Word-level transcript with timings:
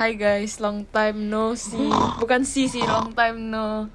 Hai 0.00 0.16
guys, 0.16 0.64
long 0.64 0.88
time 0.88 1.28
no 1.28 1.52
see. 1.52 1.92
Bukan 2.16 2.40
see 2.40 2.72
sih, 2.72 2.80
long 2.80 3.12
time 3.12 3.52
no 3.52 3.92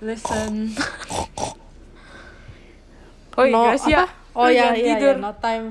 listen. 0.00 0.72
Oh 3.36 3.44
no, 3.44 3.68
Gracia. 3.68 4.08
apa? 4.08 4.32
Oh 4.32 4.48
ya 4.48 4.72
jangan 4.72 4.76
iya, 4.80 4.86
tidur. 4.88 5.12
iya, 5.12 5.20
no 5.20 5.30
time. 5.36 5.66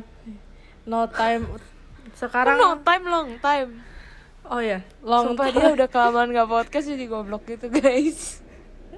No 0.86 1.00
time. 1.10 1.44
Sekarang 2.14 2.62
No 2.62 2.86
time, 2.86 3.04
long 3.10 3.30
time. 3.42 3.82
Oh 4.46 4.62
ya, 4.62 4.86
long 5.02 5.34
Sumpah 5.34 5.50
dia 5.50 5.74
udah 5.82 5.90
kelamaan 5.90 6.38
gak 6.38 6.54
podcast 6.54 6.94
jadi 6.94 7.10
goblok 7.10 7.42
gitu 7.50 7.74
guys. 7.74 8.46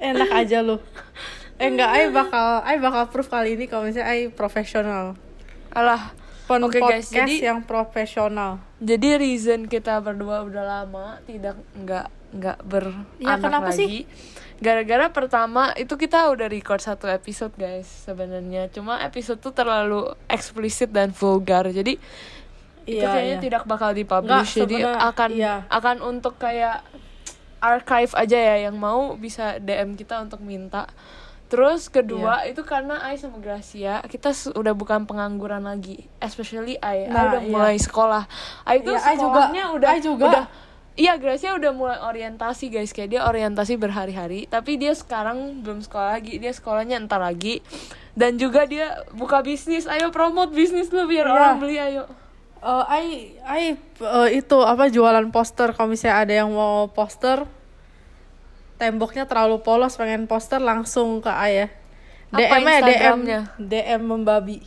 enak 0.04 0.28
aja 0.28 0.60
lu. 0.60 0.84
Eh 1.56 1.72
enggak, 1.72 1.88
I 1.88 2.12
bakal 2.12 2.68
I 2.68 2.84
bakal 2.84 3.16
proof 3.16 3.32
kali 3.32 3.56
ini 3.56 3.72
kalau 3.72 3.88
misalnya 3.88 4.12
I 4.12 4.28
profesional. 4.28 5.16
Alah. 5.72 6.25
Pon 6.46 6.62
guys, 6.70 6.78
podcast 6.78 7.10
jadi- 7.10 7.42
yang 7.42 7.66
profesional. 7.66 8.62
Jadi 8.78 9.18
reason 9.18 9.66
kita 9.66 9.98
berdua 9.98 10.46
udah 10.46 10.62
lama 10.62 11.18
tidak 11.26 11.58
nggak 11.74 12.08
nggak 12.36 12.58
beranak 12.62 13.08
Ya, 13.18 13.34
kenapa 13.40 13.72
lagi. 13.74 14.06
Gara-gara 14.56 15.10
pertama 15.10 15.74
itu 15.74 15.96
kita 15.96 16.30
udah 16.30 16.48
record 16.48 16.80
satu 16.80 17.10
episode 17.10 17.52
guys 17.56 17.90
sebenarnya. 18.06 18.70
Cuma 18.70 19.02
episode 19.02 19.42
tuh 19.42 19.52
terlalu 19.52 20.14
eksplisit 20.28 20.94
dan 20.94 21.10
vulgar. 21.10 21.66
Jadi 21.66 21.98
itu 22.86 23.02
Iya, 23.02 23.10
kayaknya 23.10 23.38
iya. 23.40 23.44
tidak 23.44 23.64
bakal 23.66 23.90
Nggak, 23.90 24.00
dipublish. 24.06 24.52
Jadi 24.54 24.76
sebenarnya, 24.78 25.10
akan 25.10 25.30
iya. 25.34 25.56
akan 25.68 25.98
untuk 26.06 26.38
kayak 26.38 26.86
archive 27.58 28.14
aja 28.14 28.38
ya 28.38 28.70
yang 28.70 28.78
mau 28.78 29.18
bisa 29.18 29.58
DM 29.58 29.98
kita 29.98 30.22
untuk 30.22 30.46
minta. 30.46 30.86
Terus 31.46 31.88
kedua 31.88 32.42
Iya. 32.42 32.52
itu 32.52 32.62
karena 32.62 32.98
I 33.06 33.16
sama 33.16 33.38
Gracia 33.38 34.02
kita 34.04 34.34
su- 34.34 34.50
udah 34.52 34.74
bukan 34.74 35.06
pengangguran 35.06 35.62
lagi, 35.62 36.10
especially 36.18 36.74
I. 36.78 37.06
I 37.06 37.08
Nah, 37.08 37.24
udah 37.30 37.42
iya. 37.42 37.50
mulai 37.50 37.78
sekolah. 37.78 38.26
I 38.64 38.82
itu 38.82 38.90
Iya, 38.90 39.00
I 39.00 39.16
juga. 39.16 39.42
sekolahnya 39.46 39.64
udah 39.72 39.90
I 39.90 40.00
juga. 40.00 40.26
udah 40.28 40.46
Iya, 40.96 41.20
Gracia 41.20 41.52
udah 41.52 41.70
mulai 41.70 42.00
orientasi 42.00 42.72
guys, 42.72 42.90
kayak 42.90 43.12
dia 43.12 43.22
orientasi 43.22 43.76
berhari-hari, 43.76 44.48
tapi 44.48 44.80
dia 44.80 44.96
sekarang 44.96 45.60
belum 45.60 45.84
sekolah 45.84 46.16
lagi, 46.16 46.40
dia 46.40 46.50
sekolahnya 46.50 46.96
entar 46.96 47.20
lagi. 47.20 47.60
Dan 48.16 48.40
juga 48.40 48.64
dia 48.64 49.04
buka 49.12 49.44
bisnis, 49.44 49.86
ayo 49.86 50.08
promote 50.10 50.56
bisnis 50.56 50.88
lu 50.90 51.04
biar 51.04 51.28
Iya. 51.28 51.36
orang 51.36 51.56
beli 51.60 51.78
ayo. 51.78 52.08
Eh, 52.58 52.84
I 52.88 53.06
I 53.44 53.64
eh, 54.00 54.30
itu 54.34 54.58
apa 54.58 54.88
jualan 54.88 55.28
poster 55.30 55.76
kalau 55.76 55.92
misalnya 55.92 56.18
ada 56.18 56.34
yang 56.34 56.50
mau 56.50 56.88
poster 56.88 57.44
temboknya 58.76 59.24
terlalu 59.24 59.60
polos 59.60 59.96
pengen 59.96 60.26
poster 60.26 60.60
langsung 60.60 61.20
ke 61.20 61.32
ya. 61.48 61.68
Apa 62.30 62.58
DM 62.58 62.66
ya 62.66 62.80
DM? 62.82 63.20
DM 63.58 64.02
membabi. 64.04 64.60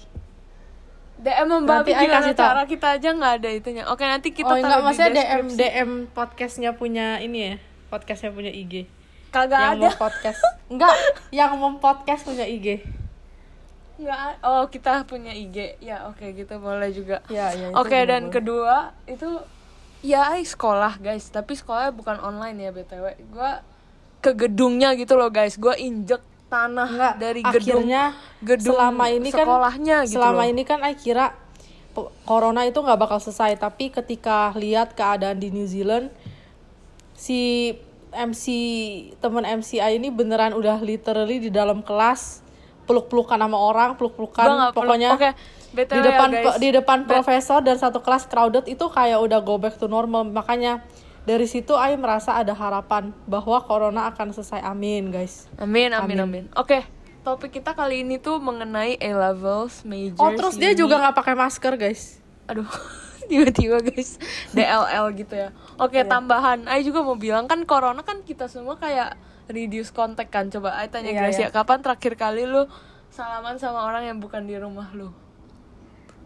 DM 1.19 1.47
membabi 1.47 1.91
Nanti 1.91 2.06
gimana 2.06 2.23
kasih 2.23 2.34
tau. 2.34 2.45
cara 2.47 2.62
kita 2.65 2.87
aja 2.95 3.09
nggak 3.11 3.33
ada 3.42 3.50
itunya. 3.50 3.84
Oke, 3.87 4.03
nanti 4.03 4.31
kita 4.31 4.48
oh 4.48 4.56
enggak 4.56 4.70
taruh 4.70 4.81
di 4.81 4.87
maksudnya 4.87 5.12
DM. 5.12 5.47
DM 5.50 5.91
podcastnya 6.09 6.70
punya 6.73 7.19
ini 7.19 7.39
ya 7.42 7.55
podcastnya 7.89 8.31
punya 8.31 8.48
IG 8.48 8.87
Kagak 9.28 9.59
yang 9.59 9.75
ada. 9.77 9.89
mau 9.89 9.98
podcast 9.98 10.41
enggak 10.72 10.95
yang 11.28 11.53
mau 11.56 11.72
podcast 11.75 12.22
punya 12.22 12.45
IG 12.45 12.84
Nggak 13.98 14.15
a- 14.15 14.39
Oh, 14.41 14.62
kita 14.69 15.03
punya 15.05 15.34
IG. 15.34 15.75
Ya, 15.81 16.06
oke 16.06 16.22
gitu 16.31 16.55
boleh 16.56 16.95
juga. 16.95 17.19
ya 17.27 17.50
ya 17.50 17.75
Oke, 17.75 17.98
juga 17.98 18.09
dan 18.09 18.22
boleh. 18.22 18.33
kedua 18.33 18.75
itu 19.05 19.27
ya 20.00 20.39
sekolah, 20.39 21.03
guys, 21.03 21.27
tapi 21.27 21.59
sekolahnya 21.59 21.91
bukan 21.91 22.15
online 22.17 22.62
ya 22.62 22.70
BTW. 22.70 23.05
Gua 23.28 23.59
ke 24.29 24.47
gedungnya 24.47 24.93
gitu 24.93 25.17
loh, 25.17 25.29
guys. 25.29 25.57
Gua 25.57 25.73
injek 25.75 26.21
tanah 26.48 26.89
Enggak, 26.89 27.15
dari 27.17 27.41
gedung 27.45 27.84
akhirnya 27.84 28.05
gedung 28.41 28.73
selama 28.73 29.05
ini 29.09 29.29
kan 29.29 29.45
sekolahnya 29.45 29.97
gitu 30.09 30.17
selama 30.17 30.43
loh. 30.45 30.48
ini 30.48 30.62
kan 30.65 30.81
I 30.81 30.97
kira 30.97 31.37
pe- 31.93 32.09
corona 32.25 32.65
itu 32.65 32.81
nggak 32.81 32.97
bakal 32.97 33.21
selesai 33.21 33.61
tapi 33.61 33.93
ketika 33.93 34.56
lihat 34.56 34.97
keadaan 34.97 35.37
di 35.37 35.53
New 35.53 35.69
Zealand 35.69 36.09
si 37.12 37.75
MC 38.09 38.45
temen 39.21 39.45
MCI 39.45 40.01
ini 40.01 40.09
beneran 40.09 40.56
udah 40.56 40.81
literally 40.81 41.37
di 41.37 41.51
dalam 41.53 41.84
kelas 41.84 42.41
peluk-pelukan 42.89 43.37
sama 43.37 43.61
orang 43.61 44.00
peluk-pelukan 44.00 44.49
nggak 44.49 44.72
pokoknya 44.72 45.11
Oke, 45.12 45.31
BTW 45.77 45.93
di 45.93 46.00
depan 46.00 46.28
ya, 46.33 46.41
guys. 46.41 46.56
di 46.56 46.69
depan 46.72 46.99
profesor 47.05 47.61
dan 47.61 47.77
satu 47.77 48.00
kelas 48.00 48.25
crowded 48.25 48.65
itu 48.65 48.88
kayak 48.88 49.21
udah 49.21 49.44
go 49.44 49.61
back 49.61 49.77
to 49.77 49.84
normal 49.84 50.25
makanya 50.25 50.81
dari 51.28 51.44
situ 51.44 51.77
I 51.77 51.93
merasa 51.94 52.34
ada 52.34 52.50
harapan 52.50 53.12
bahwa 53.25 53.61
corona 53.61 54.09
akan 54.09 54.33
selesai 54.33 54.65
amin 54.65 55.12
guys 55.12 55.44
Amin, 55.56 55.93
amin, 55.93 56.16
Amin. 56.16 56.19
amin. 56.19 56.44
Oke, 56.55 56.89
topik 57.21 57.53
kita 57.53 57.72
kali 57.72 58.00
ini 58.00 58.16
tuh 58.16 58.41
mengenai 58.41 58.97
A 58.97 59.11
levels, 59.12 59.84
majors. 59.84 60.17
oh 60.17 60.33
terus 60.33 60.56
dia 60.56 60.72
juga 60.72 60.97
nggak 60.97 61.12
pakai 61.15 61.34
masker 61.34 61.77
guys 61.77 62.25
aduh 62.44 62.65
tiba-tiba 63.28 63.77
guys 63.78 64.17
DLL 64.50 65.12
gitu 65.15 65.37
ya 65.37 65.53
oke 65.77 65.93
Iya. 65.94 66.09
tambahan 66.09 66.65
Ai 66.65 66.81
juga 66.81 67.05
mau 67.05 67.15
bilang 67.15 67.44
kan 67.44 67.61
corona 67.62 68.00
kan 68.00 68.25
kita 68.25 68.49
semua 68.49 68.75
kayak 68.75 69.21
reduce 69.47 69.93
kontak 69.93 70.28
kan 70.28 70.49
coba 70.49 70.72
Ai 70.75 70.88
tanya 70.88 71.12
Iya, 71.12 71.19
Gracia 71.21 71.41
iya. 71.43 71.49
kapan 71.49 71.84
terakhir 71.84 72.17
kali 72.17 72.44
lu 72.44 72.65
salaman 73.09 73.56
sama 73.56 73.84
orang 73.84 74.05
yang 74.06 74.17
bukan 74.17 74.44
di 74.44 74.56
rumah 74.56 74.88
lu 74.91 75.12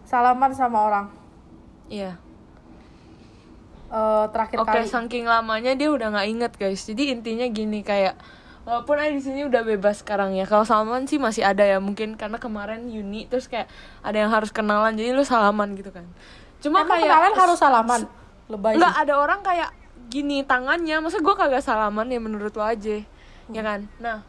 salaman 0.05 0.53
sama 0.53 0.79
orang 0.81 1.07
iya 1.89 2.19
Eh, 3.93 4.25
terakhir 4.33 4.57
oke 4.57 4.73
kali. 4.73 4.89
saking 4.89 5.29
lamanya 5.29 5.77
dia 5.77 5.93
udah 5.93 6.09
nggak 6.17 6.29
inget 6.33 6.53
guys. 6.57 6.81
Jadi 6.89 7.13
intinya 7.13 7.45
gini 7.53 7.85
kayak 7.85 8.17
walaupun 8.65 8.97
Ai 8.97 9.13
di 9.13 9.21
sini 9.21 9.45
udah 9.45 9.61
bebas 9.69 10.01
sekarang 10.01 10.33
ya 10.33 10.49
kalau 10.49 10.65
salaman 10.65 11.05
sih 11.05 11.21
masih 11.21 11.45
ada 11.45 11.61
ya 11.61 11.77
mungkin 11.77 12.17
karena 12.17 12.41
kemarin 12.41 12.89
Uni 12.89 13.29
terus 13.29 13.51
kayak 13.53 13.69
ada 14.01 14.17
yang 14.17 14.33
harus 14.33 14.49
kenalan 14.49 14.97
jadi 14.97 15.13
lu 15.13 15.29
salaman 15.29 15.77
gitu 15.77 15.93
kan. 15.93 16.09
Cuma 16.65 16.89
emang 16.89 16.97
kayak 16.97 17.05
kenalan 17.05 17.35
harus 17.37 17.59
salaman? 17.61 18.01
lebay. 18.49 18.81
Enggak 18.81 18.95
ada 18.97 19.15
orang 19.21 19.41
kayak 19.45 19.71
gini 20.09 20.45
tangannya, 20.45 21.01
masa 21.01 21.21
gue 21.21 21.35
kagak 21.37 21.65
salaman 21.65 22.09
ya 22.09 22.21
menurut 22.21 22.53
lo 22.53 22.65
aja, 22.65 23.01
ya 23.53 23.63
kan? 23.65 23.89
Nah 24.01 24.25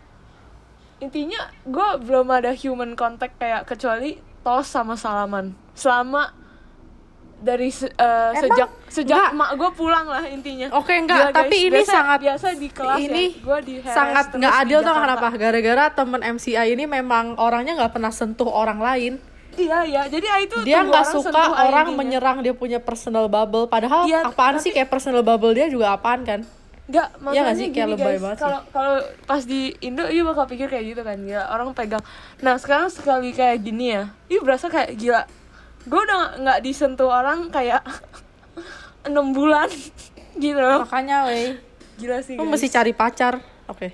intinya 1.00 1.52
gue 1.68 1.90
belum 2.04 2.28
ada 2.32 2.52
human 2.52 2.96
contact 3.00 3.40
kayak 3.40 3.64
kecuali 3.64 4.20
tos 4.44 4.68
sama 4.68 5.00
salaman. 5.00 5.56
Selama 5.72 6.36
dari 7.44 7.68
se- 7.68 7.92
eh, 7.92 8.00
Emang? 8.32 8.40
sejak 8.42 8.70
sejak 8.88 9.20
Enggak. 9.20 9.32
mak 9.36 9.50
gue 9.54 9.70
pulang 9.74 10.08
lah 10.08 10.24
intinya. 10.24 10.68
Oke 10.74 10.96
enggak, 10.96 11.20
Gila, 11.20 11.28
guys. 11.28 11.38
tapi 11.38 11.56
ini 11.62 11.76
Biasa- 11.78 11.92
sangat 11.92 12.20
biasa 12.22 12.46
di 12.56 12.70
kelas 12.70 12.98
ini 12.98 13.24
ya, 13.28 13.44
gue 13.44 13.58
di 13.62 13.74
sangat 13.84 14.26
nggak 14.32 14.54
adil 14.58 14.80
tau 14.82 14.96
kenapa? 14.98 15.28
Gara-gara 15.30 15.86
temen 15.92 16.22
MCI 16.24 16.68
ini 16.70 16.86
memang 16.86 17.36
orangnya 17.36 17.76
nggak 17.76 17.92
pernah 17.92 18.10
sentuh 18.10 18.48
orang 18.48 18.80
lain. 18.80 19.14
Iya 19.54 19.80
iya, 19.84 20.02
jadi 20.08 20.26
ah, 20.26 20.40
itu 20.40 20.56
Dia 20.64 20.82
nggak 20.82 21.06
suka 21.06 21.44
orang 21.62 21.88
intinya. 21.88 22.00
menyerang 22.00 22.38
dia 22.42 22.54
punya 22.54 22.80
personal 22.80 23.28
bubble. 23.28 23.68
Padahal 23.68 24.08
Iya, 24.08 24.26
apaan 24.26 24.58
tapi- 24.58 24.64
sih 24.64 24.72
kayak 24.72 24.90
personal 24.90 25.22
bubble 25.22 25.52
dia 25.52 25.68
juga 25.68 25.94
apaan 25.94 26.24
kan? 26.24 26.42
Enggak, 26.84 27.08
Iya 27.08 27.22
maksudnya 27.22 27.42
nggak 27.44 27.56
sih? 27.56 27.68
Kayak 27.70 27.88
lebay 27.92 28.18
banget 28.18 28.38
kalau 28.40 28.60
kalau 28.70 28.96
pas 29.24 29.42
di 29.42 29.72
Indo 29.80 30.04
iya 30.06 30.20
bakal 30.22 30.48
pikir 30.48 30.68
kayak 30.68 30.86
gitu 30.90 31.02
kan, 31.02 31.16
gila 31.18 31.44
orang 31.48 31.70
pegang. 31.72 32.04
Nah 32.40 32.56
sekarang 32.56 32.88
sekali 32.88 33.30
kayak 33.30 33.62
gini 33.62 33.94
ya, 33.94 34.10
iya 34.26 34.40
berasa 34.40 34.68
kayak 34.68 34.96
gila. 34.96 35.22
Gue 35.84 36.00
udah 36.00 36.38
nggak- 36.38 36.62
disentuh 36.62 37.08
orang 37.08 37.48
kayak 37.50 37.84
enam 39.08 39.32
bulan 39.32 39.68
gitu. 40.40 40.58
Makanya 40.58 41.28
weh, 41.28 41.60
Gila 41.96 42.20
sih 42.20 42.36
guys. 42.36 42.48
mesti 42.48 42.68
cari 42.68 42.92
pacar. 42.92 43.38
Oke. 43.66 43.92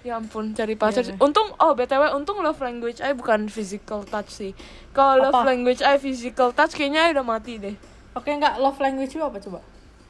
Ya 0.00 0.14
ampun, 0.14 0.52
cari 0.52 0.74
pacar. 0.74 1.02
Iya, 1.02 1.18
Untung, 1.18 1.50
oh 1.54 1.74
btw, 1.74 2.14
untung 2.14 2.38
love 2.38 2.58
language 2.58 2.98
I 2.98 3.12
bukan 3.12 3.46
physical 3.46 4.02
touch 4.02 4.30
sih. 4.30 4.52
Kalau 4.90 5.18
love 5.20 5.42
language 5.44 5.80
I 5.80 5.96
physical 5.96 6.50
touch 6.50 6.72
kayaknya 6.72 7.06
I 7.06 7.12
udah 7.12 7.24
mati 7.24 7.58
deh. 7.58 7.74
Oke 8.12 8.30
nggak 8.30 8.56
love 8.56 8.78
language 8.78 9.14
lu 9.14 9.24
apa 9.24 9.38
coba? 9.38 9.60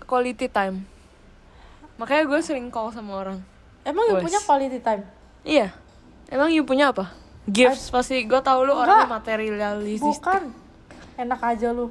Quality 0.02 0.46
time. 0.46 0.84
Makanya 1.96 2.24
gue 2.24 2.40
sering 2.40 2.68
call 2.68 2.88
sama 2.88 3.16
orang. 3.16 3.38
Emang 3.82 4.06
lu 4.06 4.16
Wes. 4.16 4.24
punya 4.24 4.40
quality 4.40 4.78
time? 4.78 5.02
Iya. 5.42 5.72
Emang 6.26 6.48
you 6.48 6.62
punya 6.62 6.92
apa? 6.92 7.08
Gifts 7.44 7.88
pasti 7.88 8.22
gue 8.22 8.38
tau 8.38 8.60
lu 8.60 8.70
Enggak. 8.70 8.84
orangnya 9.02 9.08
materialistis. 9.10 10.20
Bukan. 10.20 10.52
Enak 11.18 11.40
aja 11.42 11.74
lu. 11.74 11.90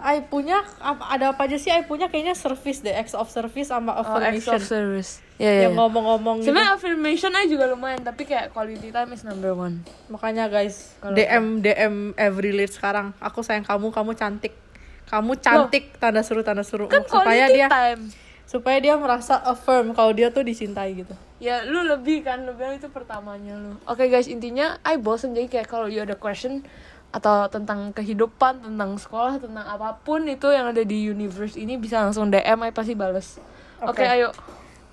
I 0.00 0.24
punya 0.24 0.64
apa- 0.80 1.12
ada 1.12 1.30
apa 1.30 1.44
aja 1.44 1.54
sih? 1.54 1.68
I 1.68 1.84
punya 1.84 2.08
kayaknya 2.08 2.32
service 2.32 2.80
deh, 2.80 2.90
acts 2.90 3.12
of 3.12 3.28
service 3.28 3.68
sama 3.68 3.92
Oh, 3.92 4.00
acts 4.00 4.08
affirmation. 4.08 4.54
of 4.56 4.62
service. 4.64 5.10
Iya, 5.36 5.50
iya. 5.50 5.62
yang 5.68 5.76
ngomong-ngomong 5.76 6.40
gitu. 6.40 6.50
Sebenarnya 6.50 6.72
affirmation 6.72 7.30
aja 7.30 7.46
juga 7.46 7.64
lumayan, 7.68 8.00
tapi 8.00 8.24
kayak 8.24 8.48
quality 8.50 8.88
time 8.88 9.12
is 9.12 9.22
number 9.22 9.52
one. 9.52 9.84
Makanya 10.08 10.48
guys, 10.48 10.96
Kalau- 10.98 11.12
DM 11.12 11.60
DM 11.60 11.94
every 12.16 12.50
lead 12.50 12.68
sekarang. 12.68 13.12
Aku 13.20 13.40
sayang 13.40 13.62
kamu, 13.62 13.92
kamu 13.92 14.12
cantik. 14.14 14.56
Kamu 15.04 15.36
cantik 15.36 15.96
tanda 15.96 16.22
seru 16.22 16.40
tanda 16.40 16.62
seru 16.62 16.86
Kan 16.86 17.04
supaya 17.04 17.44
quality 17.44 17.54
dia 17.54 17.68
time. 17.68 18.02
supaya 18.46 18.78
dia 18.78 18.94
merasa 18.96 19.36
affirm 19.38 19.92
kalau 19.92 20.10
dia 20.10 20.28
tuh 20.28 20.42
dicintai 20.42 20.96
gitu. 20.96 21.12
Ya, 21.38 21.62
lu 21.62 21.80
lebih 21.82 22.20
kan, 22.20 22.40
bilang 22.50 22.74
itu 22.74 22.88
pertamanya 22.88 23.52
lu. 23.54 23.76
Oke 23.84 24.06
guys, 24.06 24.26
intinya 24.26 24.80
I 24.82 24.96
bosen 24.96 25.32
jadi 25.32 25.46
kayak 25.46 25.68
kalau 25.68 25.86
you 25.86 25.98
ada 25.98 26.12
question 26.14 26.64
atau 27.10 27.50
tentang 27.50 27.90
kehidupan, 27.90 28.62
tentang 28.62 28.94
sekolah, 28.94 29.42
tentang 29.42 29.66
apa 29.66 29.98
pun 30.00 30.22
itu 30.30 30.46
yang 30.54 30.70
ada 30.70 30.82
di 30.86 31.10
universe 31.10 31.58
ini 31.58 31.74
bisa 31.74 31.98
langsung 32.06 32.30
DM, 32.30 32.62
I 32.62 32.70
pasti 32.70 32.94
bales. 32.94 33.42
Oke, 33.82 34.02
Oke. 34.02 34.04
ayo. 34.06 34.30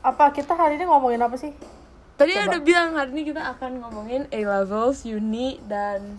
Apa 0.01 0.33
kita 0.33 0.57
hari 0.57 0.81
ini 0.81 0.89
ngomongin 0.89 1.21
apa 1.21 1.37
sih? 1.37 1.53
Tadi 2.17 2.33
Coba. 2.33 2.49
ada 2.49 2.57
bilang 2.57 2.89
hari 2.97 3.13
ini 3.13 3.29
kita 3.29 3.41
akan 3.53 3.77
ngomongin 3.85 4.25
A 4.33 4.39
levels, 4.41 5.05
uni 5.05 5.61
dan 5.69 6.17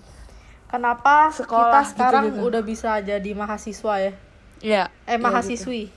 Kenapa 0.69 1.33
Sekolah, 1.33 1.81
kita 1.81 1.81
sekarang 1.97 2.25
gitu-gitu. 2.29 2.47
udah 2.53 2.63
bisa 2.63 2.91
jadi 3.01 3.31
mahasiswa 3.33 3.95
ya? 3.99 4.13
ya 4.61 4.83
Eh 5.09 5.17
ya 5.17 5.19
mahasiswi. 5.19 5.89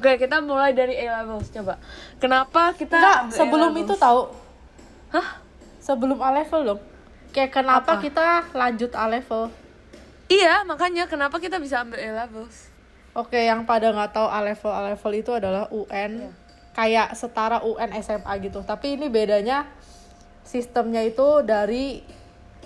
Oke, 0.00 0.16
kita 0.16 0.40
mulai 0.40 0.72
dari 0.72 0.96
A 0.96 1.22
levels 1.22 1.52
coba. 1.52 1.76
Kenapa 2.18 2.72
kita 2.74 2.96
Enggak, 2.98 3.20
sebelum 3.36 3.70
A-levels? 3.70 3.84
itu 3.84 3.94
tahu. 4.00 4.20
Hah? 5.12 5.28
Sebelum 5.78 6.18
A 6.18 6.32
level 6.32 6.60
dong. 6.64 6.80
Kayak 7.32 7.50
kenapa 7.52 7.98
Apa? 7.98 8.02
kita 8.02 8.26
lanjut 8.56 8.92
A 8.96 9.06
level? 9.06 9.52
Iya, 10.28 10.64
makanya 10.68 11.08
kenapa 11.08 11.40
kita 11.40 11.56
bisa 11.56 11.80
ambil 11.80 12.00
A 12.00 12.24
levels? 12.24 12.68
Oke, 13.16 13.48
yang 13.48 13.64
pada 13.64 13.90
nggak 13.90 14.12
tahu 14.12 14.28
A 14.28 14.40
level 14.44 14.72
A 14.72 14.82
level 14.92 15.12
itu 15.16 15.30
adalah 15.32 15.66
UN. 15.72 16.28
Iya. 16.28 16.30
Kayak 16.76 17.08
setara 17.18 17.58
UN 17.64 17.90
SMA 17.98 18.32
gitu. 18.44 18.62
Tapi 18.62 18.94
ini 19.00 19.10
bedanya 19.10 19.66
sistemnya 20.46 21.02
itu 21.02 21.42
dari 21.42 22.00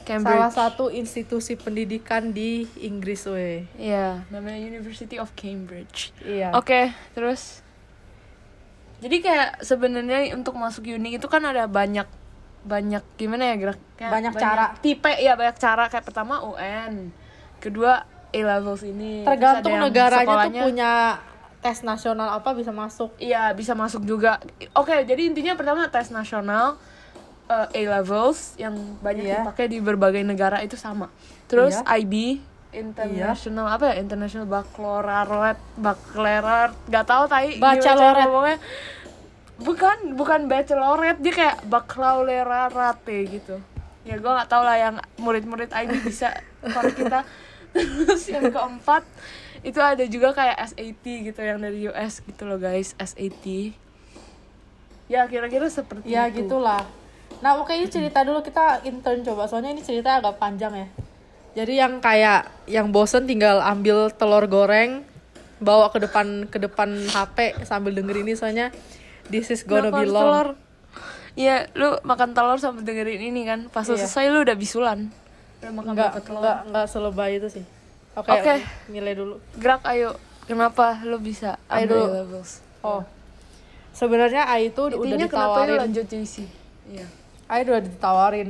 Cambridge. 0.02 0.26
salah 0.26 0.50
satu 0.50 0.90
institusi 0.90 1.54
pendidikan 1.54 2.34
di 2.34 2.66
Inggris 2.82 3.26
we. 3.30 3.66
Iya, 3.78 4.26
namanya 4.28 4.58
University 4.58 5.16
of 5.16 5.30
Cambridge. 5.38 6.10
Iya. 6.22 6.52
Oke, 6.58 6.90
terus 7.14 7.62
jadi 9.02 9.18
kayak 9.18 9.50
sebenarnya 9.66 10.30
untuk 10.38 10.54
masuk 10.54 10.86
uni 10.86 11.18
itu 11.18 11.26
kan 11.26 11.42
ada 11.42 11.66
banyak 11.66 12.06
banyak 12.62 13.02
gimana 13.14 13.42
ya 13.44 13.56
gerak 13.56 13.78
Kayak 13.94 14.10
Banyak 14.12 14.32
cara. 14.34 14.64
tipe 14.78 15.12
ya 15.12 15.34
banyak 15.34 15.56
cara 15.56 15.84
kayak 15.86 16.04
pertama 16.04 16.38
UN 16.40 17.10
kedua 17.58 18.06
A 18.28 18.40
levels 18.40 18.82
ini 18.82 19.22
Tergantung 19.22 19.76
negaranya 19.76 20.46
tuh 20.46 20.62
punya 20.62 20.92
tes 21.58 21.78
nasional 21.80 22.26
apa 22.32 22.50
bisa 22.52 22.70
masuk. 22.70 23.14
Iya 23.16 23.50
bisa 23.52 23.72
masuk 23.72 24.02
juga. 24.02 24.42
Oke 24.72 24.94
jadi 25.02 25.22
intinya 25.24 25.54
pertama 25.54 25.86
tes 25.86 26.08
nasional 26.08 26.74
eh, 27.44 27.66
A 27.72 27.82
levels 27.92 28.54
yang 28.56 28.74
banyak 28.98 29.22
Iya. 29.24 29.38
dipakai 29.42 29.66
di 29.66 29.78
berbagai 29.78 30.22
negara 30.22 30.58
itu 30.58 30.74
sama. 30.74 31.06
Terus 31.46 31.76
Iya. 31.76 31.98
IB 31.98 32.14
International 32.72 33.68
apa 33.68 33.92
ya 33.92 34.00
International 34.00 34.48
Baccalaureate 34.48 35.60
Baccalaureate 35.76 36.74
nggak 36.86 37.04
tahu 37.04 37.22
tai 37.26 37.58
Baccalaureate. 37.58 38.24
ngomongnya. 38.24 38.58
Bukan 39.62 40.18
bukan 40.18 40.50
bachelorette 40.50 41.22
dia 41.22 41.32
kayak 41.32 41.56
baccalaureate 41.66 43.16
gitu. 43.30 43.56
Ya 44.02 44.18
gue 44.18 44.26
nggak 44.26 44.50
tahu 44.50 44.62
lah 44.66 44.76
yang 44.76 44.94
murid-murid 45.16 45.70
IB 45.70 46.02
bisa 46.02 46.34
korek 46.60 46.98
kita. 46.98 47.22
Terus 47.72 48.28
yang 48.28 48.50
keempat 48.52 49.06
itu 49.62 49.78
ada 49.78 50.04
juga 50.04 50.34
kayak 50.34 50.74
SAT 50.74 51.04
gitu 51.32 51.40
yang 51.40 51.62
dari 51.62 51.86
US 51.88 52.20
gitu 52.20 52.44
loh 52.44 52.58
guys 52.58 52.92
SAT 52.98 53.72
ya 55.06 55.28
kira-kira 55.30 55.70
seperti 55.70 56.08
Ya 56.08 56.26
itu. 56.26 56.44
gitulah. 56.44 56.82
Nah 57.44 57.60
oke 57.60 57.70
ini 57.70 57.86
cerita 57.86 58.24
dulu. 58.24 58.40
Kita 58.40 58.80
intern 58.82 59.20
coba. 59.22 59.44
Soalnya 59.44 59.72
ini 59.72 59.84
cerita 59.84 60.18
agak 60.18 60.40
panjang 60.40 60.72
ya. 60.72 60.88
Jadi 61.52 61.72
yang 61.76 62.00
kayak 62.00 62.48
yang 62.64 62.88
bosen 62.88 63.28
tinggal 63.28 63.60
ambil 63.60 64.08
telur 64.08 64.48
goreng 64.48 65.04
bawa 65.60 65.92
ke 65.92 66.00
depan 66.00 66.48
ke 66.48 66.56
depan 66.56 66.96
HP 67.12 67.60
sambil 67.68 67.92
denger 67.92 68.24
ini. 68.24 68.32
Soalnya 68.32 68.72
this 69.32 69.48
is 69.48 69.64
gonna 69.64 69.88
Makan 69.88 70.04
be 70.04 70.12
long. 70.12 70.22
telur 70.22 70.48
Iya, 71.32 71.64
lu 71.72 71.96
makan 72.04 72.36
telur 72.36 72.60
sambil 72.60 72.84
dengerin 72.84 73.16
ini 73.24 73.48
kan. 73.48 73.72
Pas 73.72 73.88
lu 73.88 73.96
Iya. 73.96 74.04
selesai 74.04 74.28
lu 74.28 74.44
udah 74.44 74.52
bisulan. 74.52 75.08
Udah 75.58 75.72
makan 75.72 75.92
Enggak 75.96 76.10
telur. 76.20 76.44
enggak 76.44 76.58
enggak 76.68 76.86
selebay 76.86 77.30
itu 77.40 77.48
sih. 77.48 77.64
Oke, 78.12 78.28
Oke. 78.28 78.60
nilai 78.92 79.16
dulu. 79.16 79.40
Gerak 79.56 79.80
ayo. 79.88 80.12
Kenapa 80.44 81.00
lu 81.00 81.16
bisa. 81.16 81.56
A-levels? 81.72 82.60
Oh. 82.84 83.00
Sebenarnya 83.90 84.44
A 84.44 84.60
itu 84.60 84.76
udah 84.76 85.00
Intinya 85.00 85.24
kenapa 85.24 85.64
lu 85.64 85.72
ditawarin. 85.72 85.78
lanjut 85.88 86.04
JC? 86.04 86.44
Iya. 86.84 87.06
A 87.48 87.54
udah 87.60 87.80
ditawarin. 87.80 88.48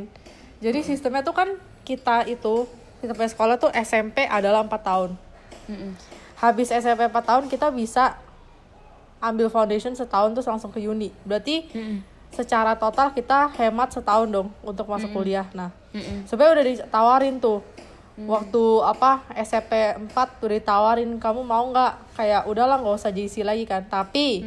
Jadi 0.58 0.78
sistemnya 0.82 1.22
tuh 1.22 1.34
kan 1.34 1.48
kita 1.82 2.26
itu 2.26 2.66
kita 2.98 3.14
punya 3.14 3.30
sekolah 3.30 3.54
tuh 3.58 3.70
SMP 3.72 4.26
adalah 4.26 4.62
4 4.62 4.82
tahun. 4.82 5.10
Mm-mm. 5.62 5.94
habis 6.34 6.74
SMP 6.74 7.06
4 7.06 7.14
tahun 7.22 7.44
kita 7.46 7.70
bisa 7.70 8.18
ambil 9.22 9.46
foundation 9.46 9.94
setahun 9.94 10.34
terus 10.34 10.50
langsung 10.50 10.74
ke 10.74 10.82
uni. 10.82 11.14
Berarti 11.22 11.70
Mm-mm. 11.70 12.02
secara 12.34 12.74
total 12.74 13.14
kita 13.14 13.54
hemat 13.54 13.94
setahun 13.94 14.26
dong 14.26 14.50
untuk 14.66 14.90
masuk 14.90 15.14
kuliah. 15.14 15.46
Nah, 15.54 15.70
Mm-mm. 15.94 16.26
sebenarnya 16.26 16.52
udah 16.58 16.66
ditawarin 16.66 17.38
tuh. 17.38 17.62
Waktu 18.12 18.62
apa 18.84 19.24
SMP 19.40 19.96
4 19.96 20.44
udah 20.44 20.56
ditawarin 20.60 21.16
kamu 21.16 21.40
mau 21.48 21.64
nggak 21.72 22.12
kayak 22.12 22.44
udahlah 22.44 22.76
nggak 22.76 22.98
usah 23.00 23.08
JC 23.08 23.40
lagi 23.40 23.64
kan. 23.64 23.86
Tapi 23.88 24.44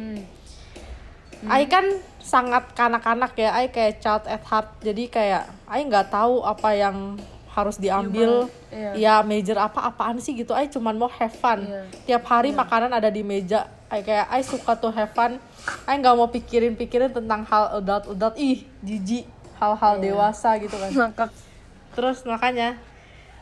Mm. 1.36 1.52
Ai 1.52 1.68
kan 1.68 1.84
sangat 2.16 2.72
kanak-kanak 2.72 3.36
ya, 3.36 3.52
Ai 3.52 3.68
kayak 3.68 4.00
child 4.00 4.24
at 4.24 4.40
heart. 4.48 4.72
Jadi 4.80 5.12
kayak 5.12 5.44
Ai 5.68 5.84
nggak 5.84 6.08
tahu 6.08 6.40
apa 6.40 6.72
yang 6.72 7.20
harus 7.56 7.80
diambil. 7.80 8.44
Human, 8.44 8.92
iya. 8.94 9.16
Ya 9.16 9.24
major 9.24 9.56
apa 9.56 9.80
apaan 9.82 10.20
sih 10.20 10.36
gitu. 10.36 10.52
Ai 10.52 10.68
cuman 10.68 10.92
mau 10.94 11.08
have 11.08 11.32
fun. 11.32 11.64
Iya. 11.64 11.82
Tiap 12.04 12.28
hari 12.28 12.52
makanan 12.52 12.92
ada 12.92 13.08
di 13.08 13.24
meja. 13.24 13.64
Ai 13.88 14.04
kayak 14.04 14.28
Ai 14.28 14.44
suka 14.44 14.76
tuh 14.76 14.92
have 14.92 15.10
fun. 15.10 15.40
Ai 15.82 15.96
nggak 15.96 16.12
mau 16.12 16.28
pikirin-pikirin 16.28 17.10
tentang 17.10 17.42
hal 17.42 17.80
adult-adult. 17.80 18.36
Ih, 18.36 18.68
jijik. 18.80 19.24
Hal-hal 19.56 19.96
Iya. 19.96 20.02
dewasa 20.04 20.60
gitu 20.60 20.76
kan. 20.76 20.90
Ngakak. 20.92 21.30
Terus 21.92 22.20
makanya 22.22 22.76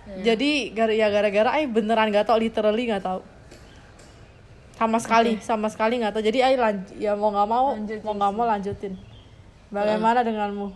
Iya. 0.05 0.31
jadi 0.31 0.51
gara 0.71 0.93
ya 0.93 1.09
gara-gara 1.09 1.51
Ai 1.51 1.67
beneran 1.67 2.07
nggak 2.09 2.25
tahu 2.25 2.39
literally 2.39 2.87
nggak 2.87 3.03
tahu 3.03 3.21
sama 4.75 4.99
sekali 4.99 5.39
sama 5.41 5.67
sekali 5.67 5.97
nggak 5.97 6.13
tahu 6.13 6.25
jadi 6.25 6.39
Ai 6.45 6.55
lanj- 6.55 6.93
ya 6.95 7.15
mau 7.15 7.31
nggak 7.31 7.49
mau 7.49 7.73
Lanjut, 7.73 7.99
mau 8.03 8.13
nggak 8.13 8.33
mau 8.33 8.45
lanjutin 8.45 8.93
bagaimana 9.71 10.21
denganmu 10.21 10.67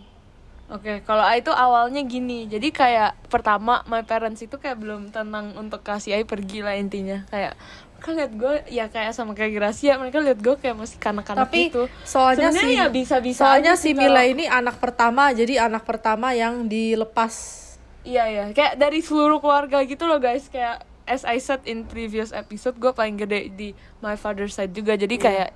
Oke, 0.69 1.01
kalau 1.01 1.25
A 1.25 1.33
itu 1.33 1.49
awalnya 1.49 2.01
gini. 2.01 2.45
Jadi 2.45 2.69
kayak 2.69 3.17
pertama 3.25 3.81
my 3.85 4.05
parents 4.05 4.39
itu 4.39 4.53
kayak 4.55 4.77
belum 4.77 5.09
tenang 5.09 5.57
untuk 5.57 5.81
kasih 5.81 6.13
Ai 6.13 6.23
pergi 6.23 6.61
lah 6.61 6.77
intinya. 6.77 7.25
Kayak 7.27 7.57
mereka 7.99 8.09
lihat 8.15 8.31
gue 8.31 8.53
ya 8.71 8.85
kayak 8.87 9.11
sama 9.11 9.35
kayak 9.35 9.51
Gracia, 9.51 9.97
mereka 9.97 10.21
lihat 10.21 10.39
gue 10.39 10.55
kayak 10.55 10.71
masih 10.71 10.95
kanak-kanak 10.95 11.51
tapi 11.51 11.67
gitu. 11.67 11.83
soalnya 12.01 12.47
si 12.47 12.55
Sebenarnya 12.55 12.79
ya 12.79 12.87
bisa-bisa 12.87 13.41
soalnya 13.43 13.73
si 13.75 13.81
sih 13.81 13.93
Mila 13.93 14.13
kalau- 14.15 14.31
ini 14.31 14.45
anak 14.47 14.79
pertama 14.79 15.35
jadi 15.35 15.67
anak 15.67 15.83
pertama 15.83 16.31
yang 16.31 16.63
dilepas 16.65 17.59
Iya 17.99 18.23
ya, 18.25 18.43
kayak 18.55 18.79
dari 18.79 19.03
seluruh 19.03 19.43
keluarga 19.43 19.83
gitu 19.83 20.07
loh 20.07 20.15
guys, 20.17 20.47
kayak 20.47 20.79
as 21.03 21.27
I 21.27 21.35
said 21.37 21.59
in 21.65 21.83
previous 21.83 22.31
episode, 22.31 22.79
gue 22.79 22.89
paling 22.89 23.17
gede 23.17 23.51
di 23.51 23.69
my 23.99 24.15
father's 24.15 24.55
side 24.55 24.71
juga. 24.71 24.95
Jadi 24.95 25.17
Iya. 25.17 25.23
kayak 25.25 25.49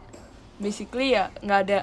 basically 0.58 1.16
ya 1.16 1.32
nggak 1.40 1.60
ada 1.64 1.80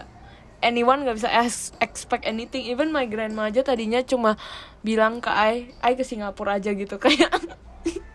anyone 0.60 1.04
nggak 1.04 1.16
bisa 1.16 1.28
ex- 1.32 1.72
expect 1.80 2.24
anything. 2.24 2.68
Even 2.68 2.92
my 2.92 3.04
grandma 3.04 3.48
aja 3.48 3.60
tadinya 3.60 4.00
cuma 4.00 4.36
bilang 4.80 5.20
ke 5.20 5.28
I, 5.28 5.74
I 5.80 5.92
ke 5.96 6.04
Singapura 6.04 6.56
aja 6.56 6.72
gitu 6.72 6.96
kayak 7.04 7.32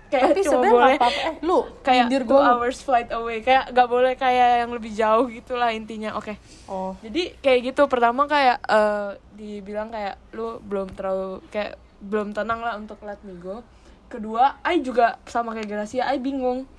kayak 0.06 0.38
tapi 0.38 0.42
cuma 0.46 0.62
boleh 0.70 0.96
eh 1.02 1.42
lu 1.42 1.66
kayak 1.82 2.08
two 2.24 2.38
lu. 2.38 2.38
hours 2.38 2.78
flight 2.80 3.10
away 3.10 3.42
kayak 3.42 3.74
nggak 3.74 3.90
boleh 3.90 4.14
kayak 4.16 4.64
yang 4.64 4.72
lebih 4.72 4.92
jauh 4.94 5.26
gitulah 5.28 5.70
intinya. 5.74 6.16
Oke. 6.16 6.38
oh 6.66 6.94
Jadi 7.02 7.36
kayak 7.42 7.74
gitu 7.74 7.90
pertama 7.90 8.30
kayak 8.30 8.62
eh, 8.64 9.10
dibilang 9.36 9.90
kayak 9.90 10.16
lu 10.32 10.62
belum 10.62 10.94
terlalu 10.94 11.42
kayak 11.50 11.76
belum 12.00 12.38
tenang 12.38 12.62
lah 12.62 12.78
untuk 12.78 13.02
let 13.02 13.20
me 13.26 13.34
go. 13.38 13.66
Kedua, 14.06 14.62
I 14.62 14.80
juga 14.86 15.18
sama 15.26 15.58
kayak 15.58 15.66
Gracia, 15.68 16.06
I 16.06 16.22
bingung. 16.22 16.70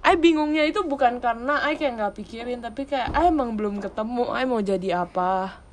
I 0.00 0.14
bingungnya 0.14 0.62
itu 0.62 0.80
bukan 0.82 1.18
karena 1.18 1.60
I 1.60 1.74
kayak 1.74 1.92
nggak 1.96 2.14
pikirin, 2.14 2.58
tapi 2.58 2.84
kayak 2.84 3.10
I 3.10 3.28
emang 3.28 3.54
belum 3.54 3.78
ketemu, 3.78 4.30
I 4.30 4.44
mau 4.44 4.60
jadi 4.60 5.02
apa. 5.02 5.64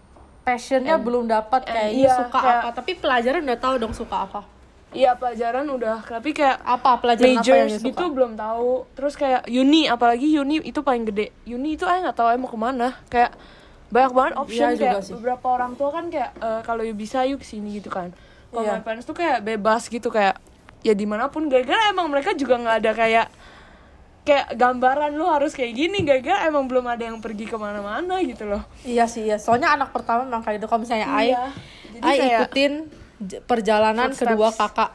passionnya 0.41 1.01
belum 1.01 1.25
dapat 1.25 1.65
kayaknya 1.65 2.05
iya, 2.05 2.13
suka 2.15 2.37
kayak- 2.37 2.61
apa 2.61 2.69
tapi 2.71 2.91
pelajaran 2.93 3.41
udah 3.41 3.57
tahu 3.57 3.75
dong 3.75 3.93
suka 3.93 4.17
apa 4.21 4.41
Iya 4.93 5.11
pelajaran 5.11 5.65
udah, 5.67 6.05
tapi 6.05 6.31
kayak 6.31 6.61
apa 6.61 7.01
pelajaran 7.01 7.33
apa 7.33 7.41
yang 7.41 7.65
majors 7.65 7.67
dia 7.67 7.81
suka 7.81 7.89
gitu 7.91 8.05
belum 8.13 8.31
tahu. 8.33 8.71
Terus 8.93 9.13
kayak 9.13 9.41
uni, 9.45 9.89
apalagi 9.89 10.37
uni 10.37 10.61
itu 10.61 10.79
paling 10.79 11.03
gede. 11.03 11.33
Uni 11.43 11.73
itu 11.73 11.83
I 11.83 11.99
nggak 11.99 12.15
tahu 12.15 12.29
I 12.29 12.37
mau 12.37 12.47
ke 12.47 12.55
mana. 12.55 12.95
Kayak 13.05 13.35
banyak 13.89 14.11
banget 14.13 14.33
option 14.37 14.55
Iya 14.63 14.71
juga 14.71 14.85
kayak 14.87 15.01
sih. 15.03 15.13
beberapa 15.13 15.45
orang 15.49 15.71
tua 15.73 15.89
kan 15.91 16.07
kayak 16.07 16.31
eh, 16.37 16.61
kalau 16.61 16.79
you 16.81 16.93
bisa 16.93 17.25
yuk 17.25 17.41
ke 17.41 17.47
sini 17.49 17.75
gitu 17.75 17.89
kan. 17.89 18.15
Kalau 18.47 18.63
Iya. 18.63 18.71
my 18.71 18.83
parents 18.85 19.03
tuh 19.03 19.17
kayak 19.17 19.41
bebas 19.41 19.83
gitu 19.85 20.07
kayak 20.07 20.39
ya 20.79 20.93
di 20.93 21.03
mana 21.03 21.27
pun 21.27 21.43
gara-gara 21.45 21.89
emang 21.89 22.07
mereka 22.07 22.31
juga 22.31 22.55
nggak 22.55 22.77
ada 22.79 22.91
kayak 22.93 23.27
kayak 24.25 24.51
gambaran 24.51 25.13
lu 25.13 25.23
harus 25.23 25.53
kayak 25.53 25.71
gini 25.71 26.01
gara-gara 26.01 26.45
emang 26.45 26.65
belum 26.65 26.83
ada 26.83 27.05
yang 27.05 27.17
pergi 27.19 27.45
ke 27.45 27.55
mana-mana 27.55 28.17
gitu 28.19 28.43
loh 28.43 28.65
Iya 28.81 29.05
sih 29.05 29.21
iya. 29.23 29.37
Soalnya 29.37 29.69
anak 29.71 29.89
pertama 29.91 30.25
memang 30.25 30.41
kayak 30.41 30.57
itu 30.57 30.65
kalau 30.65 30.81
misalnya 30.81 31.05
Ai, 31.07 31.29
Iya. 31.29 31.43
Jadi 31.93 32.01
Ai 32.03 32.17
kayak- 32.17 32.33
ikutin 32.43 32.73
perjalanan 33.41 34.09
Footsteps. 34.09 34.27
kedua 34.27 34.49
kakak 34.51 34.91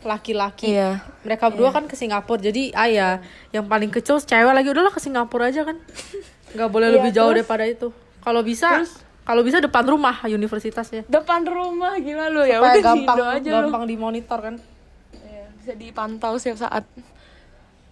laki-laki. 0.00 0.70
Iya. 0.70 1.02
Mereka 1.20 1.50
berdua 1.50 1.70
kan 1.70 1.84
ke 1.84 1.92
Singapura. 1.92 2.38
Jadi 2.40 2.70
Ai 2.72 2.94
ya 2.94 3.18
yang 3.50 3.66
paling 3.66 3.90
kecil 3.90 4.16
cewek 4.16 4.54
lagi 4.54 4.64
udahlah 4.66 4.88
ke 4.88 4.98
Singapura 4.98 5.50
aja 5.50 5.62
kan. 5.62 5.76
Nggak 6.48 6.68
boleh 6.68 6.88
Iya, 6.88 6.94
lebih 6.96 7.10
jauh 7.12 7.28
terus- 7.28 7.44
daripada 7.44 7.64
itu. 7.66 7.88
Kalau 8.18 8.40
bisa 8.40 8.68
Terus- 8.80 8.94
kalau 9.22 9.42
bisa 9.42 9.58
depan 9.58 9.84
rumah 9.84 10.22
universitasnya. 10.24 11.02
depan 11.04 11.42
rumah 11.42 11.98
gila 11.98 12.30
lu 12.30 12.40
ya 12.42 12.56
udah 12.58 12.78
gampang 12.78 13.18
aja 13.34 13.48
gampang 13.60 13.84
dimonitor 13.84 14.38
kan. 14.40 14.54
Iya, 15.18 15.44
bisa 15.52 15.72
dipantau 15.74 16.38
setiap 16.38 16.62
saat. 16.62 16.86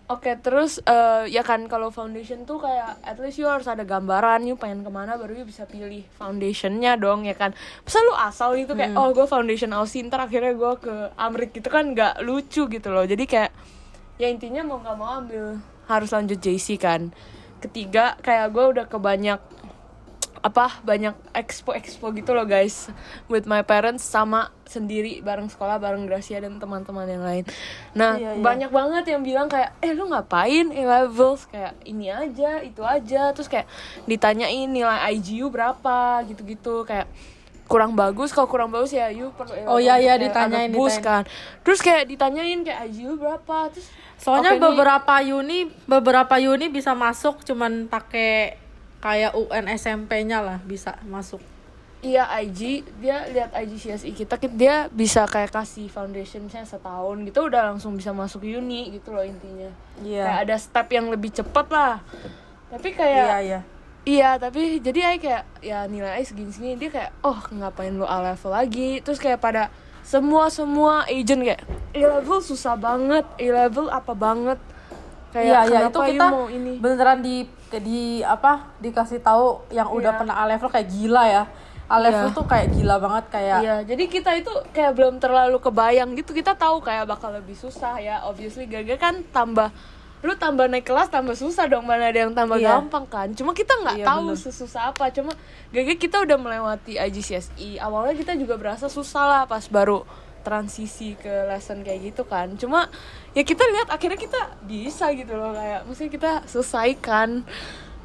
Oke, 0.07 0.39
terus 0.39 0.79
eh, 0.87 1.27
ya 1.35 1.43
kan 1.43 1.67
kalau 1.67 1.91
foundation 1.91 2.47
tuh 2.47 2.63
kayak 2.63 3.03
at 3.03 3.19
least 3.19 3.43
you 3.43 3.51
harus 3.51 3.67
ada 3.67 3.83
gambaran, 3.83 4.47
you 4.47 4.55
pengen 4.55 4.87
ke 4.87 4.91
mana 4.91 5.19
baru 5.19 5.43
you 5.43 5.43
bisa 5.43 5.67
pilih 5.67 6.07
foundationnya 6.15 6.95
dong 6.95 7.27
ya 7.27 7.35
kan. 7.35 7.59
Masa 7.83 7.99
lu 8.07 8.15
asal 8.15 8.55
gitu 8.55 8.79
kayak 8.79 8.95
oh 8.95 9.11
gue 9.11 9.27
foundation 9.27 9.75
Aussie 9.75 10.07
ntar 10.07 10.23
akhirnya 10.23 10.55
gue 10.55 10.73
ke 10.79 10.95
Amrik 11.19 11.59
gitu 11.59 11.75
kan 11.75 11.91
nggak 11.91 12.23
lucu 12.23 12.71
gitu 12.71 12.89
loh. 12.95 13.03
Jadi 13.03 13.27
kayak 13.27 13.51
ya 14.23 14.31
intinya 14.31 14.63
mau 14.63 14.79
nggak 14.79 14.95
mau 14.95 15.11
ambil 15.19 15.59
harus 15.91 16.11
lanjut 16.15 16.39
JC 16.39 16.79
kan. 16.79 17.11
ketiga 17.57 18.15
kayak 18.21 18.53
gue 18.53 18.65
udah 18.79 18.85
ke 18.87 19.01
banyak 19.01 19.41
apa 20.47 20.79
banyak 20.81 21.11
expo 21.33 21.75
expo 21.75 22.15
gitu 22.15 22.31
loh 22.31 22.47
guys. 22.47 22.87
With 23.27 23.45
my 23.45 23.61
parents 23.61 24.07
sama 24.07 24.55
sendiri 24.63 25.19
bareng 25.19 25.47
sekolah 25.47 25.77
bareng 25.77 26.07
Gracia 26.07 26.39
dan 26.39 26.57
teman-teman 26.57 27.03
yang 27.05 27.21
lain. 27.21 27.45
Nah 27.93 28.15
Iya, 28.15 28.31
iya. 28.33 28.41
banyak 28.41 28.71
banget 28.71 29.05
yang 29.11 29.23
bilang 29.23 29.47
kayak 29.47 29.75
eh 29.81 29.91
lu 29.91 30.07
ngapain 30.07 30.71
A 30.71 30.83
levels? 31.03 31.47
Kayak 31.47 31.75
ini 31.83 32.07
aja 32.07 32.63
itu 32.63 32.79
aja. 32.81 33.35
Terus 33.35 33.47
kayak 33.47 33.67
ditanyain 34.07 34.69
nilai 34.69 35.11
IGU 35.13 35.51
berapa 35.51 35.99
gitu-gitu. 36.25 36.87
Kayak 36.87 37.11
kurang 37.67 37.99
bagus 37.99 38.31
kalau 38.31 38.47
kurang 38.47 38.71
bagus 38.71 38.95
ya 38.95 39.11
you 39.11 39.35
perlu 39.35 39.51
Oh, 39.67 39.83
iya, 39.83 39.99
iya, 39.99 40.15
ditanyain, 40.15 40.71
ditanyain. 40.71 41.03
kan. 41.03 41.23
Terus 41.67 41.83
kayak 41.83 42.07
ditanyain 42.07 42.63
kayak 42.63 42.87
IGU 42.87 43.19
berapa? 43.19 43.75
Terus 43.75 43.91
Soalnya 44.17 44.55
nih- 44.55 44.63
beberapa 44.63 45.15
uni 45.21 45.67
beberapa 45.85 46.39
uni 46.39 46.71
bisa 46.71 46.95
masuk 46.95 47.43
cuman 47.43 47.91
pakai 47.91 48.63
kayak 49.07 49.33
UN 49.33 49.71
SMP-nya 49.71 50.39
lah 50.41 50.59
bisa 50.61 50.99
masuk. 51.05 51.39
Iya 51.99 52.27
IG 52.41 52.61
dia 52.99 53.25
lihat 53.27 53.55
IG 53.57 53.73
CSI 53.81 54.13
kita 54.13 54.35
kit- 54.37 54.53
dia 54.53 54.87
bisa 54.89 55.25
kayak 55.25 55.49
kasih 55.49 55.87
foundation 55.87 56.45
misalnya 56.45 56.69
setahun 56.69 57.17
gitu 57.25 57.47
udah 57.47 57.73
langsung 57.73 57.95
bisa 57.95 58.11
masuk 58.13 58.45
uni 58.45 58.91
gitu 58.93 59.11
loh 59.11 59.23
intinya 59.23 59.71
Iya. 60.01 60.23
kayak 60.23 60.39
ada 60.45 60.57
step 60.57 60.87
yang 60.89 61.09
lebih 61.09 61.33
cepat 61.33 61.67
lah 61.67 61.99
tapi 62.69 62.93
kayak 62.93 63.27
Iya, 63.27 63.39
iya. 63.41 63.61
iya 64.05 64.31
tapi 64.37 64.77
jadi 64.79 65.01
Ai 65.05 65.19
kayak 65.19 65.43
ya 65.61 65.89
nilai 65.89 66.13
Ai 66.13 66.23
segini 66.23 66.53
segini 66.53 66.77
dia 66.77 66.93
kayak 66.93 67.11
oh 67.23 67.41
ngapain 67.49 67.91
lo 67.91 68.05
A 68.05 68.21
level 68.23 68.53
lagi 68.53 69.01
terus 69.01 69.17
kayak 69.17 69.41
pada 69.41 69.73
semua 70.03 70.47
semua 70.47 71.03
agent 71.07 71.43
kayak 71.43 71.65
A 71.91 72.03
level 72.13 72.39
susah 72.39 72.77
banget 72.77 73.25
A 73.25 73.47
level 73.57 73.89
apa 73.89 74.13
banget 74.13 74.61
kayak 75.33 75.49
Iya, 75.49 75.61
iya 75.65 75.79
itu 75.89 75.99
kita 75.99 76.27
mau 76.29 76.47
ini 76.47 76.77
beneran 76.77 77.19
di 77.19 77.49
di 77.73 78.01
apa 78.21 78.71
dikasih 78.79 79.19
tahu 79.19 79.67
yang 79.69 79.89
udah 79.89 80.13
Iya. 80.13 80.19
pernah 80.19 80.37
A 80.37 80.45
level 80.47 80.69
kayak 80.69 80.89
gila 80.89 81.25
ya. 81.25 81.45
A 81.87 81.97
level 81.97 82.29
Iya. 82.29 82.35
tuh 82.35 82.45
kayak 82.45 82.67
gila 82.73 82.97
banget 82.97 83.25
kayak 83.29 83.59
Iya, 83.61 83.77
jadi 83.85 84.05
kita 84.07 84.31
itu 84.35 84.51
kayak 84.71 84.93
belum 84.93 85.15
terlalu 85.17 85.59
kebayang 85.59 86.15
gitu. 86.15 86.31
Kita 86.31 86.53
tahu 86.53 86.79
kayak 86.81 87.07
bakal 87.07 87.31
lebih 87.33 87.55
susah 87.55 87.99
ya. 87.99 88.23
Obviously 88.23 88.67
Gaga 88.67 88.97
kan 88.97 89.23
tambah 89.29 89.71
lu 90.19 90.35
tambah 90.35 90.67
naik 90.67 90.83
kelas 90.83 91.07
tambah 91.07 91.37
susah 91.37 91.69
dong 91.69 91.85
mana 91.85 92.09
ada 92.09 92.19
yang 92.19 92.33
tambah 92.33 92.57
Iya. 92.57 92.81
gampang 92.81 93.07
kan 93.07 93.29
cuma 93.31 93.53
kita 93.53 93.71
nggak 93.77 94.01
Iya, 94.01 94.07
tahu 94.07 94.33
bener. 94.33 94.43
sesusah 94.43 94.83
apa 94.91 95.13
cuma 95.13 95.31
Gaga 95.71 95.95
kita 95.95 96.17
udah 96.21 96.35
melewati 96.37 96.99
IGCSE 96.99 97.79
awalnya 97.79 98.17
kita 98.17 98.35
juga 98.35 98.57
berasa 98.57 98.89
susah 98.89 99.23
lah 99.23 99.43
pas 99.45 99.63
baru 99.69 100.03
transisi 100.41 101.15
ke 101.15 101.31
lesson 101.47 101.83
kayak 101.83 102.01
gitu 102.07 102.23
kan 102.23 102.55
cuma 102.55 102.89
ya 103.37 103.45
kita 103.45 103.61
lihat 103.63 103.93
akhirnya 103.93 104.17
kita 104.17 104.41
bisa 104.65 105.13
gitu 105.13 105.37
loh 105.37 105.53
kayak 105.53 105.85
maksudnya 105.85 106.09
kita 106.11 106.31
selesaikan. 106.49 107.45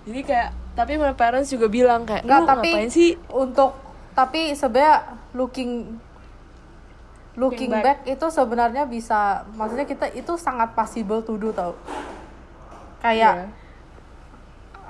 Jadi 0.04 0.22
kayak 0.22 0.50
tapi 0.74 1.00
my 1.00 1.14
parents 1.14 1.48
juga 1.48 1.68
bilang 1.68 2.04
kayak 2.04 2.24
Nggak, 2.24 2.42
tapi 2.44 2.70
ngapain 2.70 2.90
sih? 2.92 3.16
untuk 3.30 3.72
tapi 4.12 4.52
sebenarnya 4.52 5.08
looking 5.32 5.96
looking 7.32 7.72
Looking 7.72 7.72
back. 7.72 8.04
itu 8.04 8.28
sebenarnya 8.28 8.84
bisa 8.84 9.48
maksudnya 9.56 9.88
kita 9.88 10.12
itu 10.12 10.36
sangat 10.36 10.76
possible 10.76 11.24
to 11.24 11.40
do 11.40 11.56
tau. 11.56 11.80
Kayak 13.00 13.48
Iya. 13.48 13.48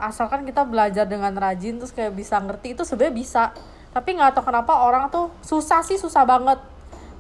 asalkan 0.02 0.42
kita 0.42 0.66
belajar 0.66 1.06
dengan 1.06 1.30
rajin 1.32 1.78
terus 1.78 1.94
kayak 1.94 2.18
bisa 2.18 2.42
ngerti 2.42 2.74
itu 2.74 2.82
sebenarnya 2.82 3.14
bisa. 3.14 3.44
Tapi 3.92 4.18
nggak 4.18 4.34
tahu 4.34 4.50
kenapa 4.50 4.74
orang 4.82 5.12
tuh 5.12 5.30
susah 5.42 5.84
sih 5.84 6.00
susah 6.00 6.26
banget 6.26 6.58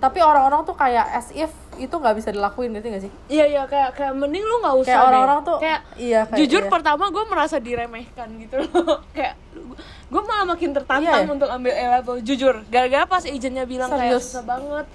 tapi 0.01 0.17
orang-orang 0.17 0.65
tuh 0.65 0.73
kayak 0.73 1.05
as 1.13 1.29
if 1.31 1.47
itu 1.77 1.93
nggak 1.93 2.17
bisa 2.17 2.29
dilakuin 2.29 2.73
gitu 2.73 2.89
gak 2.89 3.03
sih? 3.05 3.11
Iya 3.29 3.45
iya 3.47 3.63
kayak 3.63 3.93
kayak 3.93 4.13
mending 4.13 4.41
lu 4.41 4.55
nggak 4.59 4.75
usah 4.75 4.89
Kayak 4.91 5.07
orang-orang 5.07 5.39
tuh- 5.41 5.59
kayak 5.61 5.81
iya, 5.95 6.21
kayak 6.25 6.39
jujur 6.41 6.63
iya. 6.65 6.69
pertama 6.69 7.03
gue 7.07 7.23
merasa 7.23 7.55
diremehkan 7.57 8.27
gitu 8.37 8.55
loh. 8.59 8.97
Kayak 9.15 9.37
gue 10.11 10.21
malah 10.21 10.43
makin 10.43 10.69
tertantang 10.73 11.05
Iya 11.05 11.23
ya? 11.23 11.31
untuk 11.31 11.47
ambil 11.47 11.71
A 11.71 11.85
level. 11.95 12.15
Jujur 12.19 12.55
gara-gara 12.67 13.05
pas 13.05 13.23
agentnya 13.23 13.63
bilang 13.63 13.87
kayak 13.87 14.17
Serius? 14.17 14.25
susah 14.25 14.43
banget. 14.43 14.85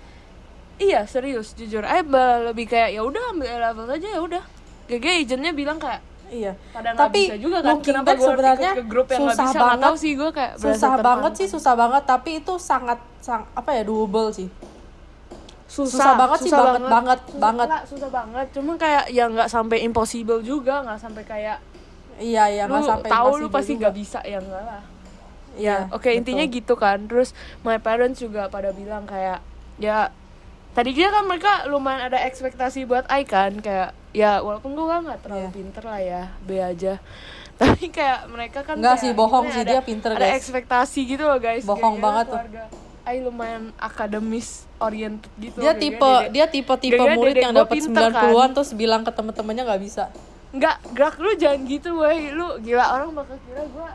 Iya 0.77 1.01
serius 1.07 1.57
jujur. 1.57 1.81
Eh 1.83 2.05
lebih 2.45 2.67
kayak 2.67 2.93
ya 2.93 3.01
udah 3.01 3.33
ambil 3.33 3.49
A 3.49 3.59
level 3.65 3.87
aja 3.89 4.09
ya 4.11 4.21
udah. 4.21 4.43
GG 4.87 5.07
agentnya 5.25 5.53
bilang 5.53 5.79
kayak 5.79 6.03
iya. 6.29 6.53
Pada 6.71 6.93
nggak 6.93 7.01
tapi 7.01 7.23
bisa 7.25 7.39
juga 7.39 7.59
kan. 7.63 7.81
kenapa 7.81 8.07
back 8.07 8.19
gue 8.19 8.27
sebenarnya 8.29 8.73
ke 8.75 8.85
grup 8.85 9.07
yang 9.09 9.21
nggak 9.25 9.33
susah 9.33 9.47
bisa? 9.47 9.55
Nggak 9.55 9.65
banget 9.65 9.87
tahu 9.87 9.97
sih 9.97 10.13
gue 10.13 10.31
kayak 10.31 10.53
susah 10.59 10.93
banget 11.01 11.33
sih 11.33 11.47
susah 11.49 11.75
banget. 11.75 12.03
Tapi 12.05 12.31
itu 12.37 12.53
sangat 12.59 12.99
sang 13.23 13.43
apa 13.55 13.71
ya 13.73 13.83
doable 13.83 14.31
sih 14.31 14.47
susah, 15.67 15.91
susah 15.93 16.13
banget 16.17 16.39
sih, 16.41 16.51
banget, 16.51 16.81
banget, 16.85 17.19
Susah- 17.21 17.41
banget. 17.41 17.67
nggak, 17.67 17.83
susah 17.85 18.09
banget 18.09 18.47
cuma 18.51 18.73
kayak 18.75 19.05
ya 19.09 19.25
nggak 19.27 19.49
sampai 19.49 19.79
impossible 19.81 20.41
juga 20.41 20.81
nggak 20.81 20.99
sampai 20.99 21.23
kayak 21.23 21.59
iya 22.17 22.45
iya 22.47 22.65
lu 22.65 22.75
nggak 22.77 22.87
sampai 22.89 23.11
tahu 23.11 23.31
lu 23.37 23.49
pasti 23.49 23.73
nggak 23.75 23.93
bisa 23.93 24.19
ya 24.23 24.39
enggak 24.39 24.63
lah 24.63 24.83
iya 25.55 25.77
oke 25.91 26.07
intinya 26.09 26.43
betul. 26.43 26.57
gitu 26.57 26.75
kan 26.75 26.99
terus 27.05 27.35
my 27.61 27.77
parents 27.77 28.19
juga 28.19 28.47
pada 28.47 28.71
bilang 28.71 29.05
kayak 29.05 29.43
ya 29.77 30.09
tadinya 30.73 31.09
kan 31.11 31.25
mereka 31.25 31.53
lumayan 31.67 32.07
ada 32.07 32.21
ekspektasi 32.23 32.85
buat 32.85 33.05
I 33.07 33.25
kan 33.25 33.59
kayak 33.59 33.91
ya 34.13 34.39
walaupun 34.39 34.73
gue 34.73 34.85
nggak 34.87 35.21
terlalu 35.21 35.43
Iya. 35.43 35.53
pinter 35.53 35.83
lah 35.83 36.01
ya 36.01 36.23
B 36.41 36.49
aja 36.57 36.95
tapi 37.61 37.89
kayak 37.89 38.29
mereka 38.29 38.61
kan 38.63 38.77
Nggak 38.77 38.97
sih, 38.99 39.11
bohong 39.11 39.49
sih, 39.49 39.65
ya, 39.65 39.65
dia 39.67 39.75
ada- 39.75 39.85
pinter, 39.85 40.11
ada 40.11 40.21
guys. 40.23 40.37
ekspektasi 40.39 41.01
gitu 41.07 41.25
loh 41.25 41.37
guys 41.37 41.65
Bohong 41.65 41.97
Gara-gara 41.97 42.05
banget 42.23 42.27
tuh. 42.29 42.41
Keluarga 43.07 43.15
I 43.15 43.23
lumayan 43.23 43.71
akademis 43.79 44.67
oriented 44.77 45.31
gitu. 45.39 45.63
Dia 45.63 45.73
tipe 45.73 46.03
dedek- 46.03 46.31
dia 46.33 46.47
tipe 46.51 46.73
tipe 46.77 46.99
murid 46.99 47.37
yang 47.39 47.55
gua 47.55 47.63
dapat 47.63 47.75
pinter 47.79 48.11
90-an 48.11 48.35
kan. 48.35 48.51
terus 48.53 48.71
bilang 48.75 49.03
ke 49.07 49.13
temen-temennya 49.15 49.63
nggak 49.65 49.83
bisa. 49.83 50.05
Enggak, 50.51 50.77
gerak 50.91 51.17
lu 51.19 51.31
jangan 51.37 51.61
gitu 51.65 51.91
woi. 51.97 52.33
Lu 52.33 52.59
gila 52.59 52.85
orang 52.93 53.15
bakal 53.15 53.37
kira 53.45 53.63
gue 53.63 53.89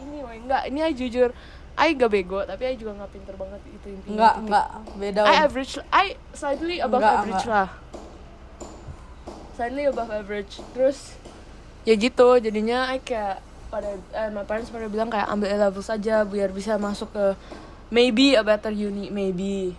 ini 0.00 0.18
woi. 0.22 0.36
Enggak, 0.40 0.62
ini 0.68 0.78
I 0.80 0.92
jujur 0.92 1.30
I 1.74 1.90
gak 1.92 2.06
bego, 2.06 2.38
tapi 2.46 2.70
I 2.70 2.78
juga 2.78 2.94
gak 2.96 3.10
pinter 3.10 3.34
banget 3.34 3.58
itu 3.66 3.86
intinya. 3.90 4.14
Nggak 4.14 4.32
Tapi 4.32 4.46
nggak 4.46 4.66
beda 4.94 5.20
I 5.20 5.26
Wan. 5.26 5.42
average, 5.42 5.72
I 5.90 6.06
slightly 6.30 6.76
above 6.78 7.02
Enggak, 7.02 7.14
average 7.18 7.34
enggak. 7.42 7.50
lah. 7.50 7.68
Slightly 9.54 9.84
above 9.86 10.10
average. 10.10 10.52
Terus 10.70 10.98
ya 11.82 11.94
gitu 11.94 12.28
jadinya 12.38 12.88
I 12.88 13.02
kayak 13.02 13.42
pada 13.68 13.90
eh, 13.90 14.30
my 14.30 14.46
parents 14.46 14.70
pada 14.70 14.86
bilang 14.86 15.10
kayak 15.10 15.26
ambil 15.26 15.50
A 15.50 15.58
level 15.60 15.82
saja 15.82 16.22
biar 16.22 16.54
bisa 16.54 16.78
masuk 16.78 17.10
ke 17.10 17.34
maybe 17.88 18.36
a 18.36 18.42
better 18.44 18.70
uni 18.70 19.08
maybe. 19.08 19.74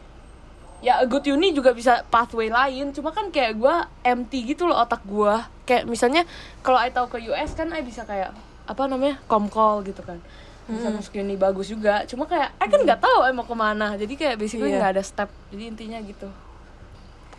Ya 0.84 1.02
a 1.02 1.06
good 1.10 1.26
uni 1.26 1.56
juga 1.56 1.74
bisa 1.74 2.06
pathway 2.10 2.52
lain. 2.52 2.94
Cuma 2.94 3.10
kan 3.10 3.32
kayak 3.34 3.58
gua 3.58 3.90
empty 4.06 4.54
gitu 4.54 4.70
loh 4.70 4.78
otak 4.78 5.02
gua. 5.08 5.50
Kayak 5.66 5.90
misalnya 5.90 6.28
kalau 6.62 6.78
I 6.78 6.94
tahu 6.94 7.10
ke 7.10 7.18
US 7.32 7.58
kan 7.58 7.74
I 7.74 7.82
bisa 7.82 8.06
kayak 8.06 8.36
apa 8.66 8.82
namanya 8.86 9.18
komkol 9.26 9.82
gitu 9.82 10.06
kan. 10.06 10.22
Bisa 10.66 10.90
masuk 10.90 11.18
uni 11.22 11.38
bagus 11.38 11.70
juga. 11.70 12.06
Cuma 12.06 12.26
kayak 12.26 12.54
I 12.58 12.68
kan 12.70 12.82
nggak 12.82 13.02
tahu 13.02 13.26
I 13.26 13.34
mau 13.34 13.46
ke 13.46 13.56
mana. 13.58 13.98
Jadi 13.98 14.14
kayak 14.18 14.38
basically 14.38 14.74
Iya. 14.74 14.78
nggak 14.82 14.92
ada 14.98 15.04
step. 15.06 15.30
Jadi 15.54 15.64
intinya 15.70 15.98
gitu. 16.02 16.30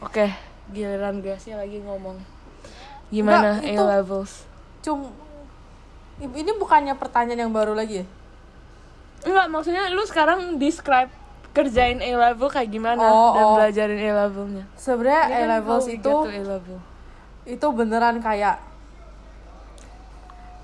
Oke 0.02 0.30
giliran 0.66 1.22
gue 1.22 1.36
sih 1.38 1.54
lagi 1.54 1.78
ngomong. 1.78 2.18
Gimana 3.06 3.62
Nggak, 3.62 3.78
A 3.78 4.02
levels? 4.02 4.42
cum 4.82 5.10
ini 6.22 6.50
bukannya 6.58 6.94
pertanyaan 6.94 7.46
yang 7.46 7.54
baru 7.54 7.74
lagi 7.74 8.02
ya 8.02 8.06
Enggak, 9.26 9.46
maksudnya 9.48 9.90
lu 9.90 10.02
sekarang 10.02 10.38
describe 10.56 11.10
kerjain 11.50 11.98
A 11.98 12.10
level 12.22 12.46
kayak 12.46 12.68
gimana 12.68 13.00
Oh, 13.00 13.32
dan 13.32 13.44
oh. 13.44 13.54
belajarin 13.56 13.98
A 13.98 14.10
levelnya. 14.22 14.64
sebenarnya 14.74 15.22
A 15.24 15.30
kan 15.32 15.46
levels 15.52 15.84
we 15.84 15.96
itu 15.96 16.14
A 16.14 16.40
level. 16.46 16.78
itu 17.44 17.66
beneran 17.72 18.16
kayak 18.18 18.62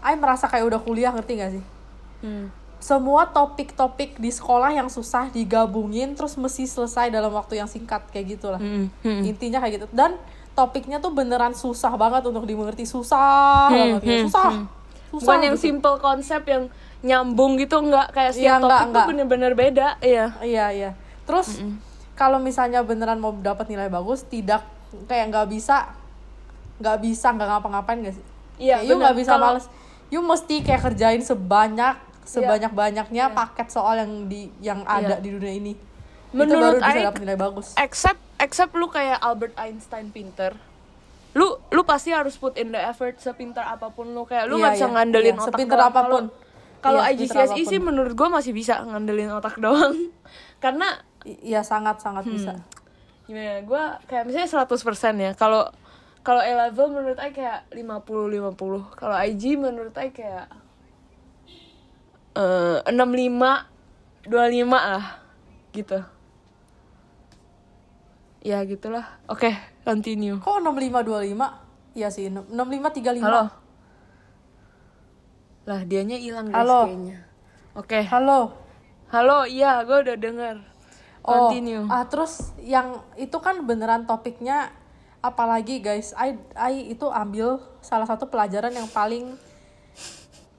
I 0.00 0.14
merasa 0.14 0.46
kayak 0.46 0.64
udah 0.64 0.80
kuliah 0.80 1.10
ngerti 1.10 1.32
gak 1.36 1.52
sih 1.52 1.64
Hmm. 2.20 2.54
semua 2.78 3.26
topik-topik 3.26 4.14
di 4.16 4.28
sekolah 4.28 4.70
yang 4.70 4.86
susah 4.86 5.26
digabungin 5.28 6.14
terus 6.14 6.34
mesti 6.34 6.62
selesai 6.64 7.08
dalam 7.08 7.30
waktu 7.30 7.56
yang 7.56 7.66
singkat 7.66 8.06
kayak 8.08 8.36
gitulah 8.36 8.58
Hmm. 8.58 8.86
Hmm. 9.00 9.22
intinya 9.24 9.58
kayak 9.58 9.72
gitu 9.76 9.86
dan 9.90 10.14
topiknya 10.52 10.98
tuh 10.98 11.10
beneran 11.10 11.50
susah 11.52 11.90
banget 11.92 12.22
untuk 12.22 12.42
dimengerti 12.42 12.84
susah 12.84 13.66
Hmm, 13.68 13.98
banget 13.98 14.02
hmm, 14.04 14.22
susah 14.24 14.50
hmm. 14.52 14.66
susah 15.10 15.18
Bukan 15.18 15.38
yang 15.40 15.56
gitu. 15.56 15.64
simple 15.64 15.96
konsep 15.98 16.42
yang 16.44 16.64
nyambung 17.02 17.54
gitu 17.56 17.78
enggak 17.78 18.10
kayak 18.10 18.30
Iya, 18.30 18.36
setiap 18.36 18.58
enggak, 18.58 18.70
topik 18.72 18.86
enggak. 18.86 18.94
tuh 18.96 19.10
bener-bener 19.10 19.52
beda. 19.52 19.88
Iya. 19.98 20.26
iya 20.40 20.66
iya 20.70 20.90
terus 21.22 21.58
kalau 22.12 22.38
misalnya 22.38 22.80
beneran 22.80 23.16
mau 23.16 23.32
dapat 23.32 23.66
nilai 23.66 23.86
bagus 23.86 24.22
tidak 24.24 24.62
kayak 25.04 25.28
nggak 25.28 25.46
bisa 25.48 25.90
nggak 26.76 26.98
bisa 26.98 27.26
nggak 27.28 27.48
ngapa-ngapain 27.48 27.98
gak 28.00 28.14
sih 28.14 28.26
Iya, 28.60 28.82
you 28.82 28.94
nggak 28.94 29.16
bisa 29.16 29.32
Kalau- 29.32 29.56
males 29.56 29.66
you 30.08 30.20
mesti 30.20 30.60
kayak 30.60 30.82
kerjain 30.84 31.20
sebanyak 31.20 31.94
sebanyak 32.22 32.70
banyaknya 32.70 33.24
Iya. 33.24 33.34
paket 33.34 33.68
soal 33.68 33.98
yang 33.98 34.12
di 34.26 34.50
yang 34.60 34.82
ada 34.84 35.16
di 35.16 35.30
dunia 35.30 35.52
ini 35.52 35.74
Menurut 36.30 36.48
itu 36.48 36.56
baru 36.56 36.78
bisa 36.80 37.00
dapat 37.04 37.20
nilai 37.20 37.38
bagus 37.40 37.66
Except 37.76 38.20
except 38.38 38.72
lu 38.72 38.86
kayak 38.86 39.18
Albert 39.18 39.54
Einstein 39.54 40.08
pinter. 40.08 40.54
Lu 41.32 41.44
lu 41.66 41.82
pasti 41.82 42.10
harus 42.10 42.34
put 42.34 42.56
in 42.56 42.70
the 42.70 42.80
effort 42.80 43.16
sepintar 43.16 43.64
apa 43.64 43.88
pun 43.88 44.06
lu 44.06 44.22
kayak 44.22 44.46
lu 44.46 44.56
Iya, 44.56 44.60
nggak 44.60 44.72
bisa 44.74 44.82
iya, 44.82 44.92
ngandelin 44.92 45.26
iya, 45.28 45.34
otak 45.34 45.46
sepintar 45.48 45.78
doang. 45.78 45.88
apa 45.88 46.00
pun. 46.04 46.24
Kalau- 46.82 46.98
Iya, 47.00 47.14
IGCSE 47.14 47.62
sih 47.64 47.78
menurut 47.78 48.12
gua 48.12 48.28
masih 48.28 48.50
bisa 48.50 48.82
ngandelin 48.82 49.30
otak 49.30 49.56
doang. 49.56 49.94
Karena 50.64 50.90
iya 51.22 51.62
sangat 51.62 51.98
sangat 51.98 52.26
bisa. 52.26 52.58
Gimana 53.22 53.62
gue 53.62 53.82
kayak 54.04 54.26
misalnya 54.26 54.66
100% 54.66 54.74
ya 55.16 55.30
kalau 55.32 55.70
kalau 56.20 56.38
A 56.38 56.66
level 56.66 56.90
menurut 56.92 57.14
Ai 57.16 57.30
kayak 57.30 57.70
50 57.70 57.78
50 58.28 58.58
kalau 58.92 59.14
IG 59.16 59.54
menurut 59.56 59.94
Ai 59.94 60.10
kayak 60.10 60.50
eh 62.34 62.78
65 62.84 63.70
25 64.24 64.66
lah 64.66 65.22
gitu. 65.70 65.98
Ya 68.42 68.58
gitulah. 68.62 69.06
Oke 69.26 69.54
continue. 69.82 70.38
Kok 70.38 70.58
6525? 70.60 71.94
Iya 71.94 72.08
sih, 72.08 72.26
6535. 72.26 73.22
halo 73.22 73.61
lah 75.68 75.80
dianya 75.86 76.18
hilang 76.18 76.50
guys 76.50 76.58
Halo. 76.62 76.80
kayaknya 76.90 77.18
oke 77.78 77.98
Halo. 78.08 78.40
halo 79.12 79.38
iya 79.46 79.82
gue 79.86 79.98
udah 80.02 80.18
denger 80.18 80.56
Oh, 81.22 81.54
continue 81.54 81.86
ah 81.86 82.02
terus 82.10 82.50
yang 82.58 82.98
itu 83.14 83.38
kan 83.38 83.62
beneran 83.62 84.10
topiknya 84.10 84.74
apalagi 85.22 85.78
guys, 85.78 86.10
I, 86.18 86.34
I 86.58 86.90
itu 86.90 87.06
ambil 87.06 87.62
salah 87.78 88.10
satu 88.10 88.26
pelajaran 88.26 88.74
yang 88.74 88.90
paling 88.90 89.38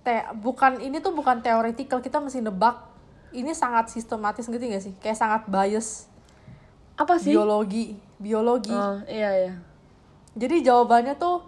te 0.08 0.24
bukan 0.40 0.80
ini 0.80 1.04
tuh 1.04 1.12
bukan 1.12 1.44
teoretikal 1.44 2.00
kita 2.00 2.24
mesti 2.24 2.40
nebak. 2.40 2.80
Ini 3.36 3.52
sangat 3.52 3.92
sistematis 3.92 4.48
gitu 4.48 4.62
gak 4.62 4.84
sih? 4.88 4.96
Kayak 5.04 5.20
sangat 5.20 5.42
bias 5.52 6.08
apa 6.94 7.18
sih 7.18 7.34
biologi, 7.34 7.98
biologi. 8.22 8.70
oh 8.70 9.02
iya 9.10 9.34
iya 9.34 9.54
Jadi 10.38 10.62
jawabannya 10.62 11.18
tuh 11.18 11.42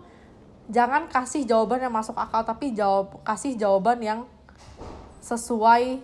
jangan 0.67 1.05
kasih 1.05 1.43
jawaban 1.43 1.79
yang 1.79 1.91
masuk 1.91 2.13
akal 2.13 2.41
tapi 2.41 2.71
jawab 2.71 3.21
kasih 3.21 3.53
jawaban 3.53 3.99
yang 3.99 4.19
sesuai 5.19 6.01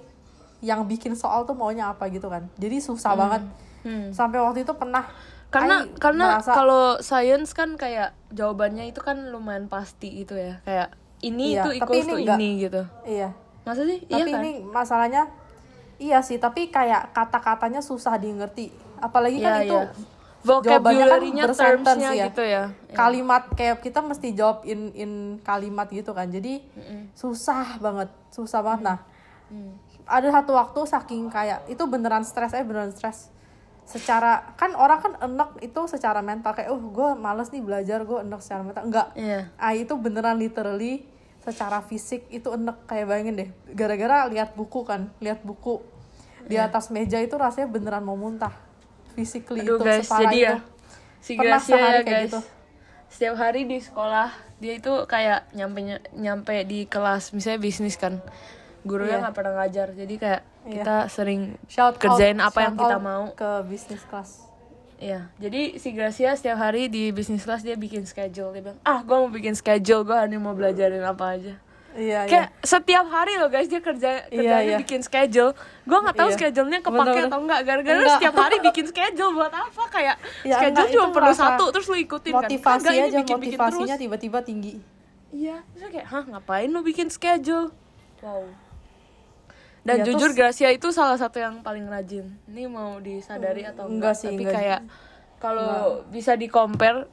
yang 0.61 0.85
bikin 0.85 1.13
soal 1.13 1.43
tuh 1.43 1.53
maunya 1.53 1.89
apa 1.89 2.05
gitu 2.07 2.27
kan. 2.27 2.45
Jadi 2.55 2.77
susah 2.77 3.13
banget. 3.15 3.41
hmm. 3.81 4.09
Sampai 4.11 4.37
waktu 4.37 4.61
itu 4.61 4.73
pernah 4.73 5.09
karena 5.47 5.83
Ai 5.83 5.91
karena 5.93 6.25
merasa- 6.37 6.53
kalau 6.53 6.83
science 6.99 7.51
kan 7.51 7.75
kayak 7.75 8.15
jawabannya 8.29 8.87
itu 8.87 8.97
kan 8.97 9.19
lumayan 9.27 9.67
pasti 9.67 10.23
gitu 10.23 10.31
ya 10.33 10.63
kayak 10.63 10.95
ini 11.19 11.51
Iya, 11.51 11.67
itu 11.67 11.69
equals 11.75 11.97
ini 11.97 12.07
to 12.07 12.15
enggak. 12.15 12.37
ini 12.39 12.49
gitu 12.57 12.81
iya. 13.03 13.29
masa 13.61 13.81
sih 13.83 13.99
iya 14.01 14.15
Tapi 14.17 14.31
kan 14.31 14.39
ini 14.39 14.51
masalahnya 14.63 15.23
iya 15.99 16.17
sih, 16.19 16.37
tapi 16.37 16.65
kayak 16.67 17.11
kata-katanya 17.11 17.77
susah 17.77 18.15
di 18.15 18.31
ngerti. 18.31 18.71
Apalagi 18.97 19.37
kan 19.37 19.59
Iya, 19.59 19.65
itu 19.65 19.75
iya. 19.75 19.91
Vocabulary-nya 20.41 21.43
bersentence 21.45 21.85
terms-nya 21.85 22.11
ya. 22.11 22.25
gitu 22.29 22.43
ya. 22.43 22.63
Kalimat 22.91 23.43
kayak 23.53 23.79
kita 23.79 24.01
mesti 24.01 24.33
jawab 24.33 24.65
in 24.65 24.91
in 24.93 25.11
kalimat 25.41 25.87
gitu 25.87 26.11
kan. 26.11 26.27
Jadi 26.27 26.61
susah 27.13 27.77
banget, 27.77 28.09
susah 28.29 28.61
banget. 28.61 28.83
Nah, 28.85 28.99
Hmm. 29.47 29.75
ada 30.07 30.31
satu 30.31 30.55
waktu 30.55 30.79
saking 30.85 31.27
kayak 31.27 31.67
itu 31.67 31.83
beneran 31.83 32.23
stres 32.23 32.55
eh 32.55 32.63
beneran 32.63 32.89
stres. 32.89 33.27
Secara 33.83 34.55
kan 34.55 34.71
orang 34.73 34.99
kan 34.99 35.13
enek 35.19 35.59
itu 35.59 35.81
secara 35.85 36.23
mental. 36.23 36.55
Kayak 36.55 36.71
oh 36.71 36.79
gue 36.79 37.09
males 37.13 37.51
nih 37.51 37.59
belajar 37.59 37.99
gue 38.01 38.23
enek 38.23 38.39
secara 38.39 38.63
mental. 38.63 38.87
Enggak. 38.87 39.11
Iya. 39.11 39.51
Ah 39.59 39.75
itu 39.75 39.91
beneran 39.93 40.39
literally 40.39 41.03
secara 41.43 41.83
fisik 41.83 42.31
itu 42.31 42.47
enek. 42.47 42.87
Kayak 42.87 43.11
bayangin 43.11 43.35
deh 43.35 43.49
gara-gara 43.75 44.23
lihat 44.31 44.55
buku 44.55 44.87
kan 44.87 45.11
lihat 45.19 45.43
buku 45.43 45.83
di 46.47 46.55
Iya. 46.55 46.71
atas 46.71 46.87
meja 46.87 47.19
itu 47.19 47.35
rasanya 47.35 47.67
beneran 47.67 48.01
mau 48.01 48.15
muntah 48.15 48.55
physically 49.11 49.61
aduh 49.61 49.75
itu 49.75 49.83
guys 49.83 50.03
separah 50.03 50.21
jadi 50.23 50.35
itu 50.35 50.43
ya 50.43 50.55
si 51.17 51.31
Pernah 51.31 51.45
Gracia 51.53 51.69
sehari 51.69 51.85
ya 51.91 52.01
kayak 52.01 52.07
guys 52.07 52.25
gitu. 52.25 52.39
setiap 53.07 53.35
hari 53.37 53.61
di 53.63 53.77
sekolah 53.77 54.29
dia 54.57 54.73
itu 54.73 54.93
kayak 55.05 55.39
nyampe 55.51 55.79
nyampe 56.13 56.55
di 56.63 56.79
kelas 56.85 57.31
misalnya 57.31 57.59
bisnis 57.59 57.95
kan 57.95 58.23
gurunya 58.81 59.15
Iya. 59.15 59.21
nggak 59.21 59.35
pernah 59.35 59.53
ngajar 59.57 59.87
jadi 59.91 60.13
kayak 60.15 60.41
Iya. 60.61 60.73
kita 60.77 60.95
sering 61.07 61.41
Shout 61.65 61.95
out- 61.95 61.99
kerjain 61.99 62.37
apa 62.37 62.59
yang 62.61 62.73
shout 62.73 62.81
kita 62.83 62.95
out 62.95 63.03
mau 63.03 63.23
ke 63.31 63.49
bisnis 63.65 64.01
kelas 64.03 64.31
Iya, 64.97 65.33
jadi 65.35 65.81
si 65.81 65.89
Gracia 65.91 66.29
setiap 66.31 66.61
hari 66.61 66.85
di 66.85 67.09
bisnis 67.09 67.41
kelas 67.41 67.65
dia 67.65 67.73
bikin 67.73 68.05
schedule. 68.05 68.53
Dia 68.53 68.61
bilang, 68.61 68.77
ah 68.83 69.01
gue 69.01 69.17
mau 69.17 69.33
bikin 69.33 69.57
schedule, 69.57 70.05
gue 70.05 70.13
hanya 70.13 70.37
mau 70.37 70.53
belajarin 70.53 71.01
apa 71.01 71.25
aja. 71.33 71.57
Iya 71.93 72.19
iya 72.21 72.29
Kayak 72.29 72.47
setiap 72.61 73.05
hari 73.05 73.33
loh 73.35 73.47
guys 73.47 73.65
dia 73.65 73.79
kerja 73.79 74.09
kerjanya 74.25 74.63
iya. 74.63 74.77
bikin 74.77 74.99
schedule. 74.99 75.51
Gue 75.81 75.97
nggak 75.97 76.15
tahu 76.15 76.29
Iya. 76.29 76.35
schedule-nya 76.35 76.79
kepake 76.79 76.95
Bener-bener. 77.01 77.27
atau 77.27 77.39
enggak. 77.39 77.59
Gara-gara 77.63 77.99
setiap 78.11 78.35
hari 78.37 78.55
bikin 78.61 78.85
schedule 78.85 79.31
buat 79.33 79.49
apa? 79.49 79.83
Kayak 79.87 80.15
Ya, 80.41 80.55
schedule 80.55 80.81
enggak, 80.81 80.93
cuma 80.93 81.07
perlu 81.11 81.33
satu 81.33 81.63
terus 81.69 81.85
lu 81.85 81.97
ikutin 81.97 82.31
kan. 82.31 82.39
motivasi 82.41 82.79
Kagak, 82.81 82.93
ini 82.93 83.01
aja 83.01 83.17
bikin-bikin 83.19 83.57
motivasinya 83.57 83.95
tiba-tiba 83.97 84.39
tinggi 84.41 84.73
Iya, 85.31 85.63
terus 85.71 85.89
kayak, 85.89 86.07
hah 86.07 86.23
ngapain 86.27 86.67
lu 86.67 86.79
bikin 86.81 87.07
schedule? 87.07 87.71
Wow. 88.19 88.43
Dan 89.81 89.95
Iya, 89.97 90.05
jujur 90.05 90.29
terus- 90.29 90.37
Gracia 90.37 90.69
itu 90.69 90.87
salah 90.89 91.15
satu 91.15 91.37
yang 91.37 91.59
paling 91.59 91.87
rajin. 91.87 92.37
Ini 92.45 92.67
mau 92.67 92.99
disadari 92.99 93.63
atau 93.63 93.87
Enggak 93.87 94.13
enggak? 94.13 94.15
sih, 94.17 94.29
Tapi 94.29 94.43
enggak. 94.43 94.53
kayak 94.53 94.81
kalau 95.39 95.73
bisa 96.05 96.35
di 96.35 96.45
compare 96.45 97.07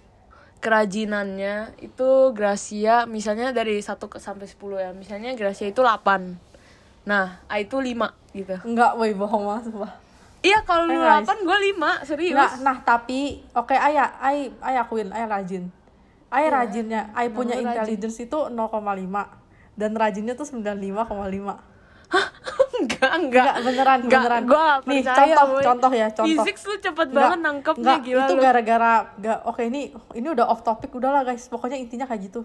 kerajinannya 0.58 1.78
itu 1.78 2.08
Gracia 2.34 3.06
misalnya 3.06 3.54
dari 3.54 3.78
1 3.78 3.94
ke 3.98 4.18
sampai 4.18 4.46
10 4.46 4.84
ya. 4.84 4.90
Misalnya 4.94 5.34
Gracia 5.38 5.70
itu 5.70 5.80
8. 5.80 6.38
Nah, 7.06 7.40
A 7.46 7.62
itu 7.62 7.78
5 7.80 8.12
gitu. 8.36 8.54
enggak 8.66 9.00
woi 9.00 9.16
bohong 9.16 9.48
banget 9.48 9.72
sumpah 9.72 9.92
Iya, 10.38 10.62
kalau 10.62 10.86
lu 10.86 11.02
guys. 11.02 11.26
8 11.26 11.42
gue 11.42 11.58
5, 11.74 12.06
serius. 12.06 12.38
Nah, 12.38 12.52
nah 12.62 12.76
tapi 12.86 13.42
oke 13.50 13.74
ayah, 13.74 14.14
ay, 14.22 14.54
ay 14.62 14.78
akuin, 14.78 15.10
ay 15.10 15.26
rajin. 15.26 15.66
Ay 16.30 16.46
rajinnya, 16.46 17.10
ay 17.10 17.34
punya 17.34 17.58
lu 17.58 17.66
rajin. 17.66 17.98
intelligence 17.98 18.22
itu 18.22 18.38
0,5 18.46 18.78
dan 19.74 19.90
rajinnya 19.98 20.38
tuh 20.38 20.46
95,5. 20.46 21.58
enggak, 22.78 23.10
enggak. 23.20 23.52
Enggak 23.52 23.56
beneran 23.64 23.98
Enggak, 24.06 24.22
beneran. 24.24 24.42
gua 24.46 24.64
gak 24.80 24.88
Nih 24.88 25.00
contoh 25.04 25.46
woy. 25.52 25.62
contoh 25.64 25.90
ya 25.92 26.06
contoh. 26.14 26.44
Fisik 26.44 26.56
lu 26.64 26.76
cepet 26.78 27.06
Enggak, 27.08 27.20
banget 27.20 27.38
nangkepnya 27.44 27.84
enggak, 27.84 27.98
gila 28.06 28.24
itu 28.24 28.34
gara-gara 28.38 28.92
enggak 29.18 29.38
oke 29.44 29.62
ini 29.62 29.80
ini 30.14 30.26
udah 30.30 30.46
off 30.48 30.60
topic 30.62 30.90
udahlah 30.94 31.22
guys. 31.22 31.44
Pokoknya 31.46 31.76
intinya 31.76 32.06
kayak 32.06 32.32
gitu. 32.32 32.42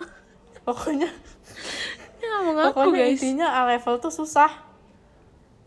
Pokoknya 0.66 1.10
mau 2.30 2.54
ngaku 2.54 2.72
pokoknya 2.72 3.04
guys. 3.04 3.18
intinya 3.18 3.48
A 3.52 3.60
level 3.66 3.94
tuh 3.98 4.12
susah. 4.14 4.50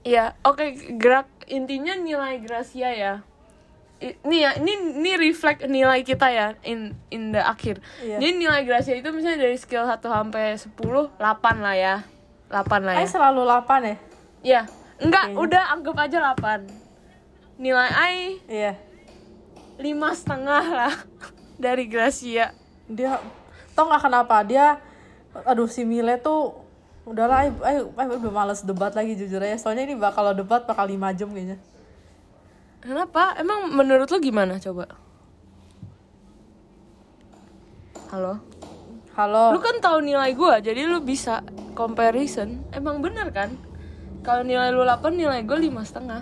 Iya, 0.03 0.35
oke 0.43 0.95
gerak 0.95 1.27
intinya 1.47 1.93
nilai 1.93 2.39
Gracia 2.39 2.89
ya. 2.91 3.13
Ini 3.99 4.35
ya, 4.35 4.51
ini 4.59 4.99
ini 4.99 5.11
reflect 5.15 5.63
nilai 5.63 6.03
kita 6.03 6.27
ya 6.27 6.55
in 6.67 6.91
in 7.07 7.31
the 7.31 7.39
akhir. 7.39 7.79
Iya. 8.03 8.19
Jadi 8.19 8.31
nilai 8.35 8.61
Gracia 8.63 8.95
itu 8.95 9.07
misalnya 9.11 9.47
dari 9.47 9.55
skill 9.55 9.87
1 9.87 10.03
sampai 10.03 10.59
10, 10.59 10.75
8 10.75 11.19
lah 11.63 11.75
ya. 11.75 11.95
8 12.53 12.85
lah 12.85 12.93
Ay 12.93 13.03
ya. 13.03 13.09
selalu 13.09 13.41
8 13.43 13.81
ya. 13.81 13.95
Iya. 14.43 14.61
Enggak, 15.01 15.25
Kayaknya. 15.27 15.41
udah 15.41 15.63
anggap 15.73 15.95
aja 15.97 16.17
8. 16.37 16.69
Nilai 17.57 17.89
I 17.89 18.15
Iya. 18.45 18.73
lima 19.75 20.13
setengah 20.13 20.63
lah 20.63 20.93
dari 21.65 21.89
Gracia. 21.89 22.53
Dia 22.85 23.17
tau 23.73 23.89
nggak 23.89 24.05
kenapa 24.05 24.45
dia 24.45 24.77
aduh 25.33 25.65
si 25.65 25.81
Mile 25.81 26.21
tuh 26.21 26.53
udahlah 27.03 27.41
ay, 27.41 27.49
ay, 27.65 27.75
ay, 27.81 28.05
udah 28.07 28.29
males 28.31 28.61
debat 28.61 28.93
lagi 28.93 29.17
jujur 29.17 29.41
aja 29.41 29.57
soalnya 29.57 29.81
ini 29.83 29.97
bakal 29.97 30.29
debat 30.31 30.61
bakal 30.63 30.85
5 30.85 30.93
jam 31.17 31.33
kayaknya 31.33 31.57
Kenapa? 32.77 33.33
Emang 33.39 33.71
menurut 33.71 34.11
lu 34.11 34.19
gimana 34.19 34.59
coba? 34.59 34.91
Halo? 38.11 38.37
Halo 39.13 39.53
Lu 39.53 39.59
kan 39.59 39.77
tahu 39.77 40.01
nilai 40.01 40.33
gua, 40.33 40.57
jadi 40.57 40.85
lu 40.85 40.99
bisa 40.99 41.45
comparison. 41.73 42.61
Emang 42.71 42.97
bener 42.99 43.29
kan? 43.29 43.53
Kalau 44.21 44.41
nilai 44.41 44.69
lu 44.69 44.81
8, 44.81 45.11
nilai 45.11 45.43
gua 45.43 45.57
lima 45.57 45.81
setengah. 45.81 46.21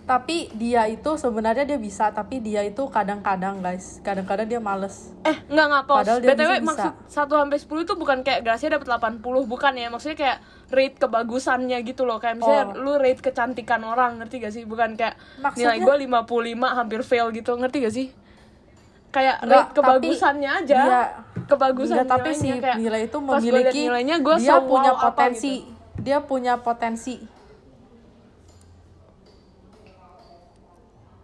tapi 0.00 0.50
dia 0.50 0.90
itu 0.90 1.06
sebenarnya 1.14 1.62
dia 1.62 1.78
bisa 1.78 2.10
tapi 2.10 2.42
dia 2.42 2.66
itu 2.66 2.82
kadang-kadang 2.90 3.62
guys 3.62 4.02
kadang-kadang 4.02 4.42
dia 4.44 4.58
males 4.58 5.14
Eh, 5.22 5.38
enggak 5.46 5.66
enggak 5.70 5.84
pos. 5.86 5.96
Padahal 6.02 6.18
dia 6.18 6.28
BTW 6.28 6.50
bisa-bisa. 6.58 6.66
maksud 6.66 6.92
1 7.06 7.38
sampai 7.38 7.58
10 7.60 7.86
itu 7.86 7.94
bukan 7.94 8.18
kayak 8.20 8.40
Gracia 8.42 8.68
dapat 8.68 8.88
80, 8.90 9.22
bukan 9.46 9.70
ya. 9.72 9.86
Maksudnya 9.86 10.18
kayak 10.18 10.38
rate 10.68 10.96
kebagusannya 10.98 11.78
gitu 11.86 12.02
loh. 12.02 12.18
Kayak 12.18 12.42
misalnya 12.42 12.64
Oh. 12.66 12.82
lu 12.82 12.92
rate 12.98 13.22
kecantikan 13.22 13.86
orang, 13.86 14.18
ngerti 14.18 14.34
gak 14.40 14.50
sih? 14.50 14.66
Bukan 14.66 14.98
kayak 14.98 15.14
Maksudnya- 15.38 15.78
nilai 15.78 15.86
gua 15.86 15.94
55 15.94 16.74
hampir 16.74 17.00
fail 17.02 17.30
gitu, 17.30 17.54
ngerti 17.54 17.76
gak 17.78 17.94
sih? 17.94 18.06
Kayak 19.10 19.36
Enggak, 19.42 19.58
rate 19.58 19.72
kebagusannya 19.74 20.50
tapi 20.50 20.64
aja. 20.64 20.78
dia- 20.80 21.12
kebagusan 21.50 21.96
Enggak, 21.98 22.10
tapi 22.14 22.30
si 22.30 22.48
kayak 22.54 22.76
nilai 22.78 23.02
itu 23.10 23.18
memiliki 23.18 23.80
nilainya 23.90 24.16
gua 24.22 24.36
dia 24.38 24.56
punya 24.62 24.92
potensi 24.94 25.54
gitu. 25.66 25.74
dia 25.98 26.18
punya 26.22 26.54
potensi 26.62 27.14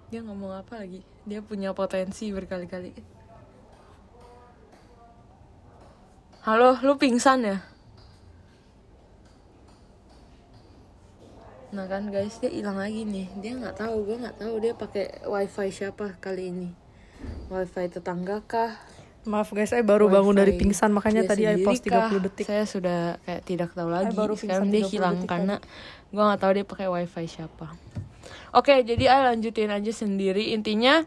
Dia 0.07 0.23
ngomong 0.23 0.55
apa 0.55 0.87
lagi? 0.87 1.03
Dia 1.27 1.43
punya 1.43 1.75
potensi 1.75 2.31
berkali-kali. 2.31 2.95
Halo, 6.47 6.79
lu 6.79 6.95
pingsan 6.95 7.43
ya? 7.43 7.59
Nah 11.75 11.91
kan 11.91 12.07
guys, 12.09 12.39
dia 12.39 12.55
hilang 12.55 12.79
lagi 12.79 13.03
nih. 13.03 13.27
Dia 13.43 13.59
nggak 13.59 13.83
tahu, 13.83 14.07
gue 14.07 14.17
nggak 14.23 14.39
tahu 14.39 14.55
dia 14.63 14.73
pakai 14.79 15.27
wifi 15.27 15.69
siapa 15.75 16.15
kali 16.23 16.55
ini. 16.55 16.86
Wifi 17.47 17.87
tetangga 17.91 18.43
kah? 18.47 18.75
maaf 19.27 19.51
guys 19.51 19.75
saya 19.75 19.83
baru 19.83 20.07
bangun 20.07 20.39
dari 20.39 20.55
Wifi 20.55 20.71
pingsan 20.71 20.95
makanya 20.95 21.27
dia 21.27 21.31
tadi 21.35 21.43
sendiri 21.51 21.67
post 21.67 21.83
30 21.83 21.91
kah? 21.91 22.09
detik 22.23 22.47
Saya 22.47 22.65
sudah 22.65 23.01
kayak 23.27 23.43
tidak 23.43 23.69
tahu 23.75 23.91
lagi. 23.91 24.15
baru 24.15 24.35
Sekarang 24.39 24.71
pingsan 24.71 24.75
dia 24.75 24.83
30 24.87 24.95
hilang 24.95 25.17
detik 25.19 25.29
karena 25.29 25.55
gue 26.15 26.23
nggak 26.23 26.41
tahu 26.41 26.53
dia 26.55 26.65
pakai 26.65 26.87
wifi 26.87 27.27
siapa. 27.27 27.67
Oke, 28.55 28.87
jadi 28.87 29.05
I 29.11 29.21
lanjutin 29.35 29.75
aja 29.75 29.93
sendiri. 29.93 30.55
Intinya 30.55 31.03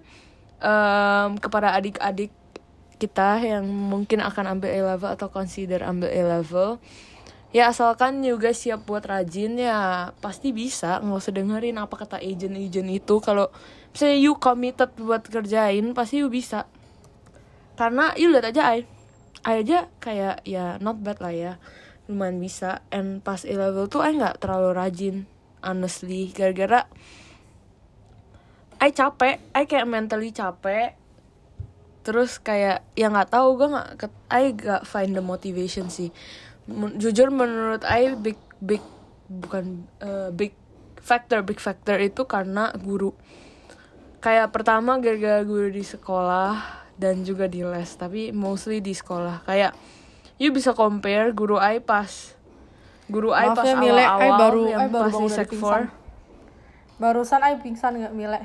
em, 0.59 1.31
kepada 1.39 1.73
adik-adik 1.79 2.35
kita 2.99 3.39
yang 3.39 3.63
mungkin 3.63 4.19
akan 4.19 4.59
ambil 4.59 4.69
A 4.75 4.79
level 4.93 5.09
atau 5.15 5.31
consider 5.31 5.79
ambil 5.87 6.11
A 6.11 6.21
level 6.39 6.83
ya 7.49 7.73
asalkan 7.73 8.21
juga 8.21 8.53
siap 8.53 8.85
buat 8.85 9.01
rajin 9.01 9.57
ya 9.57 10.11
pasti 10.21 10.53
bisa 10.53 11.01
nggak 11.01 11.17
usah 11.17 11.33
dengerin 11.33 11.81
apa 11.81 11.95
kata 11.97 12.21
agent-agent 12.21 12.89
itu 12.93 13.15
kalau 13.23 13.49
misalnya 13.93 14.17
you 14.19 14.33
committed 14.37 14.91
buat 14.97 15.25
kerjain 15.25 15.91
pasti 15.97 16.21
you 16.21 16.29
bisa. 16.29 16.69
Karena 17.79 18.11
you 18.19 18.29
lihat 18.31 18.51
aja 18.51 18.75
I. 18.75 18.79
I 19.47 19.63
aja 19.63 19.87
kayak 20.03 20.43
ya 20.43 20.75
not 20.83 20.99
bad 20.99 21.23
lah 21.23 21.31
ya. 21.31 21.53
Lumayan 22.11 22.43
bisa. 22.43 22.83
And 22.91 23.23
pas 23.23 23.47
A 23.47 23.53
level 23.55 23.87
tuh 23.87 24.03
I 24.03 24.15
nggak 24.15 24.43
terlalu 24.43 24.69
rajin 24.75 25.15
honestly. 25.63 26.31
Gara-gara 26.35 26.85
I 28.79 28.91
capek. 28.91 29.39
I 29.55 29.63
kayak 29.63 29.87
mentally 29.87 30.31
capek. 30.35 30.95
Terus 32.03 32.39
kayak 32.39 32.83
ya 32.95 33.07
nggak 33.11 33.31
tahu 33.31 33.59
gue 33.59 33.67
nggak 33.71 33.87
I 34.31 34.55
gak 34.55 34.83
find 34.87 35.15
the 35.15 35.23
motivation 35.23 35.91
sih. 35.91 36.11
Jujur 36.99 37.31
menurut 37.31 37.83
I 37.87 38.15
big 38.15 38.39
big 38.59 38.83
bukan 39.29 39.87
eh, 40.03 40.29
big 40.35 40.51
factor 40.99 41.41
big 41.45 41.61
factor 41.63 41.95
itu 42.01 42.27
karena 42.27 42.75
guru 42.75 43.15
kayak 44.19 44.51
pertama 44.51 44.99
gara-gara 44.99 45.41
guru 45.43 45.71
di 45.71 45.83
sekolah 45.83 46.59
dan 46.99 47.23
juga 47.23 47.47
di 47.47 47.63
les 47.63 47.89
tapi 47.95 48.35
mostly 48.35 48.83
di 48.83 48.91
sekolah 48.91 49.47
kayak 49.47 49.71
you 50.35 50.51
bisa 50.51 50.75
compare 50.75 51.31
guru 51.31 51.55
I 51.55 51.79
pas 51.79 52.35
guru 53.07 53.31
I 53.31 53.51
Maaf 53.51 53.57
pas 53.57 53.65
ya, 53.65 53.75
I 53.75 53.79
awal-awal 53.79 54.37
baru- 54.37 54.69
yang 54.69 54.81
I 54.83 54.87
baru 54.91 55.03
pas 55.07 55.13
di 55.15 55.27
sec 55.31 55.47
pingsan. 55.49 55.83
4 55.89 55.99
Barusan 56.99 57.39
ay 57.39 57.55
pingsan 57.63 57.95
nggak 57.95 58.11
Mile? 58.11 58.43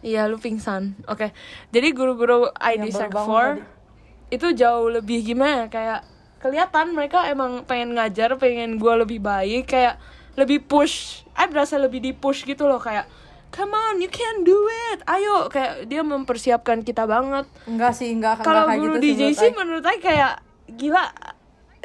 Iya 0.00 0.24
lu 0.32 0.40
pingsan. 0.40 0.96
Oke. 1.04 1.36
Jadi 1.68 1.92
guru-guru 1.92 2.48
Yang 2.56 2.88
baru 2.88 2.96
Sec 2.96 3.10
bangun 3.12 3.54
4 3.60 4.32
itu 4.32 4.46
jauh 4.56 4.88
lebih 4.88 5.20
gimana 5.22 5.64
ya, 5.64 5.66
kayak 5.68 6.00
kelihatan 6.40 6.96
mereka 6.96 7.28
emang 7.28 7.68
pengen 7.68 7.94
ngajar, 7.94 8.34
pengen 8.40 8.80
gua 8.80 8.96
lebih 8.96 9.20
baik, 9.20 9.68
kayak 9.68 10.00
lebih 10.40 10.64
push. 10.64 11.20
I 11.36 11.46
berasa 11.46 11.76
lebih 11.76 12.00
di 12.00 12.16
push 12.16 12.48
gitu 12.48 12.64
loh 12.64 12.80
kayak 12.80 13.04
come 13.50 13.72
on 13.72 14.02
you 14.02 14.10
can 14.10 14.42
do 14.42 14.56
it. 14.92 15.02
Ayo 15.06 15.50
kayak 15.50 15.86
dia 15.90 16.02
mempersiapkan 16.02 16.82
kita 16.82 17.04
banget. 17.04 17.46
Enggak 17.66 17.92
sih, 17.94 18.10
enggak 18.12 18.42
Kalau 18.42 18.66
guru 18.70 18.98
gitu 18.98 19.02
di 19.02 19.10
sih 19.12 19.14
menurut 19.16 19.32
JC 19.32 19.42
ay. 19.42 19.52
menurut 19.54 19.82
saya 19.84 19.98
kayak 19.98 20.32
gila 20.76 21.04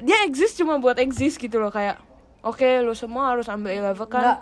dia 0.01 0.17
exist 0.25 0.57
cuma 0.57 0.81
buat 0.81 0.97
exist 0.97 1.37
gitu 1.37 1.61
loh 1.61 1.69
kayak 1.69 2.01
oke 2.41 2.65
lu 2.81 2.97
semua 2.97 3.37
harus 3.37 3.45
ambil 3.47 3.69
A 3.71 3.79
level 3.93 4.07
kan. 4.09 4.21
Enggak. 4.23 4.39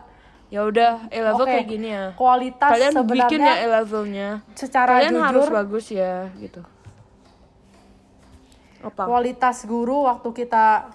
Ya 0.50 0.66
udah 0.66 1.06
A 1.14 1.20
level 1.30 1.46
Oke, 1.46 1.52
kayak 1.54 1.68
gini 1.70 1.88
ya. 1.94 2.06
Kualitas 2.18 2.72
Kalian 2.74 2.94
bikin 3.06 3.40
ya 3.46 3.54
A 3.54 3.68
levelnya 3.82 4.30
secara 4.58 4.98
kalian 4.98 5.14
jujur 5.14 5.26
harus 5.30 5.46
bagus 5.54 5.86
ya 5.94 6.34
gitu 6.42 6.66
apa 8.80 9.04
kualitas 9.04 9.68
guru 9.68 10.08
waktu 10.08 10.30
kita 10.32 10.88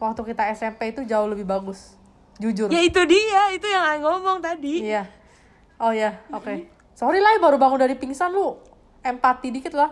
waktu 0.00 0.20
kita 0.32 0.42
SMP 0.56 0.96
itu 0.96 1.04
jauh 1.04 1.28
lebih 1.28 1.44
bagus. 1.44 1.92
Jujur. 2.40 2.72
ya 2.72 2.80
itu 2.80 2.96
dia 3.04 3.52
itu 3.52 3.68
yang 3.68 4.00
ngomong 4.00 4.40
tadi 4.40 4.80
Iya. 4.80 5.04
Oh 5.80 5.90
ya, 5.90 6.20
oke. 6.28 6.68
Sorry 6.92 7.18
lah, 7.18 7.40
baru 7.40 7.56
bangun 7.56 7.80
dari 7.80 7.96
pingsan 7.96 8.30
lu. 8.30 8.60
Empati 9.00 9.48
dikit 9.48 9.72
lah. 9.72 9.90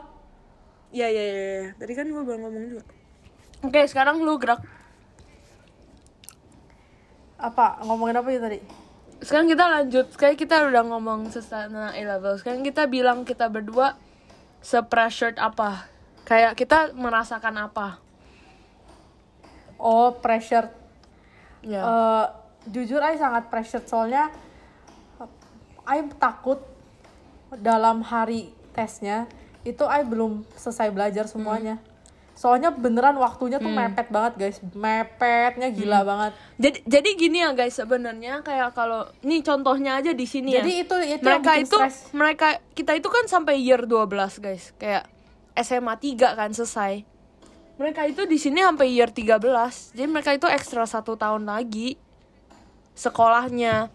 ya 0.88 1.04
ya 1.04 1.20
ya, 1.20 1.36
ya. 1.36 1.68
tadi 1.76 1.92
kan 1.92 2.08
gue 2.08 2.22
baru 2.24 2.48
ngomong 2.48 2.64
juga 2.64 2.80
oke 3.60 3.80
sekarang 3.84 4.24
lu 4.24 4.40
gerak 4.40 4.64
Apa 7.36 7.84
ngomongin 7.84 8.16
apa 8.16 8.28
ya 8.32 8.40
tadi? 8.40 8.58
sekarang 9.18 9.52
kita 9.52 9.64
lanjut 9.68 10.06
kayak 10.16 10.40
kita 10.40 10.64
udah 10.64 10.88
ngomong 10.88 11.28
tentang 11.28 11.92
A 11.92 11.98
level 11.98 12.40
sekarang 12.40 12.64
kita 12.64 12.88
bilang 12.88 13.28
kita 13.28 13.52
berdua 13.52 14.00
se-pressured 14.64 15.36
apa 15.36 15.90
kayak 16.24 16.56
kita 16.56 16.96
merasakan 16.96 17.60
apa 17.60 18.00
Oh, 19.76 20.16
pressure. 20.16 20.72
ya 21.60 21.82
Eh, 21.82 22.26
jujur 22.66 22.98
ay 22.98 23.14
sangat 23.14 23.46
pressure 23.46 23.84
soalnya 23.84 24.32
ay 25.88 26.04
takut 26.20 26.60
dalam 27.56 28.04
hari 28.04 28.52
tesnya 28.76 29.24
itu 29.64 29.82
ay 29.88 30.04
belum 30.04 30.44
selesai 30.54 30.92
belajar 30.92 31.24
semuanya. 31.24 31.80
Soalnya 32.38 32.70
beneran 32.70 33.18
waktunya 33.18 33.58
tuh 33.58 33.66
mepet 33.66 34.14
banget 34.14 34.32
guys, 34.38 34.58
mepetnya 34.70 35.74
gila 35.74 36.06
banget. 36.06 36.32
jadi 36.54 36.78
jadi 36.86 37.08
gini 37.18 37.42
ya 37.42 37.50
guys 37.50 37.74
sebenarnya 37.74 38.46
kayak 38.46 38.78
kalau 38.78 39.10
nih 39.26 39.42
contohnya 39.42 39.98
aja 39.98 40.14
di 40.14 40.22
sini 40.22 40.54
ya. 40.54 40.62
Jadi 40.62 40.86
itu 40.86 40.96
itu 41.02 41.26
yang 41.26 41.42
mereka 41.42 41.52
itu 41.58 41.74
stres. 41.74 42.14
mereka 42.14 42.48
kita 42.78 42.94
itu 42.94 43.10
kan 43.10 43.26
sampai 43.26 43.58
year 43.58 43.82
12 43.82 44.38
guys. 44.38 44.70
Kayak 44.78 45.10
SMA 45.58 45.98
3 45.98 46.38
kan 46.38 46.50
selesai. 46.54 47.02
Mereka 47.82 48.06
itu 48.06 48.22
di 48.30 48.38
sini 48.38 48.62
sampai 48.62 48.86
year 48.86 49.10
13 49.10 49.98
jadi 49.98 50.06
mereka 50.06 50.30
itu 50.30 50.46
ekstra 50.46 50.86
satu 50.86 51.18
tahun 51.18 51.42
lagi 51.42 51.98
sekolahnya 52.94 53.90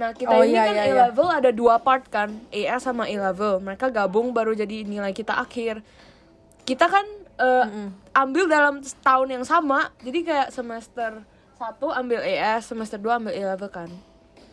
nah 0.00 0.16
kita 0.16 0.32
Oh, 0.32 0.40
ini 0.40 0.56
iya, 0.56 0.64
kan 0.64 0.74
iya, 0.74 0.84
iya. 0.88 0.96
level 1.12 1.28
ada 1.28 1.50
dua 1.52 1.76
part 1.76 2.08
kan 2.08 2.32
AS 2.48 2.88
sama 2.88 3.04
A 3.04 3.12
level 3.12 3.60
mereka 3.60 3.92
gabung 3.92 4.32
baru 4.32 4.56
jadi 4.56 4.88
nilai 4.88 5.12
kita 5.12 5.36
akhir 5.36 5.84
kita 6.64 6.88
kan 6.88 7.04
eh, 7.36 7.92
ambil 8.16 8.48
dalam 8.48 8.80
tahun 9.04 9.28
yang 9.36 9.44
sama 9.44 9.92
jadi 10.00 10.24
kayak 10.24 10.48
semester 10.56 11.20
1 11.60 12.00
ambil 12.00 12.24
AS 12.24 12.72
semester 12.72 12.96
2 12.96 13.20
ambil 13.20 13.32
A 13.36 13.42
level 13.52 13.68
kan 13.68 13.92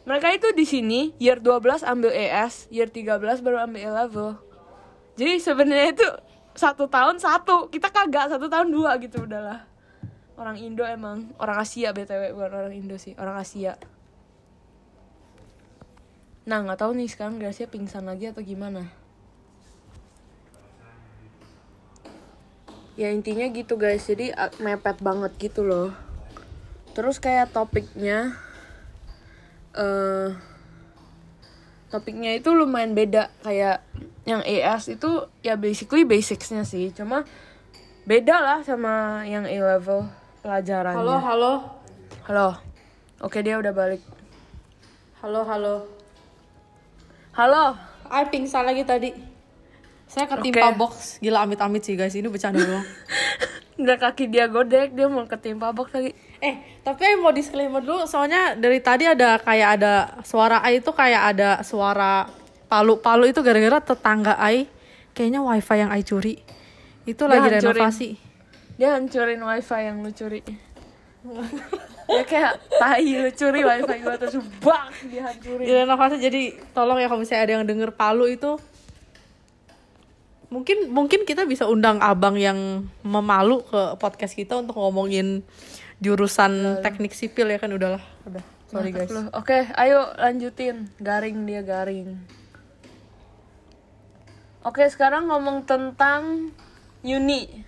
mereka 0.07 0.31
itu 0.31 0.47
di 0.55 0.63
sini 0.63 1.11
year 1.19 1.35
12 1.43 1.83
ambil 1.83 2.15
AS, 2.15 2.71
year 2.71 2.87
13 2.87 3.43
baru 3.43 3.67
ambil 3.67 3.91
A 3.91 4.07
level. 4.07 4.39
Jadi 5.19 5.43
sebenarnya 5.43 5.91
itu 5.91 6.07
satu 6.55 6.87
tahun 6.87 7.19
satu, 7.19 7.67
kita 7.67 7.91
kagak 7.91 8.31
satu 8.31 8.47
tahun 8.47 8.71
dua 8.71 8.95
gitu 9.03 9.27
udahlah. 9.27 9.67
Orang 10.39 10.55
Indo 10.63 10.87
emang 10.87 11.27
orang 11.43 11.59
Asia 11.59 11.91
btw 11.91 12.31
bukan 12.31 12.51
orang 12.55 12.71
Indo 12.71 12.95
sih, 12.95 13.19
orang 13.19 13.35
Asia. 13.35 13.75
Nah 16.47 16.63
nggak 16.63 16.79
tahu 16.79 16.95
nih 16.95 17.11
sekarang 17.11 17.43
Gracia 17.43 17.67
pingsan 17.67 18.07
lagi 18.07 18.31
atau 18.31 18.39
gimana? 18.39 18.87
Ya 22.95 23.11
intinya 23.11 23.45
gitu 23.51 23.75
guys, 23.77 24.07
jadi 24.07 24.33
uh, 24.33 24.49
mepet 24.63 25.03
banget 25.03 25.35
gitu 25.37 25.67
loh. 25.67 25.91
Terus 26.95 27.19
kayak 27.19 27.51
topiknya 27.51 28.33
eh 29.77 30.33
topiknya 31.93 32.33
itu 32.33 32.49
lumayan 32.55 32.97
beda 32.97 33.29
kayak 33.45 33.85
yang 34.25 34.41
ES 34.41 34.97
itu 34.97 35.29
ya 35.45 35.53
basically 35.55 36.03
basicsnya 36.03 36.65
sih 36.67 36.91
cuma 36.91 37.23
beda 38.03 38.41
lah 38.41 38.59
sama 38.65 39.23
yang 39.23 39.45
A 39.47 39.55
level 39.77 40.09
pelajarannya 40.41 40.99
Halo, 40.99 41.15
halo. 41.21 41.53
halo 42.27 42.49
oke 43.21 43.39
dia 43.39 43.55
udah 43.55 43.71
balik 43.71 44.01
Halo, 45.17 45.41
halo. 45.49 45.96
Halo 47.37 47.77
Ay 48.07 48.23
pingsan 48.31 48.63
lagi 48.63 48.81
tadi. 48.81 49.11
Saya 50.07 50.25
ketimpa 50.25 50.71
Oke. 50.71 50.79
box. 50.79 50.93
Gila 51.19 51.43
amit-amit 51.43 51.83
sih 51.83 51.93
guys, 51.93 52.15
ini 52.15 52.31
bercanda 52.31 52.63
doang. 52.63 52.87
udah 53.77 53.93
kaki 53.95 54.25
dia 54.25 54.47
godek 54.47 54.89
dia 54.89 55.05
mau 55.05 55.21
ketimpa 55.23 55.69
box 55.69 55.93
lagi 55.93 56.09
Eh, 56.39 56.55
tapi 56.81 57.13
mau 57.15 57.29
disclaimer 57.29 57.77
dulu 57.77 58.09
soalnya 58.09 58.57
dari 58.57 58.81
tadi 58.81 59.05
ada 59.05 59.37
kayak 59.37 59.69
ada 59.77 59.93
suara 60.23 60.65
Ai 60.65 60.81
itu 60.81 60.89
kayak 60.89 61.23
ada 61.29 61.49
suara 61.61 62.25
palu-palu 62.65 63.29
itu 63.29 63.37
gara-gara 63.39 63.77
tetangga 63.83 64.33
Ai 64.33 64.65
kayaknya 65.11 65.43
wifi 65.43 65.75
yang 65.77 65.91
Ai 65.91 66.01
curi. 66.01 66.41
Itu 67.03 67.23
Dia 67.23 67.31
lagi 67.35 67.47
hancurin. 67.51 67.61
renovasi. 67.75 68.09
dia 68.77 68.89
hancurin 68.93 69.41
wifi 69.41 69.79
yang 69.79 69.97
lu 69.99 70.09
curi 70.09 70.41
ya 72.07 72.23
kayak 72.23 72.53
tai 72.79 73.11
lu 73.19 73.29
curi 73.35 73.61
wifi 73.67 73.95
gua 73.99 74.15
terus 74.15 74.39
bang 74.63 74.87
dia 75.11 75.21
hancurin 75.27 75.65
Direnovasi 75.67 76.15
jadi 76.23 76.41
tolong 76.71 76.97
ya 77.03 77.11
kalau 77.11 77.19
misalnya 77.19 77.43
ada 77.43 77.53
yang 77.59 77.65
denger 77.67 77.91
palu 77.91 78.31
itu 78.31 78.55
mungkin 80.47 80.87
mungkin 80.87 81.27
kita 81.27 81.43
bisa 81.43 81.67
undang 81.67 81.99
abang 81.99 82.39
yang 82.39 82.87
memalu 83.03 83.59
ke 83.67 83.99
podcast 83.99 84.31
kita 84.31 84.55
untuk 84.55 84.79
ngomongin 84.79 85.43
jurusan 85.99 86.79
teknik 86.79 87.11
sipil 87.11 87.51
ya 87.51 87.59
kan 87.59 87.75
udahlah 87.75 88.03
udah 88.23 88.43
sorry 88.71 88.95
guys 88.95 89.11
Loh, 89.11 89.27
Oke, 89.35 89.67
ayo 89.79 90.11
lanjutin. 90.19 90.91
Garing 90.99 91.47
dia 91.47 91.63
garing. 91.63 92.19
Oke, 94.67 94.83
sekarang 94.91 95.31
ngomong 95.31 95.63
tentang 95.63 96.51
uni. 96.99 97.63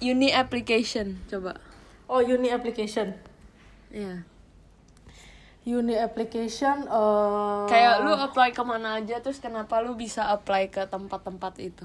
Uni 0.00 0.32
application, 0.32 1.20
coba. 1.28 1.60
Oh 2.08 2.18
uni 2.18 2.48
application 2.48 3.12
Iya. 3.88 4.24
uni 5.64 5.94
application 5.94 6.84
eh 6.84 7.64
Kayak 7.66 7.94
lu 8.00 8.12
apply 8.12 8.50
ke 8.50 8.62
mana 8.62 8.96
aja, 8.96 9.20
terus 9.20 9.36
kenapa 9.36 9.80
lu 9.80 9.92
bisa 9.92 10.24
apply 10.26 10.68
ke 10.68 10.84
tempat-tempat 10.84 11.54
itu? 11.58 11.84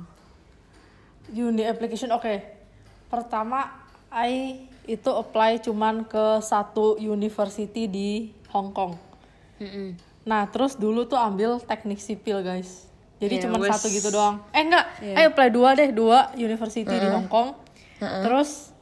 uni 1.29 1.63
application 1.63 2.11
oke 2.11 2.43
pertama 3.07 3.71
I 4.09 4.59
itu 4.83 5.07
apply 5.07 5.59
cuman 5.59 6.03
ke 6.03 6.39
satu 6.39 6.95
university 6.95 7.87
di 7.87 8.09
Hong 8.49 8.71
Kong 8.71 8.99
Mm-mm. 9.55 9.95
Nah, 10.23 10.47
terus 10.47 10.75
dulu 10.75 11.03
tuh 11.03 11.15
ambil 11.15 11.59
teknik 11.59 11.99
sipil, 11.99 12.39
guys. 12.41 12.87
Jadi 13.19 13.37
Iya, 13.37 13.43
cuma 13.43 13.59
satu 13.61 13.87
gitu 13.87 14.07
doang. 14.07 14.39
Eh 14.51 14.59
enggak, 14.61 14.85
Iya. 14.99 15.15
ayo 15.15 15.27
apply 15.29 15.49
dua 15.51 15.69
deh, 15.73 15.89
dua 15.91 16.31
university 16.33 16.87
di 16.89 17.07
Hong 17.07 17.27
Kong. 17.27 17.55
Terus 17.99 18.72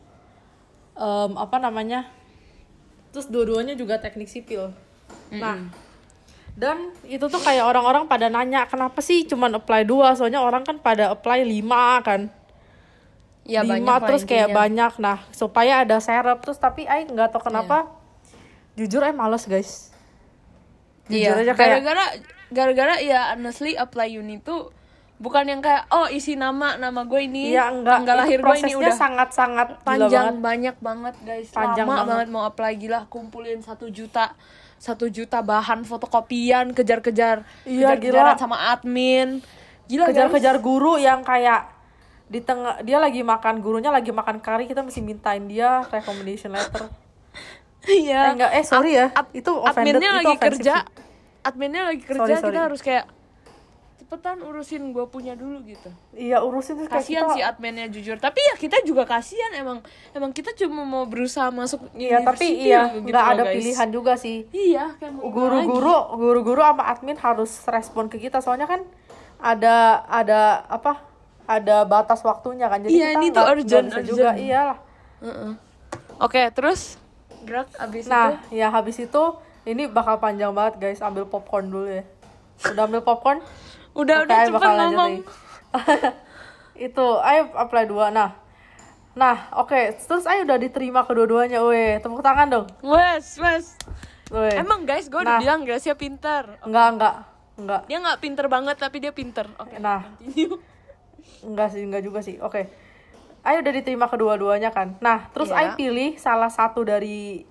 em, 1.01 1.31
apa 1.33 1.57
namanya? 1.57 2.05
Terus 3.09 3.25
dua-duanya 3.27 3.73
juga 3.73 3.97
teknik 3.97 4.29
sipil. 4.29 4.69
Nah, 5.33 5.67
dan 6.53 6.93
itu 7.09 7.25
tuh 7.27 7.41
kayak 7.41 7.63
orang-orang 7.63 8.05
pada 8.05 8.29
nanya 8.29 8.69
kenapa 8.69 9.01
sih 9.01 9.25
cuman 9.25 9.57
apply 9.57 9.83
dua? 9.83 10.13
Soalnya 10.13 10.39
orang 10.39 10.61
kan 10.61 10.77
pada 10.79 11.09
apply 11.11 11.41
lima 11.43 11.99
kan. 12.05 12.29
ya 13.41 13.65
banyak 13.65 13.81
lima 13.81 13.97
lah 13.97 14.05
terus 14.05 14.21
kayak 14.21 14.53
intinya. 14.53 14.59
banyak 14.61 14.93
nah 15.01 15.17
supaya 15.33 15.81
ada 15.81 15.97
serep 15.97 16.45
terus 16.45 16.61
tapi 16.61 16.85
ay 16.85 17.09
nggak 17.09 17.33
tahu 17.33 17.49
kenapa 17.49 17.89
jujur 18.77 19.01
ay 19.01 19.17
males 19.17 19.49
guys 19.49 19.89
jujur 21.09 21.41
Iya, 21.41 21.49
aja 21.49 21.53
kayak 21.57 21.81
gara-gara 21.81 22.05
gara-gara 22.53 22.95
ya 23.01 23.33
honestly 23.33 23.73
apply 23.73 24.13
uni 24.13 24.37
tuh 24.37 24.69
bukan 25.21 25.45
yang 25.45 25.61
kayak 25.61 25.85
oh 25.87 26.09
isi 26.09 26.33
nama 26.33 26.75
nama 26.75 27.05
gue 27.05 27.21
ini 27.21 27.53
Iya 27.53 27.69
enggak. 27.69 27.93
tanggal 27.93 28.15
itu 28.15 28.21
lahir 28.25 28.39
gue 28.41 28.55
ini. 28.59 28.73
udah. 28.75 28.95
sangat-sangat 28.97 29.67
gila 29.69 29.85
panjang 29.85 30.09
banget. 30.27 30.41
banyak 30.41 30.75
banget 30.81 31.15
guys. 31.21 31.47
Panjang 31.51 31.85
lama 31.85 31.93
banget. 31.95 32.09
banget. 32.11 32.27
mau 32.27 32.43
apply 32.43 32.71
gila. 32.75 32.99
Kumpulin 33.05 33.61
satu 33.61 33.85
juta 33.87 34.33
satu 34.75 35.05
juta 35.07 35.39
bahan 35.39 35.85
fotokopian 35.85 36.73
kejar-kejar 36.73 37.45
Iya, 37.63 37.93
kejar-kejaran 37.93 38.33
gila. 38.33 38.41
sama 38.41 38.57
admin. 38.67 39.45
Gila 39.85 40.09
kejar-kejar 40.09 40.57
guru 40.57 40.97
yang 40.97 41.21
kayak 41.21 41.69
di 42.25 42.39
tengah 42.39 42.81
dia 42.81 42.97
lagi 42.97 43.21
makan 43.21 43.59
gurunya 43.59 43.89
lagi 43.89 44.09
makan 44.09 44.39
kari 44.39 44.65
kita 44.65 44.81
mesti 44.81 44.99
mintain 44.99 45.45
dia 45.45 45.85
recommendation 45.85 46.49
letter. 46.49 46.89
Iya. 47.81 48.21
Eh 48.23 48.33
enggak. 48.35 48.51
Eh 48.53 48.63
sorry 48.63 48.91
ya. 48.93 49.09
Ad- 49.11 49.33
itu 49.33 49.51
offended. 49.51 49.97
Adminnya 49.97 50.09
itu 50.11 50.17
lagi 50.19 50.27
offensive 50.31 50.61
kerja. 50.61 50.75
adminnya 51.41 51.81
lagi 51.83 52.01
kerja 52.03 52.21
Sorry, 52.21 52.33
sorry. 52.35 52.47
kita 52.47 52.61
harus 52.63 52.81
kayak 52.81 53.05
cepetan 54.11 54.43
urusin 54.43 54.91
gue 54.91 55.07
punya 55.07 55.39
dulu 55.39 55.63
gitu. 55.63 55.87
Iya 56.11 56.43
urusin 56.43 56.83
terus 56.83 56.91
kayak 56.91 56.99
kasihan 56.99 57.23
kita 57.31 57.35
sih 57.39 57.43
adminnya 57.47 57.87
jujur. 57.87 58.19
Tapi 58.19 58.43
ya 58.43 58.59
kita 58.59 58.83
juga 58.83 59.07
kasihan 59.07 59.55
emang 59.55 59.79
emang 60.11 60.35
kita 60.35 60.51
cuma 60.51 60.83
mau 60.83 61.07
berusaha 61.07 61.47
masuk 61.47 61.87
iya 61.95 62.19
tapi 62.19 62.43
iya 62.59 62.91
gitu 62.91 63.07
nggak 63.07 63.23
ada 63.39 63.43
guys. 63.47 63.55
pilihan 63.55 63.87
juga 63.87 64.13
sih. 64.19 64.43
Iya 64.51 64.99
guru-guru 65.15 65.95
guru-guru 66.19 66.59
sama 66.59 66.91
admin 66.91 67.15
harus 67.23 67.55
respon 67.71 68.11
ke 68.11 68.19
kita. 68.19 68.43
Soalnya 68.43 68.67
kan 68.67 68.83
ada 69.39 70.03
ada 70.03 70.67
apa 70.67 70.99
ada 71.47 71.87
batas 71.87 72.19
waktunya 72.27 72.67
kan. 72.67 72.83
Jadi 72.83 72.91
Iya, 72.91 73.15
kita 73.15 73.15
ini 73.15 73.27
tuh 73.31 73.45
urgent, 73.47 73.87
bisa 73.95 74.01
juga 74.03 74.29
urgent. 74.35 74.43
iyalah. 74.43 74.79
Heeh. 75.23 75.51
oke 76.19 76.41
terus? 76.51 76.99
Gerak 77.47 77.71
abis 77.79 78.11
nah 78.11 78.35
itu? 78.43 78.59
ya 78.59 78.67
habis 78.75 78.99
itu 78.99 79.23
ini 79.63 79.87
bakal 79.87 80.19
panjang 80.19 80.51
banget 80.51 80.83
guys. 80.83 80.99
Ambil 80.99 81.23
popcorn 81.23 81.71
dulu 81.71 81.87
ya. 81.87 82.03
Udah 82.67 82.91
ambil 82.91 82.99
popcorn 83.07 83.39
udah 83.93 84.15
Oke, 84.17 84.25
udah 84.25 84.37
cepet 84.45 84.71
ngomong 84.77 85.11
itu 86.87 87.07
ayo 87.21 87.41
apply 87.53 87.85
dua 87.85 88.09
nah 88.09 88.29
nah 89.11 89.51
oke 89.53 89.75
terus 89.97 90.23
ayo 90.25 90.43
udah 90.43 90.57
diterima 90.57 91.03
kedua-duanya 91.03 91.59
weh 91.61 91.99
tepuk 91.99 92.19
tangan 92.19 92.47
dong 92.49 92.67
wes 92.81 93.35
wes 93.37 93.75
weh 94.29 94.55
emang 94.55 94.83
guys 94.83 95.05
gue 95.05 95.17
udah 95.17 95.35
Nah. 95.35 95.41
bilang 95.41 95.61
Gracia 95.61 95.93
pinter 95.93 96.47
enggak 96.61 96.87
enggak 96.91 97.15
enggak 97.57 97.81
dia 97.85 97.97
nggak 97.99 98.19
pinter 98.19 98.45
banget 98.47 98.75
tapi 98.75 98.97
dia 98.97 99.11
pinter 99.11 99.45
oke 99.53 99.75
Nah. 99.77 100.07
continue. 100.15 100.57
Enggak 101.41 101.69
sih, 101.69 101.81
enggak 101.81 102.01
juga 102.01 102.21
sih. 102.21 102.37
Oke. 102.37 102.69
Ayo 103.41 103.61
udah 103.61 103.73
diterima 103.73 104.05
kedua-duanya 104.05 104.69
kan. 104.69 104.93
Nah, 104.99 105.25
terus. 105.33 105.49
Ayo 105.49 105.73
pilih 105.73 106.13
salah 106.15 106.49
satu 106.49 106.81
dari 106.81 107.41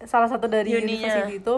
salah 0.00 0.30
satu 0.30 0.46
dari 0.46 0.70
Uninya. 0.72 0.86
university 1.02 1.34
itu 1.36 1.56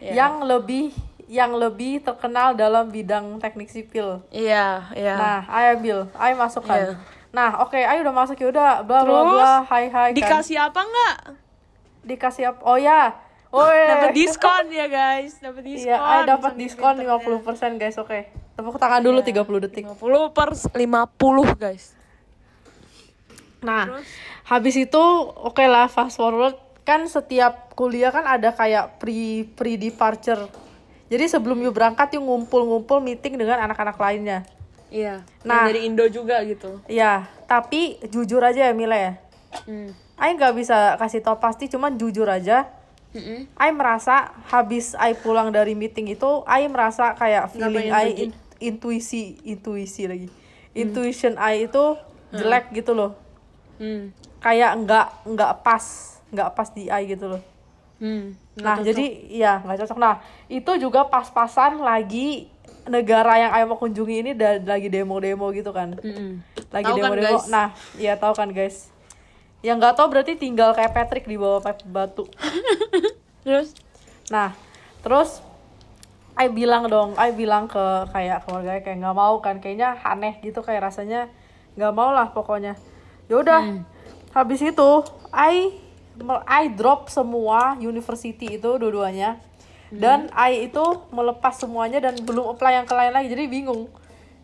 Iya. 0.00 0.12
yang 0.14 0.44
lebih 0.44 0.92
yang 1.34 1.50
lebih 1.52 1.98
terkenal 2.00 2.54
dalam 2.54 2.86
bidang 2.88 3.36
teknik 3.36 3.66
sipil. 3.66 4.22
iya 4.30 4.86
iya 4.94 5.14
Nah, 5.14 5.40
Ayo 5.48 5.68
ambil, 5.74 5.98
Ayo 6.14 6.34
masukkan. 6.36 6.78
Iya. 6.78 6.94
Nah, 7.28 7.58
oke, 7.60 7.74
Ayo 7.76 8.00
udah 8.00 8.14
masuk 8.14 8.36
ya 8.36 8.46
udah 8.48 8.70
bla 8.80 9.02
bla 9.02 9.20
bla, 9.24 9.52
hai 9.66 9.88
hai 9.88 10.08
kan. 10.08 10.14
dikasih 10.14 10.56
apa 10.60 10.80
nggak 10.80 11.16
Dikasih 12.04 12.44
apa? 12.48 12.60
Oh 12.62 12.78
ya. 12.78 13.10
Oh 13.50 13.66
dapat 13.90 14.12
diskon 14.12 14.64
ya 14.68 14.86
guys 14.86 15.38
dapat 15.38 15.62
diskon 15.64 15.90
Iya, 15.90 15.98
Ayo 15.98 16.22
dapat 16.28 16.52
diskon 16.54 16.94
pinternya. 16.96 17.74
50% 17.74 17.82
guys, 17.82 17.96
oke. 17.96 18.18
Tepuk 18.54 18.76
tangan 18.76 19.00
dulu 19.00 19.18
Iya. 19.20 19.42
30 19.42 19.58
detik. 19.60 19.84
50 19.90 20.30
per 20.30 20.48
50 20.54 20.78
guys 21.56 21.84
Nah, 23.60 23.88
Terus? 23.88 24.06
habis 24.46 24.74
itu 24.76 25.02
oke 25.40 25.64
lah 25.64 25.88
fast 25.88 26.14
forward 26.14 26.54
kan 26.84 27.08
setiap 27.08 27.72
kuliah 27.72 28.12
kan 28.12 28.22
ada 28.22 28.52
kayak 28.52 29.00
pre 29.00 29.48
pre 29.48 29.74
departure. 29.74 30.44
Jadi 31.06 31.24
sebelum 31.26 31.60
you 31.60 31.70
berangkat 31.70 32.12
you 32.12 32.20
ngumpul-ngumpul 32.20 32.98
meeting 32.98 33.36
dengan 33.36 33.60
anak-anak 33.60 33.94
lainnya. 33.94 34.42
iya 34.88 35.20
Nah. 35.42 35.66
dari 35.66 35.84
Indo 35.84 36.06
juga 36.06 36.38
gitu 36.42 36.78
Ya, 36.86 37.26
tapi 37.44 37.98
jujur 38.06 38.40
aja 38.40 38.68
ya 38.68 38.72
Mila 38.72 38.94
ya. 38.94 39.12
hmm. 39.64 39.90
Ai 40.14 40.30
nggak 40.32 40.54
bisa 40.54 40.94
kasih 40.94 41.20
tau 41.20 41.36
pasti, 41.36 41.66
cuman 41.66 41.98
jujur 41.98 42.24
aja. 42.24 42.70
Mm-mm. 43.10 43.50
Ai 43.54 43.70
merasa 43.70 44.30
habis 44.48 44.94
Ai 44.94 45.12
pulang 45.12 45.50
dari 45.50 45.74
meeting 45.74 46.06
itu, 46.08 46.42
Ai 46.44 46.66
merasa 46.66 47.14
kayak 47.14 47.50
feeling 47.50 47.90
pergi. 47.90 48.30
in- 48.30 48.38
intuisi, 48.60 49.38
intuisi 49.42 50.06
lagi. 50.06 50.28
Intuition 50.72 51.34
Ai 51.36 51.66
itu 51.66 51.98
jelek 52.30 52.70
gitu 52.72 52.94
loh. 52.94 53.14
Hmm. 53.76 54.14
Kayak 54.38 54.78
nggak 54.80 55.06
nggak 55.26 55.52
pas, 55.62 55.84
nggak 56.28 56.50
pas 56.52 56.68
di 56.70 56.86
Ai 56.86 57.06
gitu 57.06 57.26
loh. 57.28 57.42
Hmm. 58.04 58.36
Nah, 58.60 58.84
jadi 58.84 59.04
iya 59.32 59.64
nggak 59.64 59.80
cocok. 59.80 59.96
Nah, 59.96 60.20
itu 60.52 60.76
juga 60.76 61.08
pas-pasan 61.08 61.80
lagi 61.80 62.52
negara 62.84 63.40
yang 63.40 63.50
Ayo 63.56 63.64
mau 63.64 63.80
kunjungi 63.80 64.20
ini 64.20 64.30
da- 64.36 64.60
lagi 64.60 64.92
demo-demo 64.92 65.48
gitu 65.56 65.72
kan. 65.72 65.96
Mm-mm. 65.96 66.44
Lagi 66.68 66.84
kan, 66.84 66.96
demo-demo. 67.00 67.40
guys? 67.40 67.48
nah, 67.48 67.72
iya 67.96 68.20
tahu 68.20 68.36
kan 68.36 68.52
guys. 68.52 68.92
Yang 69.64 69.76
nggak 69.80 69.94
tahu 69.96 70.06
berarti 70.12 70.32
tinggal 70.36 70.76
kayak 70.76 70.92
Patrick 70.92 71.24
di 71.24 71.40
bawah 71.40 71.64
batu. 71.88 72.28
Terus? 73.44 73.72
Nah, 74.28 74.52
terus 75.04 75.40
Ai 76.34 76.50
bilang 76.50 76.90
dong, 76.90 77.14
Ai 77.14 77.30
bilang 77.30 77.70
ke 77.70 78.10
kayak 78.10 78.42
keluarganya 78.44 78.82
kayak 78.82 78.98
nggak 79.00 79.16
mau 79.16 79.38
kan, 79.38 79.62
kayaknya 79.62 79.94
aneh 80.02 80.42
gitu 80.42 80.66
kayak 80.66 80.90
rasanya 80.90 81.30
nggak 81.78 81.94
mau 81.94 82.10
lah 82.10 82.34
pokoknya. 82.34 82.74
Yaudah, 83.30 83.84
habis 84.34 84.60
itu 84.60 84.90
Ai 85.30 85.78
Ai 86.46 86.70
drop 86.70 87.10
semua 87.10 87.74
university 87.76 88.54
itu 88.54 88.70
dua-duanya 88.78 89.38
dan 89.90 90.30
Ai 90.34 90.66
itu 90.66 90.82
melepas 91.10 91.54
semuanya 91.54 92.02
dan 92.02 92.18
belum 92.22 92.54
apply 92.54 92.82
yang 92.82 92.86
ke 92.86 92.94
lain 92.94 93.12
lagi 93.14 93.28
jadi 93.30 93.44
bingung. 93.46 93.86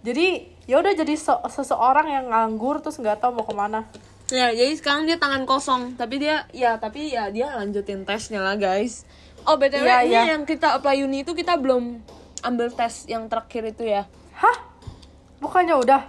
Jadi 0.00 0.46
ya 0.70 0.78
udah 0.78 0.94
jadi 0.94 1.14
se- 1.18 1.44
seseorang 1.50 2.06
yang 2.06 2.26
nganggur 2.30 2.78
terus 2.78 2.98
nggak 2.98 3.18
tahu 3.18 3.34
mau 3.38 3.46
ke 3.46 3.54
mana. 3.54 3.84
Ya, 4.30 4.54
jadi 4.54 4.70
sekarang 4.78 5.10
dia 5.10 5.18
tangan 5.18 5.42
kosong, 5.42 5.98
tapi 5.98 6.22
dia 6.22 6.46
ya 6.54 6.78
tapi 6.78 7.10
ya 7.10 7.34
dia 7.34 7.50
lanjutin 7.50 8.06
tesnya 8.06 8.38
lah, 8.38 8.54
guys. 8.54 9.02
Oh, 9.42 9.58
BTW 9.58 9.82
Iya, 9.82 9.98
ini 10.06 10.14
iya. 10.14 10.22
yang 10.38 10.46
kita 10.46 10.78
apply 10.78 11.02
uni 11.02 11.26
itu 11.26 11.34
kita 11.34 11.58
belum 11.58 11.98
ambil 12.46 12.70
tes 12.70 13.10
yang 13.10 13.26
terakhir 13.26 13.74
itu 13.74 13.90
ya. 13.90 14.06
Hah? 14.38 14.56
Bukannya 15.42 15.74
udah? 15.74 16.02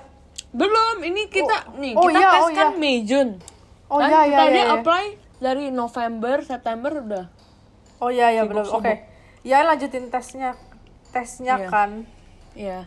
Belum, 0.53 1.01
ini 1.01 1.31
kita 1.33 1.73
nih, 1.81 1.97
oh 1.97 2.11
kita 2.11 2.19
iya, 2.21 2.29
tes 2.29 2.43
oh 2.45 2.49
kan 2.53 2.69
iya. 2.69 2.77
Mei 2.77 2.97
Jun. 3.01 3.29
Oh 3.89 3.97
Kan 3.97 4.09
iya 4.13 4.21
iya 4.21 4.23
kita 4.29 4.43
iya. 4.43 4.51
dia 4.53 4.61
iya. 4.61 4.73
apply 4.77 5.05
dari 5.41 5.67
November, 5.67 6.39
September 6.41 6.93
udah. 6.95 7.25
Oh 7.97 8.07
iya 8.07 8.29
iya 8.29 8.45
benar. 8.45 8.63
Sibuk-sibuk. 8.63 8.85
Oke. 8.85 8.93
Ya 9.41 9.61
lanjutin 9.61 10.07
tesnya. 10.07 10.53
Tesnya 11.09 11.55
Iya. 11.57 11.67
kan. 11.67 11.89
Iya. 12.53 12.79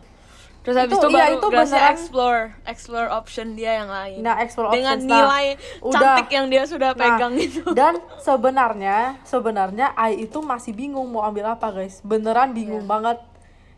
Terus 0.59 0.81
habis 0.81 0.97
Itu- 0.97 1.03
itu, 1.03 1.13
iya, 1.13 1.21
baru 1.21 1.35
itu 1.35 1.47
beneran- 1.47 1.93
explore, 1.93 2.41
explore 2.65 3.07
option 3.07 3.53
dia 3.53 3.77
yang 3.77 3.85
lain. 3.87 4.17
Nah, 4.19 4.41
explore 4.41 4.73
Dengan 4.73 4.97
options. 4.97 5.05
Nah, 5.05 5.19
nilai 5.21 5.45
udah. 5.79 5.93
cantik 5.93 6.29
yang 6.31 6.45
dia 6.49 6.63
sudah 6.65 6.89
Nah, 6.89 6.97
pegang 6.97 7.33
itu. 7.37 7.61
Dan 7.77 7.93
sebenarnya 8.17 8.97
sebenarnya 9.21 9.93
Ai 9.93 10.25
itu 10.25 10.41
masih 10.41 10.73
bingung 10.73 11.05
mau 11.07 11.21
ambil 11.21 11.45
apa, 11.49 11.69
guys. 11.71 12.01
Beneran 12.01 12.51
bingung 12.51 12.83
banget. 12.83 13.21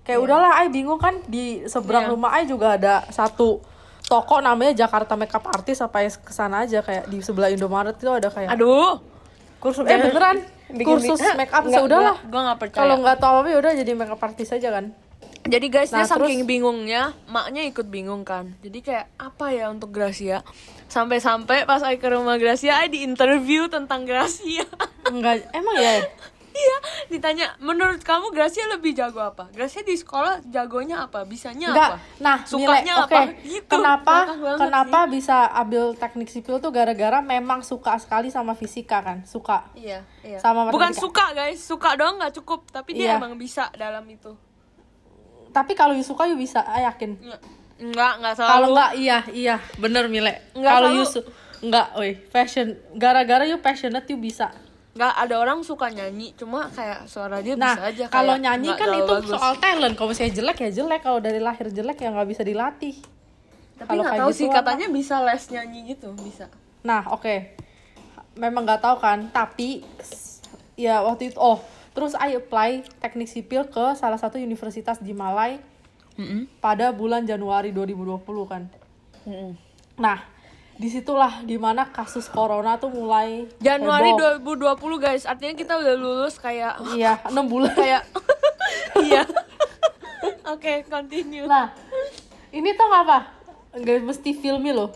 Kayak 0.01 0.23
udahlah 0.23 0.55
Ai 0.55 0.69
bingung 0.69 0.95
kan 0.95 1.19
di 1.25 1.59
seberang 1.65 2.07
Iya. 2.07 2.11
rumah 2.13 2.31
Ai 2.31 2.43
juga 2.45 2.73
ada 2.73 3.03
satu 3.09 3.59
toko 4.07 4.39
namanya 4.39 4.71
Jakarta 4.73 5.13
Makeup 5.13 5.43
Artist 5.45 5.81
apa 5.81 5.99
ya 5.99 6.09
ke 6.09 6.31
sana 6.31 6.63
aja 6.63 6.79
kayak 6.79 7.05
di 7.05 7.19
sebelah 7.19 7.47
Indomaret 7.47 7.93
itu 7.93 8.07
ada 8.07 8.27
kayak 8.27 8.49
Aduh. 8.49 9.03
kursus 9.57 9.83
eh 9.83 9.99
beneran 9.99 10.37
Bikin- 10.67 10.83
kursus 10.85 11.19
Eh, 11.19 11.31
makeup 11.33 11.63
enggak, 11.63 11.79
seudahlah 11.81 12.15
gua- 12.17 12.29
gua 12.29 12.41
nggak 12.45 12.59
percaya. 12.59 12.79
kalau 12.81 12.95
nggak 12.97 13.17
tahu 13.17 13.35
apa 13.37 13.47
ya 13.47 13.57
udah 13.57 13.71
jadi 13.73 13.91
makeup 13.93 14.21
artist 14.21 14.51
aja 14.53 14.69
kan 14.71 14.85
Jadi 15.39 15.67
guys, 15.69 15.87
Nah, 15.89 16.03
dia 16.03 16.11
saking 16.11 16.43
bingungnya, 16.43 17.15
maknya 17.25 17.63
ikut 17.63 17.87
bingung 17.87 18.27
kan. 18.27 18.51
Jadi 18.59 18.83
kayak 18.83 19.07
apa 19.15 19.47
ya 19.47 19.71
untuk 19.71 19.89
Gracia? 19.89 20.43
Sampai-sampai 20.85 21.63
pas 21.63 21.79
saya 21.79 21.95
ke 21.95 22.03
rumah 22.05 22.35
Gracia, 22.35 22.75
saya 22.75 22.91
di 22.91 22.99
interview 23.01 23.67
tentang 23.67 24.03
Gracia. 24.03 24.67
enggak 25.05 25.47
emang 25.51 25.77
ya 25.77 26.03
Iya, 26.57 26.77
ditanya, 27.07 27.53
menurut 27.59 28.01
kamu 28.01 28.31
Gracia 28.31 28.65
lebih 28.65 28.91
jago 28.91 29.21
apa? 29.21 29.45
Gracia 29.51 29.81
di 29.81 29.93
sekolah 29.93 30.41
jagonya 30.43 31.05
apa? 31.05 31.21
Bisanya 31.21 31.69
Enggak. 31.69 31.89
apa? 31.93 31.97
Nah, 32.17 32.37
Sukanya 32.43 32.93
Mile, 32.97 33.05
apa? 33.05 33.19
oke. 33.21 33.33
Gitu. 33.53 33.69
Kenapa 33.69 34.15
kenapa 34.57 34.99
bisa 35.05 35.37
ambil 35.53 35.93
teknik 35.93 36.27
sipil 36.27 36.57
tuh 36.57 36.69
gara-gara 36.69 37.21
memang 37.21 37.61
suka 37.61 37.93
sekali 37.95 38.27
sama 38.27 38.51
fisika 38.51 38.99
kan? 38.99 39.21
Suka. 39.23 39.69
Iya, 39.71 40.01
iya. 40.21 40.37
Sama 40.37 40.65
Bukan 40.67 40.89
matematika. 40.89 41.03
suka 41.03 41.25
guys, 41.31 41.59
suka 41.59 41.89
doang 41.93 42.17
nggak 42.17 42.33
cukup, 42.35 42.65
tapi 42.67 42.91
dia 42.93 43.05
Iya. 43.07 43.17
emang 43.17 43.35
bisa 43.35 43.69
dalam 43.71 44.03
itu. 44.05 44.33
tapi 45.49 45.73
kalau 45.73 45.89
you 45.91 46.03
suka 46.03 46.25
you 46.25 46.35
bisa 46.35 46.61
ah, 46.61 46.77
yakin 46.83 47.17
Enggak, 47.79 48.11
enggak 48.19 48.33
selalu. 48.35 48.51
kalau 48.51 48.67
nggak 48.73 48.91
iya 48.95 49.17
iya 49.31 49.55
bener 49.75 50.05
Mile 50.05 50.53
Nggak 50.53 50.69
kalau 50.71 50.89
you 50.91 51.01
su 51.01 51.21
nggak 51.59 51.87
woi 51.93 52.13
fashion 52.29 52.67
gara-gara 52.93 53.41
you 53.43 53.57
passionate 53.57 54.05
you 54.05 54.17
bisa 54.17 54.53
Enggak 54.97 55.13
ada 55.13 55.35
orang 55.37 55.61
suka 55.61 55.93
nyanyi, 55.93 56.33
cuma 56.33 56.73
kayak 56.73 57.05
suara 57.05 57.37
dia 57.45 57.53
nah 57.53 57.77
bisa 57.77 57.85
aja 57.85 58.03
kalau 58.09 58.33
nyanyi 58.33 58.73
nggak 58.73 58.81
kan 58.81 58.89
itu 58.97 59.13
bagus. 59.13 59.29
soal 59.37 59.53
talent 59.61 59.93
kalau 59.93 60.09
misalnya 60.09 60.33
jelek 60.33 60.57
ya 60.57 60.69
jelek 60.73 61.01
kalau 61.05 61.19
dari 61.21 61.37
lahir 61.37 61.69
jelek 61.69 62.01
ya 62.01 62.09
nggak 62.09 62.29
bisa 62.33 62.41
dilatih 62.41 62.97
Tapi 63.77 63.93
nggak 63.93 64.13
tahu 64.17 64.29
gitu 64.33 64.37
sih 64.41 64.47
apa? 64.49 64.55
katanya 64.65 64.87
bisa 64.89 65.21
les 65.21 65.43
nyanyi 65.53 65.79
gitu, 65.93 66.09
bisa. 66.17 66.49
Nah, 66.81 67.05
oke. 67.13 67.53
Memang 68.33 68.65
nggak 68.65 68.81
tahu 68.81 68.97
kan, 68.97 69.29
tapi 69.29 69.85
ya 70.73 71.05
waktu 71.05 71.29
itu 71.29 71.37
oh, 71.37 71.61
terus 71.93 72.17
I 72.17 72.41
apply 72.41 72.81
teknik 72.97 73.29
sipil 73.29 73.69
ke 73.69 73.93
salah 73.93 74.17
satu 74.17 74.41
universitas 74.41 74.97
di 74.97 75.13
Malai 75.13 75.61
pada 76.57 76.89
bulan 76.89 77.21
Januari 77.29 77.69
2020 77.69 78.17
kan. 78.49 78.65
Nah, 80.01 80.17
di 80.77 80.93
situlah 80.93 81.41
di 81.41 81.57
mana 81.57 81.89
kasus 81.89 82.29
corona 82.29 82.77
tuh 82.77 82.93
mulai 82.93 83.49
Januari 83.57 84.13
heboh. 84.13 84.77
2020 84.77 85.01
guys, 85.01 85.23
artinya 85.25 85.57
kita 85.57 85.73
udah 85.73 85.95
lulus 85.97 86.37
kayak 86.37 86.77
Iya, 86.97 87.17
enam 87.25 87.49
bulan. 87.49 87.73
kayak 87.73 88.05
iya. 89.09 89.25
Oke, 90.47 90.85
continue. 90.85 91.49
Nah, 91.49 91.73
ini 92.53 92.77
tuh 92.77 92.87
apa? 92.87 93.25
Nggak 93.73 94.05
mesti 94.05 94.31
filmi 94.37 94.69
loh. 94.69 94.93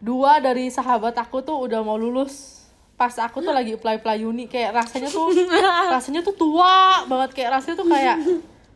Dua 0.00 0.40
dari 0.40 0.72
sahabat 0.72 1.16
aku 1.16 1.44
tuh 1.44 1.60
udah 1.60 1.84
mau 1.84 2.00
lulus. 2.00 2.64
Pas 2.96 3.12
aku 3.20 3.44
tuh 3.44 3.52
lagi 3.52 3.76
apply 3.76 4.00
apply 4.00 4.24
uni 4.24 4.48
kayak 4.48 4.72
rasanya 4.72 5.12
tuh 5.12 5.28
rasanya 5.94 6.24
tuh 6.24 6.32
tua 6.32 7.04
banget 7.04 7.36
kayak 7.36 7.60
rasanya 7.60 7.76
tuh 7.76 7.88
kayak 7.92 8.16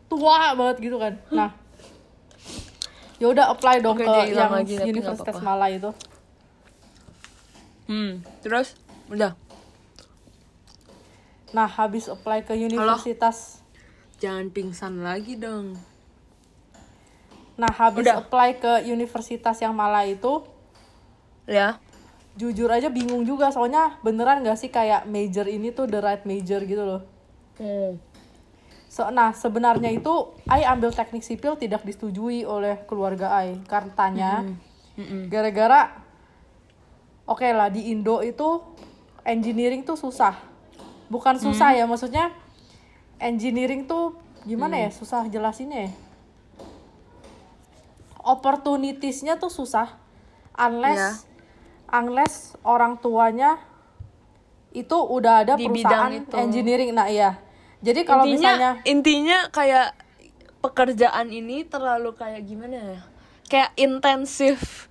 tua 0.05 0.53
banget 0.53 0.77
gitu 0.85 0.97
kan. 1.01 1.17
Nah, 1.33 1.49
ya 3.17 3.25
udah 3.25 3.49
apply 3.49 3.81
dong 3.81 3.97
Oke, 3.97 4.05
ke 4.05 4.37
yang 4.37 4.53
lagi, 4.53 4.77
Universitas 4.77 5.33
apa-apa. 5.33 5.41
Malai 5.41 5.81
itu. 5.81 5.89
Hmm, 7.91 8.23
terus 8.39 8.79
udah. 9.11 9.35
Nah, 11.51 11.67
habis 11.67 12.07
apply 12.07 12.47
ke 12.47 12.55
universitas 12.55 13.59
Jangan 14.21 14.53
pingsan 14.53 15.01
lagi 15.01 15.33
dong. 15.33 15.73
Nah, 17.57 17.73
habis 17.73 18.05
Udah. 18.05 18.21
apply 18.21 18.61
ke 18.61 18.85
universitas 18.85 19.57
yang 19.65 19.73
Malai 19.73 20.13
itu 20.13 20.45
Ya. 21.49 21.81
jujur 22.37 22.69
aja 22.69 22.87
bingung 22.93 23.25
juga 23.25 23.49
soalnya 23.49 23.97
beneran 24.05 24.45
gak 24.45 24.55
sih 24.61 24.69
kayak 24.69 25.09
major 25.09 25.49
ini 25.49 25.73
tuh 25.73 25.89
the 25.89 25.97
right 25.97 26.21
major 26.23 26.61
gitu 26.61 26.85
loh. 26.85 27.01
Hmm. 27.57 27.97
So, 28.87 29.09
nah 29.09 29.33
sebenarnya 29.33 29.89
itu 29.89 30.31
Ai 30.45 30.63
ambil 30.69 30.93
teknik 30.93 31.25
sipil 31.25 31.57
tidak 31.57 31.81
disetujui 31.81 32.45
oleh 32.45 32.77
keluarga 32.85 33.33
Ai 33.41 33.57
katanya 33.65 34.45
gara-gara 35.33 35.97
oke 37.25 37.47
lah 37.51 37.69
di 37.69 37.91
Indo 37.93 38.21
itu 38.25 38.61
engineering 39.25 39.85
tuh 39.85 39.97
susah. 39.97 40.37
Bukan 41.11 41.37
susah 41.37 41.75
ya 41.75 41.83
maksudnya 41.85 42.31
engineering 43.19 43.85
tuh 43.85 44.15
gimana 44.47 44.79
ya 44.79 44.89
susah 44.89 45.27
jelasinnya 45.27 45.89
ya? 45.89 45.91
Opportunitiesnya 48.21 49.37
tuh 49.41 49.49
susah. 49.49 49.97
Unless 50.55 51.25
unless 51.91 52.55
orang 52.63 52.97
tuanya 53.01 53.59
itu 54.71 54.95
udah 54.95 55.43
ada 55.43 55.53
Di 55.59 55.67
perusahaan 55.67 56.11
itu. 56.15 56.35
engineering. 56.37 56.95
Nah 56.95 57.11
iya. 57.11 57.37
Jadi 57.81 58.05
kalau 58.05 58.23
intinya 58.23 58.37
misalnya 58.37 58.71
intinya 58.87 59.37
kayak 59.51 59.87
pekerjaan 60.61 61.27
ini 61.33 61.65
terlalu 61.65 62.13
kayak 62.13 62.45
gimana 62.45 62.77
ya? 62.77 63.01
Kayak 63.49 63.71
intensif. 63.75 64.87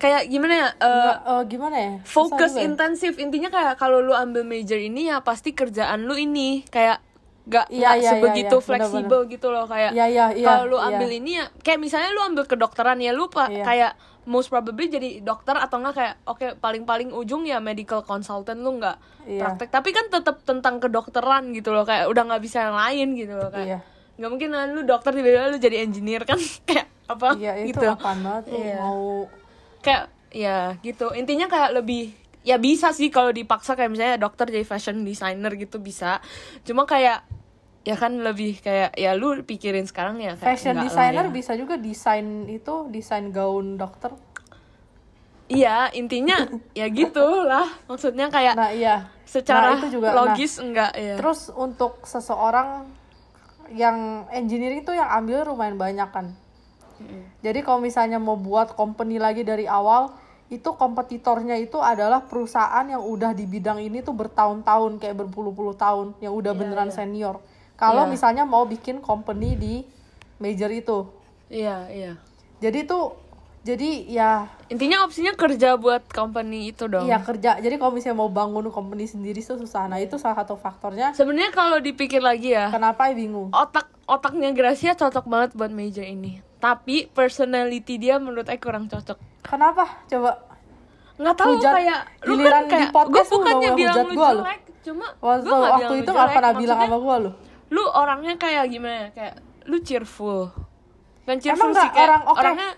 Kayak 0.00 0.22
gimana 0.26 0.54
ya? 0.56 0.68
eh, 0.72 0.88
nggak, 0.88 1.18
eh, 1.22 1.42
gimana 1.46 1.76
ya 1.76 1.92
fokus 2.02 2.52
ya. 2.52 2.64
intensif 2.64 3.12
intinya 3.16 3.48
kayak 3.48 3.76
kalau 3.76 4.00
lu 4.00 4.10
ambil 4.10 4.42
major 4.42 4.76
ini 4.76 5.06
ya 5.06 5.20
pasti 5.20 5.52
kerjaan 5.52 6.02
lu 6.02 6.16
ini 6.16 6.64
kayak 6.66 7.04
gak, 7.42 7.66
Iya, 7.66 7.76
nggak 7.76 7.94
iya, 7.94 8.00
iya, 8.00 8.10
sebegitu 8.10 8.56
iya, 8.56 8.64
fleksibel 8.64 9.20
gitu 9.26 9.48
loh 9.48 9.64
kayak 9.64 9.92
Iya, 9.92 10.06
iya, 10.06 10.24
iya, 10.32 10.46
kalau 10.46 10.64
lu 10.66 10.78
iya. 10.78 10.88
ambil 10.88 11.08
ini 11.10 11.30
ya 11.34 11.44
kayak 11.58 11.78
misalnya 11.78 12.10
lu 12.10 12.22
ambil 12.22 12.44
kedokteran 12.44 12.96
ya 12.96 13.10
lu 13.10 13.26
pa- 13.26 13.48
Iya. 13.48 13.60
kayak 13.62 13.92
most 14.22 14.48
probably 14.48 14.86
jadi 14.86 15.20
dokter 15.20 15.52
atau 15.54 15.76
enggak 15.76 15.94
kayak 15.94 16.14
oke 16.24 16.46
paling-paling 16.56 17.10
ujung 17.10 17.42
ya 17.42 17.58
medical 17.58 18.00
consultant 18.00 18.56
lu 18.58 18.78
nggak 18.78 18.96
Iya. 19.26 19.40
praktek 19.42 19.68
tapi 19.68 19.90
kan 19.90 20.08
tetap 20.08 20.40
tentang 20.42 20.78
kedokteran 20.78 21.50
gitu 21.50 21.70
loh 21.70 21.82
kayak 21.82 22.06
udah 22.06 22.22
nggak 22.26 22.40
bisa 22.40 22.62
yang 22.62 22.76
lain 22.78 23.08
gitu 23.14 23.34
loh 23.34 23.48
kayak 23.48 23.66
Iya. 23.66 23.78
nggak 24.16 24.30
mungkin 24.30 24.48
lu 24.70 24.80
dokter 24.82 25.10
tiba-tiba 25.10 25.48
lu 25.48 25.58
jadi 25.58 25.76
engineer 25.80 26.22
kan 26.22 26.40
kayak 26.68 26.86
apa 27.04 27.34
iya 27.34 27.52
itu 27.58 27.74
gitu 27.74 27.84
apaan 27.90 28.20
banget 28.20 28.44
lu 28.46 28.56
Iya. 28.56 28.76
mau 28.78 29.26
kayak 29.80 30.12
ya 30.30 30.76
gitu. 30.80 31.12
Intinya 31.12 31.50
kayak 31.50 31.76
lebih 31.82 32.14
ya 32.40 32.56
bisa 32.56 32.94
sih 32.96 33.12
kalau 33.12 33.34
dipaksa 33.34 33.76
kayak 33.76 33.92
misalnya 33.92 34.16
dokter 34.16 34.48
jadi 34.48 34.64
fashion 34.64 35.04
designer 35.04 35.52
gitu 35.56 35.80
bisa. 35.82 36.22
Cuma 36.64 36.88
kayak 36.88 37.24
ya 37.80 37.96
kan 37.96 38.12
lebih 38.20 38.60
kayak 38.60 38.92
ya 38.92 39.16
lu 39.16 39.40
pikirin 39.40 39.88
sekarang 39.88 40.20
ya 40.20 40.36
kayak 40.36 40.56
fashion 40.56 40.76
designer 40.84 41.26
ya. 41.28 41.32
bisa 41.32 41.52
juga 41.56 41.80
desain 41.80 42.44
itu 42.48 42.88
desain 42.92 43.32
gaun 43.32 43.80
dokter. 43.80 44.12
Iya 45.50 45.90
intinya 45.96 46.46
ya 46.78 46.86
gitu 46.92 47.42
lah 47.42 47.66
maksudnya 47.90 48.30
kayak 48.30 48.54
nah 48.54 48.70
iya. 48.70 49.10
secara 49.26 49.74
nah, 49.74 49.76
itu 49.82 49.98
juga. 49.98 50.08
Nah, 50.12 50.16
logis 50.22 50.52
enggak 50.62 50.92
ya 50.94 51.16
terus 51.18 51.50
untuk 51.50 52.04
seseorang 52.06 52.86
yang 53.74 54.26
engineering 54.34 54.82
tuh 54.82 54.94
yang 54.98 55.08
ambil 55.10 55.46
lumayan 55.46 55.78
banyak 55.78 56.08
kan 56.10 56.26
jadi 57.40 57.64
kalau 57.64 57.80
misalnya 57.80 58.20
mau 58.20 58.36
buat 58.36 58.76
company 58.76 59.16
lagi 59.16 59.42
dari 59.42 59.64
awal 59.64 60.12
itu 60.50 60.66
kompetitornya 60.74 61.54
itu 61.62 61.78
adalah 61.78 62.26
perusahaan 62.26 62.82
yang 62.82 63.00
udah 63.00 63.30
di 63.32 63.46
bidang 63.46 63.78
ini 63.78 64.02
tuh 64.02 64.12
bertahun-tahun 64.18 64.98
kayak 64.98 65.16
berpuluh-puluh 65.24 65.78
tahun 65.78 66.18
yang 66.18 66.34
udah 66.34 66.52
beneran 66.58 66.90
senior. 66.90 67.38
Kalau 67.78 68.04
Iya. 68.04 68.10
misalnya 68.10 68.44
mau 68.44 68.66
bikin 68.66 68.98
company 68.98 69.54
di 69.54 69.74
major 70.42 70.68
itu. 70.74 71.06
Iya 71.46 71.86
iya. 71.88 72.12
Jadi 72.58 72.82
tuh 72.82 73.14
jadi 73.62 74.10
ya 74.10 74.50
intinya 74.66 75.06
opsinya 75.06 75.38
kerja 75.38 75.78
buat 75.78 76.02
company 76.10 76.74
itu 76.74 76.90
dong. 76.90 77.06
Iya 77.06 77.22
kerja. 77.22 77.62
Jadi 77.62 77.78
kalau 77.78 77.94
misalnya 77.94 78.18
mau 78.18 78.28
bangun 78.28 78.66
company 78.74 79.06
sendiri 79.06 79.38
tuh 79.40 79.54
susah. 79.54 79.86
Nah 79.86 80.02
itu 80.02 80.18
salah 80.18 80.34
satu 80.42 80.58
faktornya. 80.58 81.14
Sebenarnya 81.14 81.54
kalau 81.54 81.78
dipikir 81.78 82.18
lagi 82.18 82.58
ya 82.58 82.74
kenapa? 82.74 83.06
I 83.06 83.14
bingung. 83.14 83.54
otak 83.54 83.86
otaknya 84.10 84.50
Gracia 84.50 84.98
cocok 84.98 85.30
banget 85.30 85.50
buat 85.54 85.70
major 85.70 86.02
ini 86.02 86.42
tapi 86.60 87.08
personality 87.10 87.96
dia 87.96 88.20
menurut 88.20 88.46
aku 88.46 88.60
kurang 88.60 88.86
cocok. 88.86 89.16
Kenapa? 89.40 90.04
Coba. 90.06 90.44
Nggak 91.20 91.36
tahu 91.36 91.52
Hujat. 91.56 91.72
kayak 91.76 92.00
lu 92.24 92.32
Giliran 92.36 92.52
kan 92.52 92.64
kayak 92.68 92.80
di 92.80 92.94
podcast 92.96 93.12
gue 93.28 93.36
bukannya 93.36 93.70
bilang 93.76 93.96
lu 94.08 94.14
jelek 94.16 94.60
cuma 94.80 95.06
waktu, 95.20 95.44
gua 95.44 95.58
waktu 95.76 95.94
itu 96.00 96.10
nggak 96.16 96.30
pernah 96.32 96.52
bilang 96.56 96.78
sama 96.80 96.96
gua 96.96 97.16
lu. 97.20 97.30
lu 97.68 97.82
orangnya 97.92 98.34
kayak 98.40 98.64
gimana 98.72 98.96
ya? 98.96 99.08
Kayak 99.12 99.34
lu 99.68 99.76
cheerful. 99.84 100.40
Kan 101.28 101.36
cheerful 101.36 101.68
emang 101.68 101.72
sih 101.76 101.90
kayak 101.92 102.06
orang 102.08 102.22
oke. 102.24 102.38
orangnya 102.40 102.70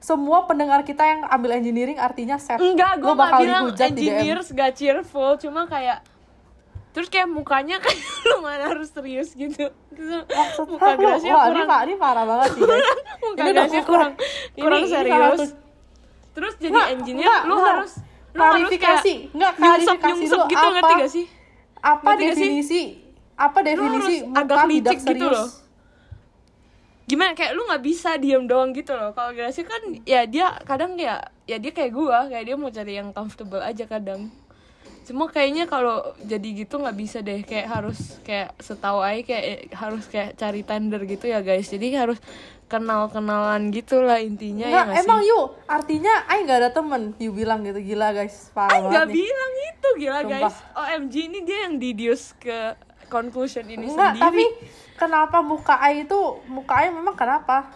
semua 0.00 0.48
pendengar 0.48 0.80
kita 0.80 1.04
yang 1.04 1.20
ambil 1.28 1.60
engineering 1.60 2.00
artinya 2.00 2.40
sad 2.40 2.56
enggak 2.56 3.04
gue 3.04 3.12
bakal 3.12 3.44
bilang 3.44 3.68
engineers 3.76 4.48
gak 4.56 4.72
cheerful 4.72 5.36
cuma 5.36 5.68
kayak 5.68 6.00
terus 6.90 7.06
kayak 7.06 7.26
mukanya 7.26 7.78
kayak 7.78 7.96
lu 8.24 8.40
mana 8.40 8.66
harus 8.66 8.88
serius 8.88 9.30
gitu. 9.32 9.70
Terus 9.90 10.24
Maksud 10.24 10.66
muka 10.68 10.94
Gracia 10.94 11.30
wah, 11.30 11.46
kurang. 11.46 11.68
Ini 11.84 11.94
parah 11.96 12.24
banget 12.24 12.48
sih 12.50 12.62
muka 13.22 13.38
Ini 13.38 13.50
Gracia 13.52 13.82
kurang- 13.82 14.14
kurang. 14.56 14.82
Ini- 14.82 14.82
ini 14.82 14.90
serius. 14.90 15.40
terus 16.30 16.54
jadi 16.56 16.70
Nggak, 16.72 16.88
engineer 16.92 17.24
nggak, 17.24 17.40
lu 17.42 17.54
nggak. 17.54 17.68
harus 17.68 17.92
lu 18.30 18.38
harus 18.38 18.54
Klarifikasi, 18.56 19.14
kayak 19.20 19.34
nggak, 19.34 19.52
nyungsep 19.52 19.66
klarifikasi 19.90 20.18
nyungsep 20.20 20.40
gitu 20.46 20.60
apa? 20.60 20.72
ngerti 20.72 20.92
gak 20.96 21.10
sih? 21.10 21.26
apa 21.80 22.08
Ngerti 22.08 22.24
definisi 22.24 22.80
apa 23.34 23.58
definisi 23.60 24.14
harus 24.20 24.36
agak 24.36 24.58
licik 24.66 24.98
gitu 25.06 25.26
loh. 25.26 25.48
gimana? 27.04 27.32
Kayak 27.32 27.52
lu 27.52 27.62
nggak 27.64 27.82
bisa 27.82 28.10
diem 28.16 28.44
doang 28.44 28.70
gitu 28.70 28.92
loh. 28.92 29.10
Kalau 29.10 29.30
Gracia 29.30 29.64
kan 29.64 29.82
ya 30.04 30.22
dia 30.24 30.46
kadang 30.62 30.94
ya 30.94 31.18
ya 31.44 31.56
dia 31.56 31.70
kayak 31.70 31.90
gua. 31.90 32.26
Kayak 32.26 32.44
dia 32.44 32.56
mau 32.56 32.68
cari 32.68 32.92
yang 32.94 33.10
comfortable 33.10 33.58
aja 33.60 33.84
kadang 33.84 34.30
cuma 35.02 35.26
kayaknya 35.26 35.64
kalau 35.64 35.96
jadi 36.20 36.48
gitu 36.56 36.76
nggak 36.76 36.94
bisa 36.94 37.18
deh 37.18 37.40
kayak 37.40 37.66
harus 37.66 37.98
kayak 38.20 38.54
setahu 38.56 39.00
aja 39.00 39.20
kayak 39.20 39.44
eh, 39.44 39.58
harus 39.72 40.04
kayak 40.04 40.34
cari 40.34 40.60
tender 40.60 41.02
gitu 41.04 41.24
ya 41.24 41.40
guys. 41.40 41.66
Jadi 41.66 41.92
harus 41.94 42.18
kenal 42.66 43.06
kenalan 43.06 43.68
gitu 43.68 43.98
lah 43.98 44.16
intinya 44.16 44.62
ya 44.62 44.70
Nggak, 44.70 44.86
nggak 44.86 45.02
emang 45.02 45.20
sih? 45.20 45.28
yuk 45.28 45.44
artinya 45.66 46.14
Ay 46.24 46.38
nggak 46.40 46.58
ada 46.58 46.70
temen. 46.70 47.02
You 47.16 47.30
bilang 47.30 47.60
gitu 47.60 47.80
gila 47.80 48.12
guys 48.12 48.50
parah 48.50 48.70
Ay 48.70 48.80
nggak 48.84 49.06
bilang 49.08 49.52
itu 49.66 49.88
gila 49.98 50.18
Sumpah. 50.20 50.38
guys. 50.38 50.56
OMG 50.72 51.14
ini 51.24 51.38
dia 51.42 51.58
yang 51.64 51.74
didius 51.76 52.22
ke 52.36 52.78
conclusion 53.06 53.66
ini 53.66 53.84
Enggak, 53.84 54.14
sendiri. 54.14 54.22
tapi 54.22 54.44
kenapa 54.94 55.38
muka 55.40 55.74
Ay 55.76 56.04
itu 56.04 56.18
muka 56.46 56.74
Ay 56.76 56.88
memang 56.88 57.12
kenapa? 57.12 57.74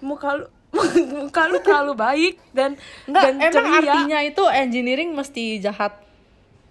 Muka 0.00 0.34
lu 0.34 0.46
muka 1.22 1.42
lu 1.46 1.58
terlalu 1.60 1.94
baik 1.94 2.34
dan 2.50 2.74
Enggak, 3.04 3.22
dan 3.22 3.34
emang 3.40 3.54
ceria. 3.70 3.78
artinya 3.88 4.18
itu 4.20 4.42
engineering 4.48 5.10
mesti 5.12 5.44
jahat 5.58 5.94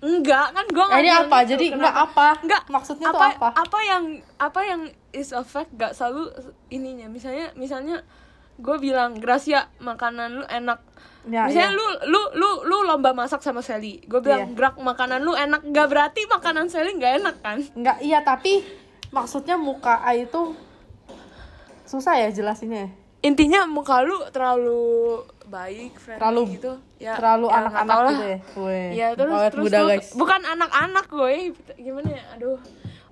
enggak 0.07 0.47
kan 0.49 0.65
gue 0.65 0.85
Eh, 0.87 0.99
ini 0.99 1.11
apa? 1.11 1.37
Jadi 1.43 1.65
enggak 1.69 1.95
apa? 2.01 2.27
enggak 2.39 2.63
Maksudnya 2.67 3.07
tuh 3.07 3.19
apa 3.19 3.27
apa? 3.29 3.47
apa 3.59 3.79
yang 3.81 4.03
apa 4.37 4.61
yang 4.63 4.81
is 5.11 5.29
a 5.31 5.43
fact 5.43 5.73
gak 5.73 5.91
selalu 5.91 6.31
ininya 6.69 7.07
misalnya 7.07 7.51
misalnya 7.53 8.07
gue 8.55 8.75
bilang 8.77 9.17
Gracia 9.17 9.67
makanan 9.77 10.29
lu 10.33 10.45
enak 10.47 10.79
Ya, 11.25 11.43
misalnya 11.43 11.69
iya. 11.69 11.75
lu 11.75 11.85
lu 12.07 12.21
lu 12.33 12.49
lu 12.63 12.77
lomba 12.85 13.11
masak 13.11 13.43
sama 13.43 13.59
Sally 13.59 13.99
gue 14.01 14.15
bilang 14.17 14.47
Iya. 14.47 14.55
gerak 14.55 14.75
makanan 14.79 15.19
lu 15.19 15.35
enak 15.35 15.59
gak 15.67 15.87
berarti 15.87 16.23
makanan 16.25 16.71
Sally 16.71 16.95
nggak 16.95 17.13
enak 17.19 17.35
kan 17.41 17.59
Enggak, 17.75 17.99
iya 17.99 18.23
tapi 18.23 18.63
maksudnya 19.09 19.59
muka 19.59 19.99
A 19.99 20.15
itu 20.15 20.55
susah 21.83 22.15
ya 22.17 22.29
jelasinnya. 22.29 22.79
ya? 22.81 22.89
intinya 23.23 23.65
muka 23.65 23.99
lu 24.01 24.15
terlalu 24.29 25.19
baik 25.47 25.93
friendly 25.95 26.19
Terlalu- 26.19 26.47
gitu. 26.53 26.71
Ya 26.97 27.13
Terlalu 27.13 27.43
ya, 27.43 27.49
nggak 27.49 27.61
anak-anak 27.61 27.87
tahu 27.89 28.01
lah. 28.01 28.11
gitu 28.11 28.25
ya. 28.25 28.37
Weh, 28.57 28.87
ya 28.91 29.07
terus 29.13 29.33
awet 29.33 29.51
terus 29.51 29.63
muda 29.63 29.79
guys. 29.81 30.07
bukan 30.13 30.41
anak-anak 30.45 31.05
gue 31.07 31.33
gimana 31.77 32.09
ya? 32.09 32.23
Aduh. 32.33 32.59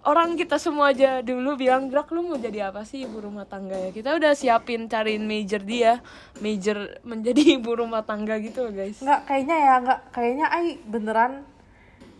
Orang 0.06 0.36
kita 0.36 0.56
semua 0.56 0.92
aja 0.92 1.18
dulu 1.20 1.58
bilang 1.58 1.90
gerak 1.90 2.08
lu 2.10 2.22
mau 2.22 2.38
jadi 2.38 2.70
apa 2.70 2.84
sih 2.84 3.04
ibu 3.04 3.18
rumah 3.20 3.44
tangga 3.44 3.74
ya? 3.74 3.90
Kita 3.90 4.14
udah 4.14 4.32
siapin 4.32 4.86
cariin 4.86 5.24
major 5.24 5.58
dia. 5.60 5.98
Major 6.38 6.78
menjadi 7.02 7.42
ibu 7.58 7.74
rumah 7.74 8.02
tangga 8.02 8.38
gitu 8.38 8.70
guys. 8.70 9.02
Enggak, 9.02 9.26
kayaknya 9.26 9.56
ya 9.58 9.74
enggak 9.76 10.00
kayaknya 10.12 10.46
Ai 10.48 10.78
beneran 10.80 11.42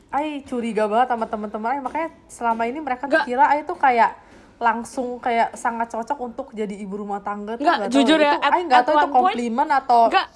Ai 0.10 0.42
curiga 0.42 0.88
banget 0.88 1.12
sama 1.12 1.26
teman-teman 1.28 1.70
Ai. 1.72 1.80
Makanya 1.80 2.10
selama 2.26 2.64
ini 2.64 2.80
mereka 2.80 3.06
Nggak. 3.06 3.22
kira 3.24 3.46
Ai 3.46 3.62
tuh 3.62 3.76
kayak 3.76 4.18
langsung 4.58 5.18
kayak 5.18 5.54
sangat 5.54 5.90
cocok 5.90 6.18
untuk 6.22 6.48
jadi 6.52 6.72
ibu 6.74 6.96
rumah 6.98 7.20
tangga 7.20 7.56
tuh 7.56 7.62
Nggak, 7.62 7.76
nggak 7.78 7.90
tahu. 7.90 7.96
jujur 7.98 8.18
ya, 8.18 8.32
Itu 8.32 8.40
at- 8.42 8.54
nggak 8.62 8.82
tahu 8.82 8.94
itu 8.94 8.96
one 8.98 9.12
point- 9.12 9.36
komplimen 9.36 9.68
atau 9.70 10.02
enggak 10.08 10.28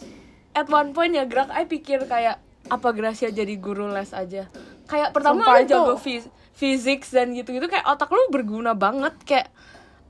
at 0.51 0.67
one 0.67 0.89
point 0.91 1.11
ya 1.11 1.23
gerak 1.23 1.49
I 1.49 1.63
pikir 1.65 1.99
kayak 2.03 2.35
apa 2.65 2.87
Gracia 2.91 3.29
jadi 3.29 3.53
guru 3.55 3.87
les 3.87 4.11
aja 4.11 4.51
kayak 4.85 5.09
pertama 5.09 5.41
Sumpah 5.41 5.55
lu 5.55 5.65
jago 5.65 5.95
fis- 5.95 6.27
fisik 6.51 7.05
dan 7.05 7.31
gitu-gitu 7.31 7.65
kayak 7.65 7.87
otak 7.87 8.09
lu 8.09 8.19
berguna 8.27 8.73
banget 8.73 9.15
kayak 9.23 9.47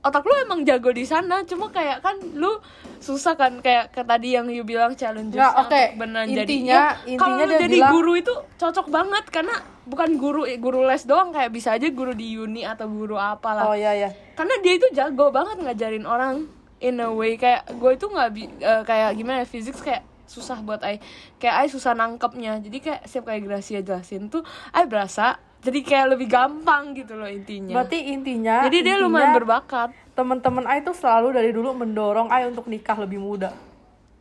otak 0.00 0.24
lu 0.24 0.32
emang 0.40 0.64
jago 0.64 0.88
di 0.90 1.04
sana 1.04 1.44
cuma 1.44 1.68
kayak 1.68 2.00
kan 2.00 2.16
lu 2.32 2.56
susah 2.96 3.36
kan 3.36 3.60
kayak 3.60 3.92
ke 3.92 4.00
tadi 4.00 4.32
yang 4.32 4.48
you 4.48 4.64
bilang 4.64 4.92
challenge 4.92 5.32
Nggak, 5.32 5.54
oke. 5.58 5.82
beneran 5.96 6.24
Intinya- 6.26 6.40
jadi 6.40 6.56
ya, 6.56 6.84
intinya 7.06 7.44
kalau 7.44 7.60
jadi 7.60 7.76
bilang- 7.76 7.92
guru 7.92 8.12
itu 8.14 8.34
cocok 8.56 8.86
banget 8.88 9.24
karena 9.28 9.56
bukan 9.84 10.10
guru 10.16 10.42
guru 10.56 10.84
les 10.84 11.04
doang 11.04 11.28
kayak 11.30 11.50
bisa 11.50 11.74
aja 11.74 11.88
guru 11.88 12.12
di 12.12 12.32
uni 12.34 12.62
atau 12.62 12.86
guru 12.86 13.16
apalah. 13.16 13.64
Oh 13.64 13.76
iya 13.76 13.92
ya 13.92 14.08
karena 14.34 14.56
dia 14.60 14.74
itu 14.74 14.86
jago 14.90 15.28
banget 15.28 15.60
ngajarin 15.60 16.04
orang 16.04 16.48
in 16.78 16.96
a 16.96 17.08
way 17.08 17.36
kayak 17.36 17.68
gue 17.68 17.90
itu 17.92 18.06
nggak 18.06 18.28
eh, 18.58 18.82
kayak 18.84 19.10
gimana 19.12 19.44
ya 19.44 19.48
physics 19.48 19.80
kayak 19.80 20.00
susah 20.24 20.62
buat 20.62 20.80
I 20.80 20.96
kayak 21.36 21.56
I 21.56 21.66
susah 21.66 21.92
nangkepnya. 21.92 22.56
Jadi 22.58 22.78
kayak 22.78 23.04
setiap 23.04 23.28
kayak 23.28 23.44
Gracia 23.44 23.80
jelasin 23.80 24.28
tuh 24.28 24.40
I 24.70 24.86
berasa 24.86 25.36
jadi 25.60 25.78
kayak 25.80 26.06
lebih 26.10 26.26
gampang 26.26 26.92
gitu 26.94 27.14
loh 27.14 27.28
intinya. 27.28 27.74
Berarti 27.76 27.98
intinya 28.08 28.64
jadi 28.64 28.76
dia 28.76 28.96
intinya 28.96 29.04
lumayan 29.04 29.32
berbakat. 29.36 29.88
teman-teman 30.10 30.64
Ai 30.64 30.80
tuh 30.80 30.92
selalu 30.92 31.32
dari 31.32 31.48
dulu 31.48 31.72
mendorong 31.74 32.28
Ai 32.28 32.44
untuk 32.44 32.64
nikah 32.64 32.96
lebih 32.96 33.16
muda. 33.16 33.52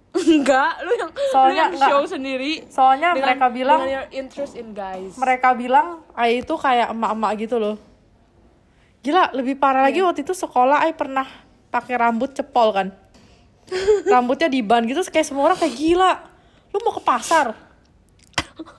Enggak 0.09 0.81
lu 0.81 0.91
yang 0.95 1.11
lu 1.11 1.21
Soalnya 1.29 1.55
yang 1.61 1.71
enggak. 1.71 1.89
show 1.89 2.03
sendiri. 2.05 2.53
Soalnya 2.67 3.13
dengan- 3.13 3.23
mereka 3.29 3.45
bilang 3.47 3.79
dengan 3.79 3.95
your 3.95 4.07
interest 4.11 4.53
in 4.53 4.71
guys. 4.71 5.13
mereka 5.15 5.53
bilang 5.53 6.01
Ai 6.11 6.39
itu 6.39 6.53
kayak 6.53 6.91
emak-emak 6.91 7.31
gitu 7.39 7.55
loh. 7.55 7.75
Gila 8.99 9.31
lebih 9.31 9.55
parah 9.55 9.81
lagi 9.81 9.99
Iya. 9.99 10.07
waktu 10.07 10.21
itu 10.21 10.33
sekolah 10.33 10.81
Ai 10.81 10.91
pernah 10.91 11.23
pakai 11.69 11.95
rambut 11.95 12.33
cepol 12.33 12.73
kan. 12.73 12.87
Rambutnya 14.11 14.47
di 14.47 14.59
ban 14.59 14.81
gitu 14.83 14.99
kayak 15.05 15.23
semua 15.23 15.45
orang 15.45 15.55
kayak 15.55 15.71
gila 15.71 16.11
lu 16.69 16.77
mau 16.81 16.91
ke 16.91 17.01
pasar? 17.01 17.53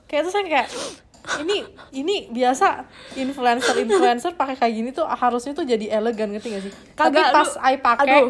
Kayak 0.05 0.21
itu 0.21 0.29
saya 0.29 0.43
kayak 0.43 0.69
ini 1.37 1.57
ini 1.91 2.15
biasa 2.27 2.85
influencer 3.15 3.75
influencer 3.77 4.31
pakai 4.33 4.55
kayak 4.55 4.73
gini 4.73 4.89
tuh 4.89 5.05
harusnya 5.05 5.51
tuh 5.51 5.63
jadi 5.63 5.93
elegan 5.93 6.29
ngerti 6.29 6.47
gak 6.49 6.63
sih 6.63 6.73
tapi 6.93 7.17
pas 7.19 7.45
lu- 7.45 7.59
Ai 7.59 7.75
pakai 7.77 8.21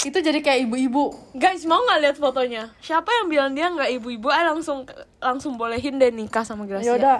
itu 0.00 0.18
jadi 0.18 0.40
kayak 0.40 0.64
ibu-ibu 0.64 1.12
guys 1.34 1.64
mau 1.64 1.76
nggak 1.78 2.00
lihat 2.00 2.16
fotonya 2.16 2.72
siapa 2.78 3.12
yang 3.12 3.26
bilang 3.28 3.50
dia 3.52 3.68
nggak 3.68 4.00
ibu-ibu 4.00 4.28
I 4.28 4.46
langsung 4.46 4.88
langsung 5.18 5.54
bolehin 5.54 5.96
deh 5.96 6.08
nikah 6.08 6.40
sama 6.40 6.64
Gracia 6.64 6.86
ya 6.86 6.92
udah 6.96 7.18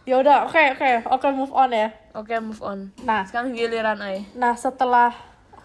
ya 0.00 0.14
udah 0.16 0.38
oke 0.46 0.62
oke 0.72 0.90
oke 1.10 1.26
move 1.32 1.50
on 1.50 1.70
ya 1.70 1.90
oke 2.12 2.30
move 2.40 2.62
on 2.62 2.94
nah 3.00 3.26
sekarang 3.26 3.50
giliran 3.50 3.98
I 3.98 4.22
nah 4.32 4.54
setelah 4.54 5.10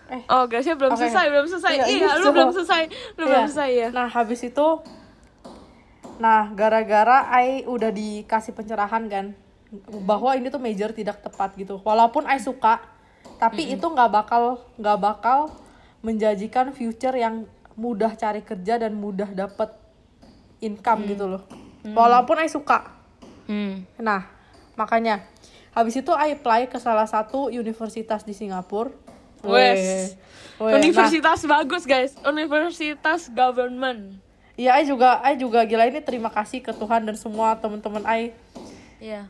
eh 0.05 0.21
Oh, 0.27 0.45
Gracia 0.45 0.73
belum 0.73 0.93
Oke. 0.93 1.01
selesai, 1.01 1.33
belum 1.33 1.47
selesai. 1.47 1.71
Iya, 1.75 1.85
Iya, 1.87 2.09
lu 2.21 2.29
belum 2.29 2.53
selesai. 2.53 2.83
Lu 3.17 3.25
belum 3.25 3.41
Iya. 3.41 3.49
selesai 3.49 3.69
ya. 3.73 3.87
Nah, 3.89 4.05
habis 4.05 4.37
itu 4.39 4.67
nah, 6.17 6.51
gara-gara 6.53 7.27
Ai 7.31 7.63
udah 7.67 7.91
dikasih 7.91 8.55
pencerahan 8.55 9.05
kan 9.07 9.35
bahwa 10.05 10.31
ini 10.37 10.47
tuh 10.47 10.61
major 10.61 10.95
tidak 10.95 11.19
tepat 11.19 11.55
gitu. 11.59 11.81
Walaupun 11.83 12.23
Ai 12.29 12.39
suka, 12.39 12.79
tapi 13.41 13.75
itu 13.75 13.83
nggak 13.83 14.09
bakal 14.11 14.63
nggak 14.79 14.99
bakal 14.99 15.39
menjanjikan 16.05 16.71
future 16.71 17.15
yang 17.17 17.49
mudah 17.75 18.15
cari 18.15 18.39
kerja 18.45 18.79
dan 18.79 18.95
mudah 18.95 19.27
dapet 19.35 19.73
income 20.63 21.09
gitu 21.09 21.25
loh. 21.27 21.43
Walaupun 21.83 22.39
Ai 22.39 22.49
suka. 22.49 22.95
Hmm. 23.45 23.85
Nah, 23.99 24.25
makanya 24.73 25.25
habis 25.75 25.99
itu 25.99 26.09
I 26.15 26.39
apply 26.39 26.71
ke 26.71 26.79
salah 26.79 27.05
satu 27.05 27.51
universitas 27.51 28.23
di 28.23 28.33
Singapura. 28.33 28.93
Wes. 29.45 30.17
Nah, 30.57 30.73
Universitas 30.73 31.45
bagus, 31.45 31.85
guys. 31.85 32.17
Universitas 32.25 33.29
government. 33.29 34.24
Iya, 34.55 34.71
I 34.73 34.83
juga, 34.83 35.19
I 35.21 35.35
juga 35.35 35.63
gila 35.63 35.83
ini 35.85 35.99
terima 35.99 36.27
kasih 36.27 36.59
ke 36.59 36.71
Tuhan 36.71 37.03
dan 37.03 37.15
semua 37.15 37.55
teman-teman 37.55 38.03
I. 38.05 38.31
Iya. 38.97 39.27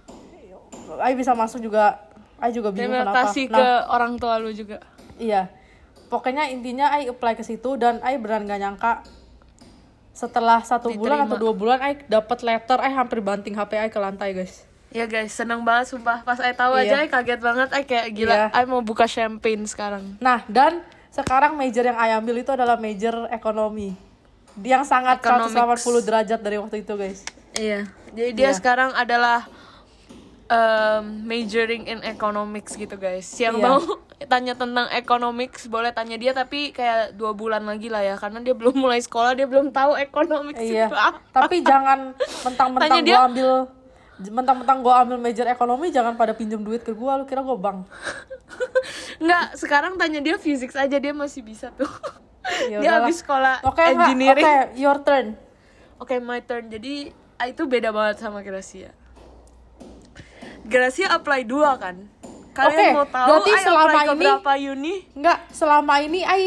I 1.01 1.13
bisa 1.13 1.33
masuk 1.33 1.59
juga, 1.59 1.97
I 2.37 2.49
juga 2.49 2.69
bingung 2.69 2.93
Terima 2.93 3.09
kenapa. 3.09 3.17
kasih 3.25 3.49
Nah, 3.49 3.57
ke 3.57 3.67
orang 3.89 4.13
tua 4.15 4.37
lu 4.37 4.49
juga. 4.49 4.77
iya. 5.17 5.49
Pokoknya 6.05 6.45
intinya 6.47 6.93
I 6.93 7.09
apply 7.09 7.33
ke 7.33 7.41
situ 7.41 7.73
dan 7.73 7.97
I 7.99 8.15
beneran 8.15 8.45
gak 8.45 8.61
nyangka 8.61 8.91
setelah 10.11 10.61
satu 10.61 10.93
bulan 10.93 11.19
Diterima. 11.19 11.27
atau 11.27 11.37
dua 11.41 11.53
bulan 11.53 11.79
I 11.81 11.97
dapat 11.99 12.39
letter, 12.39 12.77
I 12.77 12.87
hampir 12.89 13.19
banting 13.19 13.51
HP 13.51 13.71
I 13.75 13.89
ke 13.89 13.97
lantai 13.97 14.31
guys. 14.31 14.63
Ya 14.89 15.03
guys, 15.05 15.33
seneng 15.33 15.59
banget 15.59 15.89
sumpah. 15.89 16.21
Pas 16.21 16.37
I 16.39 16.53
tahu 16.53 16.77
Iya. 16.77 16.85
aja 16.87 16.95
I 17.01 17.09
kaget 17.09 17.41
banget. 17.41 17.67
I 17.73 17.83
kayak 17.83 18.07
gila, 18.13 18.31
Iya. 18.31 18.47
I 18.53 18.63
mau 18.63 18.79
buka 18.79 19.03
champagne 19.05 19.65
sekarang. 19.65 20.15
Nah, 20.19 20.45
dan 20.45 20.79
sekarang 21.09 21.57
major 21.57 21.83
yang 21.83 21.97
I 21.97 22.13
ambil 22.13 22.37
itu 22.37 22.47
adalah 22.47 22.77
major 22.77 23.25
ekonomi. 23.27 23.97
Yang 24.57 24.83
sangat 24.85 25.19
Economics. 25.19 25.83
180 25.83 26.01
derajat 26.01 26.39
dari 26.39 26.55
waktu 26.55 26.77
itu, 26.79 26.93
guys. 26.93 27.19
Iya. 27.53 27.87
Jadi 28.09 28.31
dia 28.33 28.49
Iya. 28.49 28.55
sekarang 28.55 28.91
adalah 28.91 29.43
um, 30.47 31.03
majoring 31.23 31.83
in 31.85 31.99
economics 32.01 32.73
gitu 32.73 32.95
guys. 32.95 33.27
Yang 33.35 33.55
Iya. 33.57 33.65
mau 33.65 33.79
tanya 34.31 34.53
tentang 34.53 34.87
economics 34.91 35.67
boleh 35.67 35.91
tanya 35.91 36.15
dia 36.15 36.31
tapi 36.31 36.71
kayak 36.71 37.13
dua 37.13 37.31
bulan 37.31 37.61
lagi 37.61 37.91
lah 37.91 37.99
ya 37.99 38.15
karena 38.15 38.39
dia 38.39 38.53
belum 38.53 38.73
mulai 38.77 38.97
sekolah 38.97 39.35
dia 39.35 39.43
belum 39.43 39.69
tahu 39.69 39.97
economics 39.97 40.61
Iya. 40.61 40.87
itu 40.87 40.95
apa. 40.95 41.19
Tapi 41.33 41.59
jangan 41.61 42.15
mentang-mentang 42.41 42.89
gue 42.93 43.05
dia. 43.05 43.17
ambil 43.21 43.51
mentang-mentang 44.17 44.79
gue 44.79 44.93
ambil 44.93 45.17
major 45.17 45.43
ekonomi 45.45 45.91
jangan 45.91 46.15
pada 46.15 46.31
pinjem 46.31 46.59
duit 46.59 46.79
ke 46.79 46.91
gue 46.91 47.11
lu 47.11 47.23
kira 47.23 47.41
gue 47.41 47.57
bang 47.57 47.83
Enggak, 49.21 49.55
sekarang 49.55 49.95
tanya 49.95 50.19
dia 50.19 50.35
physics 50.35 50.75
aja 50.75 50.95
dia 50.95 51.11
masih 51.11 51.41
bisa 51.41 51.71
tuh. 51.73 51.87
Ya 52.69 52.77
dia 52.77 52.91
habis 53.01 53.25
sekolah 53.25 53.57
nggak? 53.65 53.89
engineering. 53.89 54.45
oke 54.45 54.77
your 54.77 54.97
turn 55.01 55.33
Oke, 55.95 56.19
my 56.19 56.43
turn. 56.43 56.67
Jadi 56.67 57.09
ah, 57.39 57.47
itu 57.47 57.65
beda 57.65 57.89
banget 57.89 58.21
sama 58.21 58.43
Gracia. 58.43 58.93
Gracia 60.61 61.09
apply 61.09 61.41
dua 61.41 61.73
kan? 61.79 62.05
Kalian 62.51 62.77
Oke, 62.77 62.85
mau 62.93 63.07
tahu 63.07 63.27
berarti 63.27 63.49
I 63.49 63.59
selama 63.59 63.99
ini- 64.05 64.19
berapa 64.21 64.51
uni? 64.61 64.95
Enggak, 65.11 65.37
selama 65.49 65.93
ini 65.99 66.21
I 66.21 66.41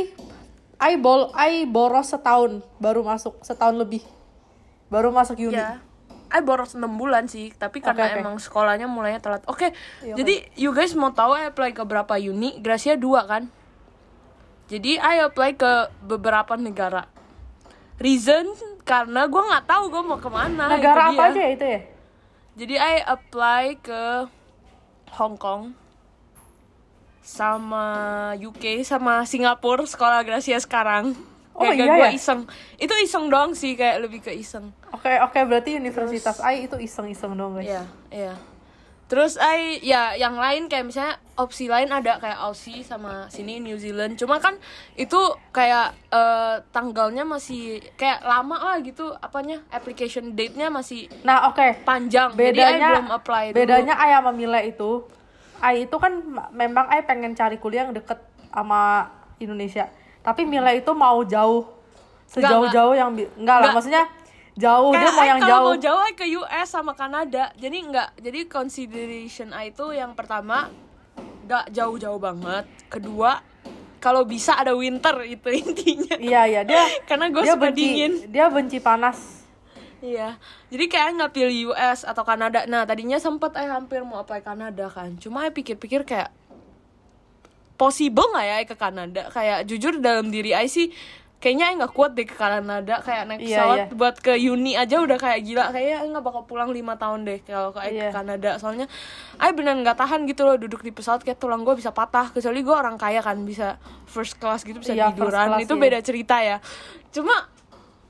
I 0.79 0.93
bol 0.97 1.33
I 1.33 1.66
boros 1.66 2.09
setahun 2.09 2.62
baru 2.79 3.03
masuk 3.03 3.43
setahun 3.43 3.75
lebih 3.75 4.07
baru 4.87 5.11
masuk 5.11 5.37
uni 5.37 5.59
Ya. 5.59 5.83
I 6.29 6.41
boros 6.45 6.76
6 6.76 6.85
bulan 6.85 7.24
sih, 7.26 7.51
tapi 7.57 7.81
karena 7.81 8.05
Oke, 8.05 8.12
oke. 8.14 8.20
emang 8.20 8.37
sekolahnya 8.37 8.85
mulainya 8.85 9.20
telat. 9.20 9.43
Oke, 9.49 9.72
Iya, 10.05 10.14
jadi 10.14 10.35
you 10.55 10.76
guys 10.76 10.93
mau 10.93 11.11
tahu 11.11 11.33
I 11.33 11.49
apply 11.49 11.72
ke 11.72 11.83
berapa 11.83 12.14
uni? 12.20 12.61
Gracia 12.61 12.95
dua 12.95 13.24
kan? 13.24 13.49
Jadi 14.68 15.01
I 15.01 15.24
apply 15.24 15.57
ke 15.57 15.89
beberapa 16.05 16.53
negara. 16.61 17.09
Reason 17.97 18.45
karena 18.85 19.24
gue 19.26 19.43
nggak 19.43 19.64
tahu 19.64 19.85
gue 19.89 20.03
mau 20.05 20.20
ke 20.20 20.29
mana. 20.29 20.68
negara 20.70 21.11
apa 21.11 21.35
aja 21.35 21.45
itu 21.45 21.66
ya 21.66 21.81
Jadi 22.59 22.74
I 22.76 22.95
apply 23.03 23.64
ke 23.81 24.03
Hong 25.16 25.35
Kong 25.35 25.72
sama 27.20 27.85
UK 28.37 28.81
sama 28.83 29.24
Singapura 29.24 29.85
sekolah 29.85 30.24
Gracia 30.24 30.57
sekarang. 30.61 31.12
Oh, 31.59 31.67
Kayak 31.67 31.75
iya 31.77 31.87
gua 31.89 32.07
ya? 32.07 32.11
iseng. 32.13 32.41
Itu 32.77 32.95
iseng 32.97 33.27
doang 33.27 33.51
sih 33.51 33.75
kayak 33.75 33.99
lebih 34.01 34.21
ke 34.21 34.31
iseng. 34.31 34.71
oke 34.89 35.11
oke 35.21 35.39
berarti 35.45 35.75
universitas 35.75 36.39
I 36.41 36.65
itu 36.65 36.79
iseng-iseng 36.79 37.35
dong 37.35 37.55
guys 37.55 37.67
Iya, 37.67 37.83
iya. 38.09 38.35
Terus 39.05 39.35
ay 39.37 39.81
ya 39.83 40.13
yang 40.15 40.37
lain 40.37 40.69
kayak 40.69 40.85
misalnya 40.85 41.17
opsi 41.35 41.65
lain 41.65 41.89
ada 41.89 42.17
kayak 42.19 42.39
Aussie 42.39 42.81
sama 42.83 43.25
sini 43.27 43.57
New 43.57 43.75
Zealand. 43.75 44.15
Cuma 44.15 44.37
kan 44.37 44.53
itu 44.95 45.17
kayak 45.49 45.97
eh, 46.09 46.57
tanggalnya 46.69 47.25
masih 47.25 47.81
kayak 47.95 48.21
lama 48.23 48.55
lah 48.55 48.77
gitu 48.79 49.09
apanya 49.17 49.65
application 49.69 50.33
date-nya 50.33 50.69
masih 50.69 51.09
Nah, 51.23 51.49
oke. 51.49 51.83
panjang. 51.83 52.31
Jadi 52.31 52.37
ay 52.37 52.53
Bedanya 52.53 52.89
belum 52.93 53.09
apply 53.11 53.45
dulu. 53.47 53.57
bedanya 53.57 53.95
Ai 53.97 54.13
sama 54.13 54.29
Mila 54.31 54.61
itu, 54.61 55.09
Ai 55.59 55.83
itu 55.83 55.97
kan 55.97 56.13
ma- 56.23 56.53
memang 56.53 56.87
Ai 56.87 57.01
pengen 57.03 57.33
cari 57.33 57.57
kuliah 57.57 57.83
yang 57.83 57.97
deket 57.97 58.21
sama 58.47 59.09
Indonesia. 59.39 59.89
Tapi 60.29 60.45
Mila 60.45 60.68
itu 60.70 60.93
mau 60.93 61.24
jauh 61.24 61.64
sejauh-jauh 62.26 62.93
yang 62.93 63.11
bi- 63.11 63.24
enggak 63.35 63.57
lah, 63.57 63.61
Enggak. 63.64 63.74
maksudnya 63.74 64.05
jauh 64.55 64.93
dia 64.93 65.01
Kayak 65.01 65.14
mau 65.14 65.18
ay 65.18 65.29
yang 65.31 65.41
jauh. 65.41 65.64
mau 65.64 65.76
jauh 65.79 66.03
ke 66.12 66.26
US 66.37 66.68
sama 66.68 66.93
Kanada. 66.93 67.49
Jadi 67.55 67.76
enggak. 67.81 68.12
Jadi 68.18 68.41
consideration 68.47 69.49
ay 69.51 69.72
itu 69.72 69.87
yang 69.91 70.12
pertama 70.12 70.68
enggak 71.41 71.64
jauh-jauh 71.70 72.18
banget. 72.18 72.68
Kedua 72.87 73.41
kalau 73.99 74.22
bisa 74.22 74.55
ada 74.55 74.76
winter 74.76 75.24
itu 75.24 75.49
intinya. 75.64 76.14
Iya 76.14 76.43
iya 76.47 76.61
dia 76.62 76.85
Karena 77.09 77.26
gue 77.29 77.41
dia 77.41 77.55
suka 77.55 77.64
benci 77.64 77.81
dingin. 77.83 78.12
dia 78.29 78.47
benci 78.47 78.79
panas. 78.79 79.41
Iya, 79.99 80.39
jadi 80.68 80.85
kayak 80.87 81.09
nggak 81.12 81.33
pilih 81.33 81.74
US 81.74 82.07
atau 82.07 82.22
Kanada. 82.22 82.62
Nah, 82.64 82.87
tadinya 82.87 83.18
sempet 83.18 83.51
eh 83.57 83.66
hampir 83.66 84.07
mau 84.07 84.22
apply 84.22 84.47
Kanada 84.47 84.87
kan. 84.87 85.18
Cuma 85.18 85.43
eh 85.43 85.51
pikir-pikir 85.51 86.07
kayak 86.07 86.31
possible 87.79 88.26
nggak 88.29 88.45
ya 88.45 88.57
ke 88.66 88.74
Kanada? 88.74 89.22
Kayak 89.31 89.64
jujur 89.64 89.97
dalam 89.97 90.29
diri 90.29 90.51
I 90.51 90.66
sih 90.66 90.91
kayaknya 91.39 91.70
nggak 91.79 91.95
kuat 91.95 92.12
deh 92.12 92.26
ke 92.26 92.35
Kanada. 92.35 92.99
Kayak 92.99 93.22
naik 93.24 93.41
Iya, 93.41 93.49
pesawat 93.55 93.79
iya. 93.79 93.87
buat 93.95 94.16
ke 94.18 94.35
uni 94.35 94.74
aja 94.74 94.99
udah 94.99 95.14
kayak 95.16 95.41
gila. 95.41 95.64
Kayaknya 95.70 95.99
nggak 96.11 96.24
bakal 96.26 96.43
pulang 96.45 96.68
lima 96.68 96.99
tahun 96.99 97.22
deh 97.22 97.39
kalau 97.41 97.70
ke, 97.70 97.79
Iya. 97.87 98.11
ke 98.11 98.18
Kanada. 98.18 98.59
Soalnya 98.59 98.91
I 99.39 99.55
beneran 99.55 99.81
nggak 99.81 99.95
tahan 99.97 100.26
gitu 100.26 100.43
loh 100.43 100.59
duduk 100.59 100.83
di 100.83 100.91
pesawat 100.91 101.22
kayak 101.22 101.39
tulang 101.39 101.62
gue 101.62 101.72
bisa 101.72 101.89
patah. 101.89 102.29
Kecuali 102.29 102.59
gue 102.59 102.74
orang 102.74 102.99
kaya 102.99 103.22
kan 103.22 103.39
bisa 103.41 103.79
first 104.05 104.37
class 104.37 104.66
gitu 104.66 104.76
bisa 104.76 104.93
Iya, 104.93 105.09
first 105.09 105.22
tiduran. 105.31 105.47
class, 105.55 105.62
Itu 105.62 105.72
iya. 105.72 105.81
beda 105.81 105.99
cerita 106.03 106.37
ya. 106.43 106.59
Cuma 107.09 107.47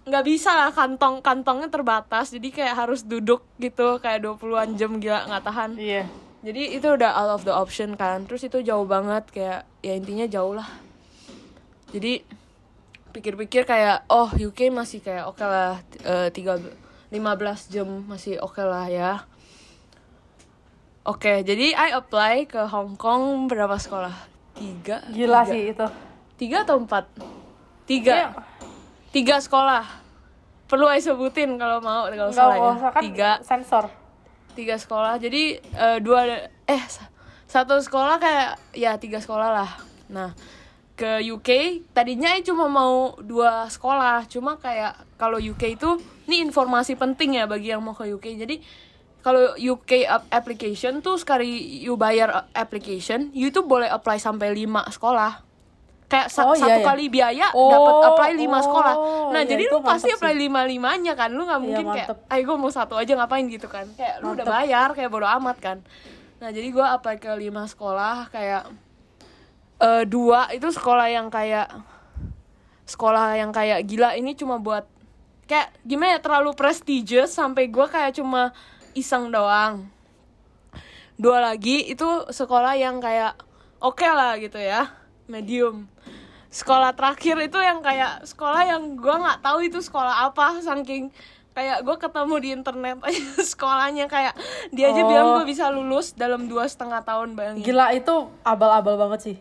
nggak 0.03 0.25
bisa 0.25 0.57
lah 0.57 0.73
kantong 0.73 1.21
kantongnya 1.21 1.69
terbatas 1.69 2.33
jadi 2.33 2.49
kayak 2.49 2.75
harus 2.79 3.05
duduk 3.05 3.45
gitu 3.59 4.01
kayak 4.01 4.25
20-an 4.25 4.73
jam 4.73 4.97
gila 4.97 5.29
nggak 5.29 5.45
tahan 5.45 5.71
Iya. 5.77 6.09
Jadi 6.39 6.78
itu 6.78 6.86
udah 6.86 7.11
out 7.18 7.30
of 7.34 7.43
the 7.43 7.55
option 7.55 7.99
kan. 7.99 8.22
Terus 8.30 8.47
itu 8.47 8.62
jauh 8.62 8.86
banget 8.86 9.26
kayak 9.34 9.66
ya 9.82 9.93
intinya 9.99 10.26
jauh 10.30 10.55
lah. 10.55 10.70
Jadi 11.91 12.22
pikir-pikir 13.11 13.66
kayak 13.66 14.07
oh 14.07 14.30
UK 14.30 14.70
masih 14.70 15.03
kayak 15.03 15.26
oke 15.26 15.43
lah 15.43 15.82
eh, 16.05 16.28
tiga 16.30 16.61
15 17.11 17.74
jam 17.74 17.89
masih 18.07 18.39
oke 18.39 18.62
lah 18.62 18.86
ya. 18.86 19.26
Oke 21.03 21.43
jadi 21.43 21.74
I 21.74 21.97
apply 21.97 22.47
ke 22.47 22.62
Hong 22.70 22.95
Kong 22.95 23.51
berapa 23.51 23.74
sekolah? 23.74 24.14
Tiga? 24.55 25.03
Gila 25.11 25.43
tiga. 25.43 25.51
sih 25.51 25.62
itu. 25.74 25.86
tiga 26.39 26.57
atau 26.62 26.78
empat? 26.78 27.11
Tiga. 27.89 28.14
Iya. 28.14 28.28
tiga 29.11 29.43
sekolah. 29.43 29.82
Perlu 30.68 30.86
saya 30.93 31.01
sebutin 31.01 31.57
kalau 31.57 31.80
mau 31.80 32.07
kalau 32.12 32.30
Enggak 32.30 32.36
salah 32.36 32.57
ya. 32.61 32.91
kan 32.93 33.03
tiga. 33.03 33.30
sensor. 33.41 33.89
Tiga 34.59 34.75
sekolah. 34.75 35.23
Jadi 35.23 35.63
eh, 35.63 35.99
dua 36.03 36.51
eh 36.67 36.83
sa- 36.91 37.07
satu 37.47 37.79
sekolah 37.79 38.19
kayak 38.19 38.51
ya 38.75 38.99
tiga 38.99 39.23
sekolah 39.23 39.55
lah. 39.55 39.71
Nah 40.11 40.35
ke 40.99 41.23
UK 41.23 41.81
tadinya 41.95 42.35
cuma 42.43 42.67
mau 42.67 43.15
dua 43.23 43.71
sekolah. 43.71 44.27
Cuma 44.27 44.59
kayak 44.59 44.99
kalau 45.15 45.39
UK 45.39 45.79
itu 45.79 46.03
ini 46.27 46.43
informasi 46.43 46.99
penting 46.99 47.39
ya 47.39 47.47
bagi 47.47 47.71
yang 47.71 47.81
mau 47.81 47.95
ke 47.95 48.05
UK 48.11 48.37
jadi 48.37 48.59
kalau 49.19 49.59
UK 49.59 50.07
ap- 50.07 50.31
application 50.31 51.03
tuh 51.03 51.19
sekali 51.19 51.83
you 51.83 51.99
bayar 51.99 52.47
application 52.55 53.35
you 53.35 53.51
itu 53.51 53.67
boleh 53.67 53.91
apply 53.91 54.21
sampai 54.21 54.55
lima 54.55 54.87
sekolah 54.87 55.43
kayak 56.09 56.29
sa- 56.29 56.43
Oh, 56.43 56.53
iya, 56.53 56.65
satu 56.65 56.81
iya. 56.81 56.87
kali 56.89 57.05
biaya 57.07 57.47
Oh, 57.53 57.69
dapat 57.69 57.95
apply 58.07 58.31
lima 58.35 58.59
oh, 58.59 58.63
sekolah. 58.63 58.95
Nah 59.29 59.43
iya, 59.43 59.49
jadi 59.49 59.65
lu 59.69 59.79
pasti 59.81 60.09
mantep 60.09 60.19
apply 60.19 60.35
lima 60.35 60.61
limanya 60.65 61.13
kan? 61.13 61.29
Lu 61.29 61.45
nggak 61.45 61.61
Iya, 61.61 61.65
mungkin 61.65 61.85
kayak 61.87 62.09
mantep. 62.09 62.19
ayo 62.27 62.43
gue 62.43 62.57
mau 62.57 62.71
satu 62.71 62.95
aja 62.97 63.13
ngapain? 63.15 63.45
gitu 63.47 63.69
kan. 63.69 63.85
Kayak 63.93 64.15
lu 64.19 64.33
udah 64.33 64.41
Mantep. 64.41 64.57
bayar 64.57 64.89
kayak 64.93 65.11
bodo 65.11 65.29
amat 65.31 65.57
kan. 65.59 65.79
Nah 66.39 66.49
jadi 66.49 66.69
gue 66.69 66.81
apply 66.83 67.17
ke 67.17 67.31
lima 67.35 67.65
sekolah 67.65 68.29
kayak 68.29 68.73
eh 69.79 70.05
dua 70.05 70.49
itu 70.51 70.69
sekolah 70.69 71.07
yang 71.07 71.29
kayak 71.29 71.69
sekolah 72.85 73.37
yang 73.37 73.53
kayak 73.53 73.85
gila. 73.85 74.17
Ini 74.17 74.33
cuma 74.35 74.57
buat 74.57 74.89
kayak 75.45 75.77
gimana 75.83 76.17
ya 76.17 76.21
terlalu 76.21 76.53
prestigious 76.53 77.31
sampai 77.31 77.69
gue 77.69 77.87
kayak 77.87 78.17
cuma 78.17 78.57
iseng 78.93 79.29
doang. 79.29 79.87
Dua 81.15 81.43
lagi 81.43 81.85
itu 81.85 82.07
sekolah 82.29 82.75
yang 82.75 82.97
kayak 82.99 83.35
oke 83.79 84.05
lah 84.05 84.35
gitu 84.37 84.57
ya 84.57 84.87
medium 85.29 85.87
sekolah 86.49 86.97
terakhir 86.97 87.37
itu 87.39 87.61
yang 87.61 87.79
kayak 87.79 88.24
sekolah 88.24 88.64
yang 88.64 88.97
gue 88.97 89.14
nggak 89.14 89.45
tahu 89.45 89.59
itu 89.62 89.79
sekolah 89.79 90.26
apa 90.26 90.59
saking 90.59 91.12
kayak 91.53 91.83
gue 91.83 91.97
ketemu 91.99 92.35
di 92.39 92.49
internet 92.55 92.97
aja 93.03 93.20
sekolahnya 93.53 94.07
kayak 94.07 94.33
dia 94.70 94.89
aja 94.89 95.03
Oh. 95.05 95.07
bilang 95.07 95.26
gue 95.37 95.47
bisa 95.47 95.68
lulus 95.68 96.14
dalam 96.14 96.49
dua 96.49 96.64
setengah 96.64 97.03
tahun 97.03 97.35
bayangin 97.35 97.62
Gila 97.62 97.93
itu 97.93 98.14
abal-abal 98.43 98.97
banget 98.97 99.20
sih. 99.20 99.37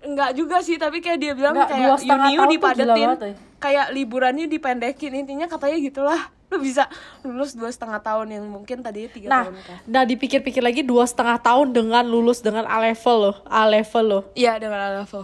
Enggak 0.00 0.32
juga 0.32 0.64
sih, 0.64 0.80
tapi 0.80 1.04
kayak 1.04 1.18
dia 1.20 1.32
bilang 1.36 1.52
Enggak, 1.52 1.76
kayak 1.76 2.00
Uniu 2.00 2.42
dipadetin, 2.48 2.88
banget, 2.88 3.20
eh. 3.20 3.34
kayak 3.60 3.92
liburannya 3.92 4.48
dipendekin, 4.48 5.12
intinya 5.12 5.44
katanya 5.44 5.76
gitulah. 5.76 6.22
Lu 6.50 6.58
bisa 6.58 6.90
lulus 7.22 7.54
dua 7.54 7.70
setengah 7.70 7.98
tahun 7.98 8.26
yang 8.30 8.44
mungkin 8.44 8.82
tadinya 8.82 9.06
tiga 9.06 9.26
Nah, 9.30 9.42
tahun 9.46 9.56
kan. 9.62 9.78
nah 9.86 10.02
dipikir-pikir 10.02 10.58
lagi 10.58 10.82
dua 10.82 11.06
setengah 11.06 11.38
tahun 11.38 11.70
dengan 11.70 12.02
lulus 12.02 12.42
dengan 12.42 12.66
A 12.66 12.76
level 12.76 13.16
loh, 13.22 13.36
A 13.46 13.64
level 13.64 14.04
loh. 14.04 14.22
Iya 14.34 14.58
dengan 14.58 14.80
A 14.80 14.90
level. 14.98 15.22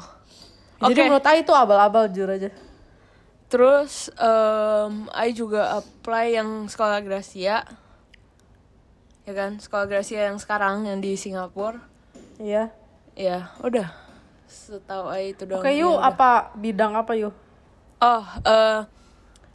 Jadi 0.77 0.93
Oke. 0.95 1.05
menurut 1.05 1.27
Ai 1.27 1.43
itu 1.43 1.51
abal-abal 1.51 2.07
jujur 2.09 2.31
aja. 2.31 2.51
Terus 3.47 4.11
um, 4.15 5.07
I 5.11 5.31
juga 5.31 5.79
apply 5.79 6.35
yang 6.35 6.49
sekolah 6.67 6.99
Gracia. 7.01 7.67
Ya 9.23 9.33
kan, 9.35 9.59
sekolah 9.59 9.87
Gracia 9.87 10.31
yang 10.31 10.39
sekarang 10.39 10.87
yang 10.87 10.99
di 10.99 11.15
Singapura. 11.15 11.83
Iya. 12.39 12.71
Ya, 13.15 13.51
udah. 13.59 13.91
Setahu 14.47 15.11
I 15.11 15.33
itu 15.33 15.43
doang. 15.43 15.59
Oke, 15.59 15.73
Ya 15.73 15.83
yuk 15.83 15.97
udah. 15.97 16.07
apa 16.07 16.31
bidang 16.55 16.95
apa 16.95 17.13
yuk? 17.15 17.35
Oh, 17.97 18.23
eh 18.45 18.87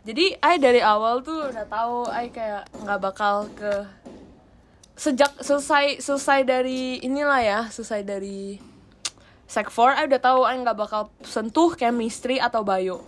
jadi 0.02 0.34
I 0.41 0.58
dari 0.58 0.82
awal 0.82 1.22
tuh 1.22 1.54
udah 1.54 1.66
tahu 1.70 2.10
I 2.10 2.34
kayak 2.34 2.66
nggak 2.74 2.99
bakal 3.06 3.45
ke 3.54 3.86
sejak 4.97 5.30
selesai 5.41 6.02
selesai 6.02 6.41
dari 6.41 6.97
inilah 7.06 7.41
ya, 7.41 7.60
selesai 7.70 8.02
dari 8.02 8.58
Sec 9.45 9.70
4 9.70 10.02
I 10.02 10.04
udah 10.10 10.22
tahu 10.22 10.39
I 10.41 10.58
nggak 10.58 10.78
bakal 10.78 11.14
sentuh 11.22 11.78
chemistry 11.78 12.41
atau 12.41 12.66
bio. 12.66 13.06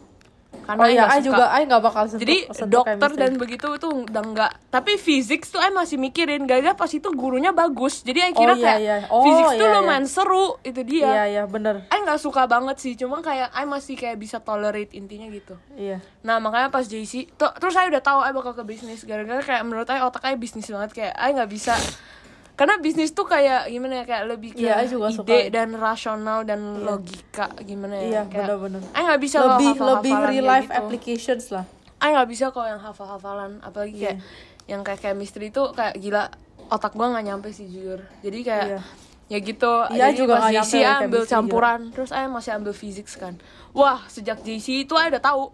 Karena 0.64 0.80
Oh 0.80 0.88
I 0.88 0.96
iya, 0.96 1.04
nggak 1.10 1.22
juga 1.26 1.46
Ai 1.52 1.64
nggak 1.68 1.84
bakal 1.84 2.04
sentuh, 2.08 2.22
Jadi 2.24 2.38
sentuh 2.54 2.82
dokter 2.82 2.96
chemistry. 3.12 3.20
dan 3.20 3.32
begitu 3.36 3.68
itu 3.76 3.88
udah 3.90 4.24
enggak. 4.24 4.52
Tapi 4.70 4.92
physics 4.96 5.52
tuh 5.52 5.60
I 5.60 5.74
masih 5.74 5.98
mikirin 6.00 6.46
gara-gara 6.46 6.72
pas 6.72 6.88
itu 6.88 7.10
gurunya 7.12 7.52
bagus. 7.52 8.00
Jadi 8.06 8.20
I 8.22 8.32
kira 8.32 8.54
Oh, 8.54 8.58
iya, 8.58 8.64
kayak 8.64 8.80
iya. 8.80 8.96
Oh, 9.12 9.24
physics 9.26 9.54
tuh 9.56 9.66
iya, 9.66 9.74
iya. 9.74 9.82
lumayan 9.82 10.06
seru 10.08 10.46
itu 10.64 10.82
dia. 10.88 11.10
Iya, 11.10 11.24
iya, 11.28 11.44
bener. 11.44 11.84
I 11.90 11.98
nggak 12.00 12.22
suka 12.22 12.48
banget 12.48 12.80
sih, 12.80 12.94
cuma 12.96 13.20
kayak 13.20 13.52
I 13.52 13.66
masih 13.66 13.98
kayak 13.98 14.16
bisa 14.16 14.40
tolerate 14.40 14.94
intinya 14.94 15.28
gitu. 15.28 15.60
Iya. 15.76 16.00
Nah 16.24 16.40
makanya 16.40 16.72
pas 16.72 16.88
JC, 16.88 17.28
tuh, 17.36 17.52
terus 17.60 17.76
saya 17.76 17.92
udah 17.92 18.00
tahu 18.00 18.20
I 18.24 18.32
bakal 18.32 18.54
ke 18.56 18.64
bisnis 18.64 19.04
gara-gara 19.04 19.44
kayak 19.44 19.64
menurut 19.68 19.90
I 19.92 20.00
otak 20.00 20.24
I 20.24 20.40
bisnis 20.40 20.70
banget 20.70 20.96
kayak 20.96 21.14
I 21.18 21.34
nggak 21.34 21.52
bisa 21.52 21.76
karena 22.54 22.78
bisnis 22.78 23.10
tuh 23.10 23.26
kayak 23.26 23.66
gimana 23.66 23.94
ya 23.96 24.06
kayak 24.06 24.24
lebih 24.28 24.50
ke 24.52 24.62
Iya, 24.62 24.78
I 24.78 24.86
juga 24.86 25.08
ide 25.08 25.18
suka. 25.18 25.38
dan 25.50 25.70
rasional 25.74 26.40
dan 26.44 26.60
logika 26.80 27.50
gimana 27.60 27.96
ya 27.96 28.06
Iya, 28.06 28.22
kayak 28.26 28.46
bener-bener. 28.48 28.82
I 28.88 29.02
nggak 29.02 29.20
bisa 29.20 29.38
Lebih 29.40 29.50
hafal-hafalan 29.72 29.90
lebih 29.92 30.14
kayak 30.14 30.30
real 30.30 30.46
life 30.46 30.68
gitu. 30.68 30.78
applications 30.78 31.46
lah. 31.50 31.66
I 31.98 32.08
nggak 32.10 32.30
bisa 32.30 32.46
kalau 32.50 32.68
yang 32.68 32.80
hafal-hafalan 32.80 33.52
apalagi 33.60 33.96
kayak 33.98 34.20
yang 34.64 34.82
kayak 34.82 35.00
chemistry 35.02 35.48
itu 35.48 35.64
kayak 35.72 35.96
gila 35.96 36.30
otak 36.68 36.92
gua 36.92 37.12
nggak 37.12 37.26
nyampe 37.26 37.50
sih 37.50 37.66
jujur 37.66 38.00
jadi 38.20 38.38
kayak 38.40 38.66
Iya. 38.66 38.82
ya 39.30 39.40
gitu 39.42 39.74
Iya, 39.86 39.98
jadi 40.04 40.14
juga 40.16 40.34
pas 40.34 40.44
nggak 40.46 40.64
JC 40.64 40.74
ambil 40.84 41.20
gila. 41.20 41.32
campuran 41.32 41.80
terus 41.90 42.12
I 42.12 42.26
masih 42.26 42.52
ambil 42.54 42.72
physics 42.72 43.14
kan 43.14 43.34
wah 43.72 44.00
sejak 44.06 44.40
JC 44.40 44.84
itu 44.84 44.94
I 44.94 45.10
udah 45.10 45.20
tahu 45.20 45.52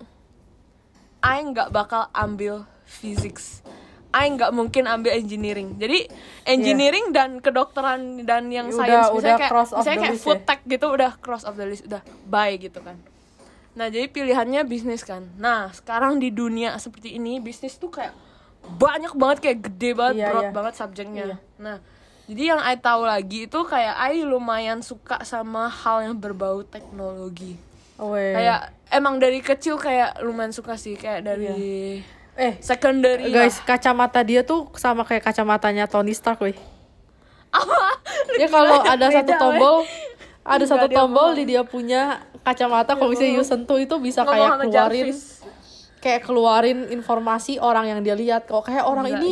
I 1.21 1.41
nggak 1.43 1.69
bakal 1.69 2.07
ambil 2.11 2.63
physics 2.83 3.61
I 4.09 4.25
nggak 4.27 4.51
mungkin 4.51 4.83
ambil 4.85 5.13
engineering 5.13 5.77
jadi 5.77 6.09
engineering 6.43 7.13
dan 7.13 7.37
kedokteran 7.37 8.25
dan 8.25 8.49
yang 8.49 8.69
Iya. 8.69 8.73
Udah- 8.73 8.79
science 8.79 9.09
udah 9.09 9.15
misalnya 9.15 9.37
kayak 9.37 9.53
misalnya 9.77 9.99
kayak 10.01 10.17
food 10.17 10.35
ya? 10.35 10.45
tech 10.45 10.59
gitu 10.65 10.85
udah 10.89 11.11
cross 11.19 11.43
of 11.43 11.53
the 11.55 11.65
list 11.65 11.85
udah 11.85 12.01
bye 12.25 12.53
gitu 12.53 12.79
kan 12.79 12.97
Nah, 13.69 13.87
jadi 13.87 14.11
pilihannya 14.11 14.67
bisnis 14.67 15.07
kan. 15.07 15.29
Nah, 15.39 15.71
sekarang 15.71 16.19
di 16.19 16.33
dunia 16.33 16.75
seperti 16.75 17.15
ini, 17.15 17.39
bisnis 17.39 17.79
tuh 17.79 17.87
kayak 17.87 18.11
banyak 18.67 19.15
banget 19.15 19.37
kayak 19.39 19.59
gede 19.63 19.89
banget, 19.95 20.15
Iya, 20.19 20.27
broad 20.27 20.43
iya. 20.43 20.51
banget 20.51 20.73
subjeknya. 20.75 21.23
Iya. 21.23 21.37
Nah, 21.63 21.77
jadi 22.27 22.43
yang 22.49 22.61
I 22.61 22.75
tahu 22.75 23.07
lagi 23.07 23.47
itu 23.47 23.59
kayak 23.63 23.95
I 23.95 24.21
lumayan 24.21 24.83
suka 24.83 25.23
sama 25.23 25.71
hal 25.71 26.03
yang 26.03 26.15
berbau 26.19 26.59
teknologi. 26.61 27.55
Weh. 27.95 28.35
Kayak 28.35 28.73
emang 28.89 29.15
dari 29.15 29.39
kecil 29.39 29.79
kayak 29.79 30.19
lumayan 30.19 30.51
suka 30.51 30.75
sih 30.75 30.93
kayak 30.93 31.23
dari 31.23 31.47
eh 32.39 32.55
secondary 32.63 33.27
guys, 33.27 33.59
lah. 33.59 33.75
kacamata 33.75 34.23
dia 34.23 34.47
tuh 34.47 34.71
sama 34.79 35.03
kayak 35.03 35.27
kacamatanya 35.27 35.91
Tony 35.91 36.15
Stark 36.15 36.39
weh. 36.39 36.55
ya 38.39 38.47
kalau 38.47 38.79
ada 38.95 39.11
satu 39.11 39.31
tombol 39.35 39.83
ada 40.47 40.63
Enggak, 40.63 40.71
satu 40.71 40.87
tombol 40.87 41.35
di 41.35 41.43
dia 41.51 41.67
punya 41.67 42.23
kacamata 42.47 42.95
kalau 42.95 43.11
misalnya 43.11 43.35
you 43.35 43.43
sentuh 43.43 43.75
itu 43.75 43.99
bisa 43.99 44.23
Ngomong 44.23 44.33
kayak 44.33 44.51
keluarin 44.63 45.05
Jarvis. 45.11 45.19
kayak 45.99 46.21
keluarin 46.23 46.79
informasi 46.95 47.59
orang 47.59 47.91
yang 47.91 47.99
dia 47.99 48.15
lihat. 48.15 48.47
Kok 48.47 48.63
kayak 48.71 48.87
orang 48.87 49.11
Gila, 49.11 49.19
ini 49.19 49.31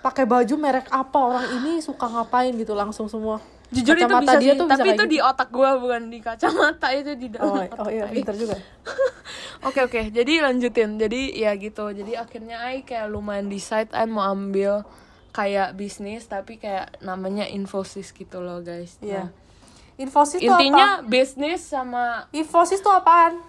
pakai 0.00 0.24
baju 0.24 0.54
merek 0.56 0.88
apa? 0.88 1.18
Orang 1.20 1.46
ini 1.60 1.84
suka 1.84 2.08
ngapain 2.08 2.56
gitu 2.56 2.72
langsung 2.72 3.06
semua 3.06 3.38
Jujur 3.66 3.98
itu 3.98 4.06
Kacamata 4.06 4.22
bisa 4.22 4.38
dia 4.38 4.52
sih, 4.54 4.60
tuh 4.62 4.66
tapi 4.70 4.88
itu 4.88 4.94
gitu. 4.94 5.04
di 5.10 5.18
otak 5.18 5.48
gua 5.50 5.70
bukan 5.74 6.02
di 6.06 6.18
kacamata 6.22 6.88
itu 6.94 7.18
di 7.18 7.26
dalam 7.34 7.50
oh, 7.50 7.58
otak 7.66 7.78
oh 7.82 7.90
iya 7.90 8.06
Ai. 8.06 8.14
pinter 8.14 8.34
juga 8.38 8.56
Oke 9.66 9.82
oke, 9.82 10.12
jadi 10.14 10.44
lanjutin. 10.46 11.00
Jadi 11.00 11.34
ya 11.34 11.56
gitu. 11.58 11.90
Jadi 11.90 12.14
akhirnya 12.14 12.60
I 12.70 12.86
kayak 12.86 13.10
lumayan 13.10 13.50
decide 13.50 13.90
I 13.90 14.06
mau 14.06 14.22
ambil 14.22 14.84
kayak 15.34 15.74
bisnis 15.74 16.28
tapi 16.28 16.60
kayak 16.60 17.00
namanya 17.02 17.48
Infosys 17.50 18.14
gitu 18.14 18.38
loh 18.44 18.62
guys. 18.62 19.00
iya 19.02 19.26
Nah, 19.26 19.28
Infosys 19.96 20.38
tuh 20.38 20.46
intinya 20.46 21.00
apa? 21.00 21.08
bisnis 21.08 21.64
sama 21.66 22.28
Infosys 22.30 22.78
tuh 22.78 22.92
apaan? 22.92 23.40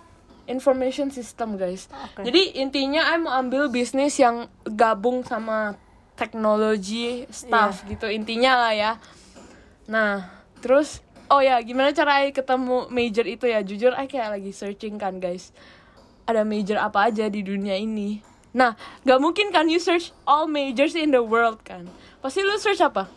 information 0.48 1.12
system 1.12 1.60
guys. 1.60 1.92
Oke. 1.92 2.24
Jadi 2.24 2.56
intinya 2.56 3.04
I 3.12 3.20
mau 3.20 3.36
ambil 3.36 3.68
bisnis 3.68 4.16
yang 4.16 4.48
gabung 4.64 5.28
sama 5.28 5.76
teknologi 6.16 7.28
stuff 7.30 7.84
Iya. 7.84 7.88
gitu 7.94 8.08
intinya 8.08 8.52
lah 8.56 8.74
ya. 8.74 8.92
Nah 9.88 10.28
terus 10.60 11.00
oh 11.28 11.40
ya 11.40 11.60
gimana 11.60 11.92
cara 11.92 12.24
I 12.24 12.32
ketemu 12.32 12.88
major 12.88 13.24
itu 13.24 13.46
ya 13.46 13.60
jujur 13.62 13.92
I 13.94 14.06
kayak 14.06 14.36
lagi 14.36 14.52
searching 14.52 14.96
kan 14.96 15.18
guys. 15.18 15.52
Ada 16.24 16.44
major 16.44 16.76
apa 16.78 17.08
aja 17.08 17.26
di 17.26 17.40
dunia 17.40 17.76
ini. 17.76 18.20
Nah 18.52 18.76
gak 19.02 19.20
mungkin 19.20 19.50
kan 19.50 19.68
you 19.68 19.80
search 19.80 20.12
all 20.24 20.46
majors 20.46 20.92
in 20.92 21.12
the 21.12 21.22
world 21.22 21.64
kan. 21.64 21.88
Pasti 22.20 22.42
lu 22.42 22.56
search 22.58 22.80
apa? 22.80 23.08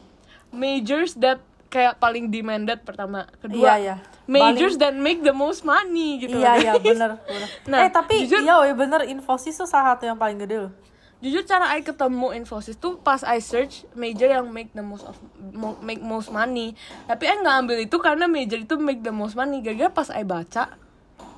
Majors 0.50 1.14
that 1.16 1.38
kayak 1.66 1.98
paling 1.98 2.28
demanded 2.28 2.82
pertama. 2.82 3.26
Kedua 3.38 3.78
Iya, 3.78 3.78
iya. 3.78 3.96
majors 4.26 4.74
that 4.76 4.90
make 4.92 5.22
the 5.22 5.30
most 5.30 5.62
money 5.62 6.18
gitu 6.18 6.34
Iya 6.36 6.52
iya 6.56 6.72
guys. 6.74 6.82
bener, 6.84 7.10
bener. 7.20 7.48
Nah, 7.66 7.78
eh 7.82 7.90
tapi 7.90 8.26
jujur- 8.26 8.42
iya 8.42 8.58
woy, 8.58 8.74
bener 8.74 9.06
Infosys 9.06 9.54
tuh 9.54 9.66
salah 9.66 9.94
satu 9.94 10.06
yang 10.06 10.18
paling 10.18 10.38
gede 10.38 10.66
loh. 10.66 10.72
Jujur 11.20 11.44
cara 11.44 11.76
I 11.76 11.84
ketemu 11.84 12.32
Infosys 12.40 12.80
tuh 12.80 12.96
pas 13.00 13.20
I 13.24 13.44
search 13.44 13.84
major 13.92 14.28
yang 14.28 14.48
make 14.48 14.72
the 14.72 14.84
most 14.84 15.04
of 15.04 15.16
make 15.84 16.00
most 16.00 16.32
money. 16.32 16.72
Tapi 17.04 17.28
I 17.28 17.36
nggak 17.40 17.56
ambil 17.64 17.78
itu 17.84 17.96
karena 18.00 18.24
major 18.24 18.56
itu 18.56 18.80
make 18.80 19.04
the 19.04 19.12
most 19.12 19.36
money. 19.36 19.60
Gara-gara 19.60 19.92
pas 19.92 20.08
I 20.08 20.24
baca 20.24 20.80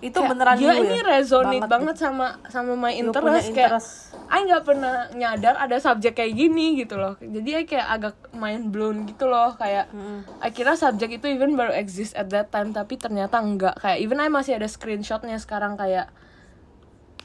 Itu 0.03 0.19
kayak, 0.19 0.35
beneran 0.35 0.59
gila 0.59 0.75
you 0.75 0.83
ini 0.83 0.99
ya? 0.99 1.15
resonate 1.15 1.67
banget, 1.71 1.95
gitu. 1.95 2.11
sama 2.11 2.27
sama 2.51 2.75
my 2.75 2.91
interest, 2.91 3.23
punya 3.23 3.43
kayak 3.55 3.71
interest. 3.71 3.91
I 4.27 4.39
nggak 4.51 4.63
pernah 4.67 4.95
nyadar 5.15 5.55
ada 5.63 5.77
subjek 5.79 6.19
kayak 6.19 6.35
gini 6.35 6.67
gitu 6.75 6.99
loh. 6.99 7.15
Jadi 7.23 7.51
I 7.55 7.65
kayak 7.67 7.87
agak 7.87 8.15
mind 8.35 8.75
blown 8.75 9.07
gitu 9.07 9.31
loh. 9.31 9.55
Kayak 9.55 9.95
I 10.43 10.51
kira 10.51 10.75
subjek 10.75 11.23
itu 11.23 11.31
even 11.31 11.55
baru 11.55 11.71
exist 11.71 12.19
at 12.19 12.35
that 12.35 12.51
time 12.51 12.75
tapi 12.75 12.99
ternyata 12.99 13.39
enggak 13.39 13.79
kayak 13.79 14.03
even 14.03 14.19
I 14.19 14.27
masih 14.27 14.59
ada 14.59 14.67
screenshotnya 14.67 15.39
sekarang 15.39 15.79
kayak 15.79 16.11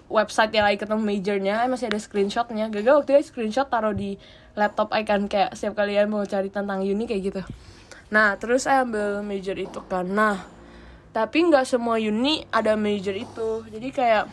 website 0.08 0.55
yang 0.55 0.68
I 0.68 0.80
ketemu 0.80 1.03
majornya 1.03 1.68
masih 1.68 1.91
ada 1.91 1.99
screenshotnya. 1.99 2.72
Gagal 2.72 3.03
waktu 3.03 3.20
itu 3.20 3.32
screenshot 3.32 3.68
taruh 3.68 3.95
di 3.95 4.16
laptop 4.55 4.91
I 4.95 5.03
kan 5.03 5.28
kayak 5.28 5.53
setiap 5.53 5.84
kali 5.84 5.99
I 5.99 6.08
mau 6.08 6.24
cari 6.24 6.47
tentang 6.47 6.82
uni 6.82 7.05
kayak 7.05 7.22
gitu. 7.24 7.41
Nah 8.10 8.39
terus 8.39 8.66
saya 8.66 8.88
ambil 8.88 9.22
major 9.22 9.55
itu 9.60 9.84
kan. 9.86 10.08
Nah 10.08 10.47
tapi 11.12 11.43
nggak 11.49 11.68
semua 11.68 11.99
uni 11.99 12.47
ada 12.49 12.80
major 12.80 13.14
itu. 13.14 13.68
Jadi 13.68 13.88
kayak 13.91 14.26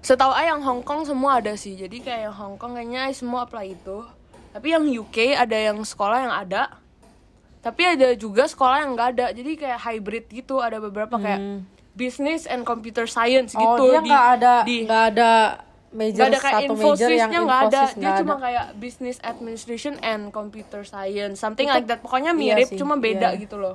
setahu 0.00 0.32
I 0.32 0.48
yang 0.48 0.64
Hong 0.64 0.80
Kong 0.80 1.04
semua 1.04 1.38
ada 1.44 1.52
sih. 1.54 1.76
Jadi 1.76 2.00
kayak 2.00 2.32
yang 2.32 2.36
Hong 2.36 2.56
Kong 2.56 2.74
kayaknya 2.76 3.12
semua 3.12 3.44
apply 3.44 3.76
itu. 3.76 4.04
Tapi 4.50 4.74
yang 4.74 4.88
UK 4.88 5.36
ada 5.36 5.54
yang 5.54 5.78
sekolah 5.84 6.18
yang 6.26 6.34
ada. 6.34 6.80
Tapi 7.60 7.82
ada 7.84 8.16
juga 8.16 8.48
sekolah 8.48 8.88
yang 8.88 8.96
nggak 8.96 9.08
ada. 9.14 9.26
Jadi 9.36 9.60
kayak 9.60 9.78
hybrid 9.84 10.24
gitu. 10.32 10.64
Ada 10.64 10.80
beberapa 10.80 11.20
kayak 11.20 11.66
business 12.00 12.48
and 12.48 12.64
computer 12.64 13.04
science. 13.04 13.52
Oh 13.52 13.60
gitu 13.76 13.92
dia 13.92 14.00
di- 14.00 14.08
nggak 14.08 14.26
ada 14.34 14.54
di 14.64 14.76
nggak 14.88 15.04
ada 15.12 15.30
major 15.90 16.22
Gak 16.22 16.30
ada 16.30 16.38
kayak 16.38 16.60
satu 16.62 16.74
major 16.78 17.10
yang 17.10 17.30
nggak 17.34 17.60
ada 17.66 17.82
Infosys 17.82 17.90
dia 17.90 18.00
nggak 18.00 18.18
cuma 18.22 18.34
ada. 18.38 18.42
kayak 18.46 18.66
business 18.78 19.18
administration 19.20 19.94
and 20.00 20.30
computer 20.30 20.86
science 20.86 21.36
something 21.36 21.66
Itu- 21.66 21.76
like 21.76 21.86
that 21.90 21.98
pokoknya 22.00 22.30
iya 22.30 22.54
mirip 22.54 22.68
sih, 22.70 22.78
cuma 22.78 22.94
beda 22.94 23.34
iya. 23.34 23.42
gitu 23.42 23.58
loh 23.58 23.74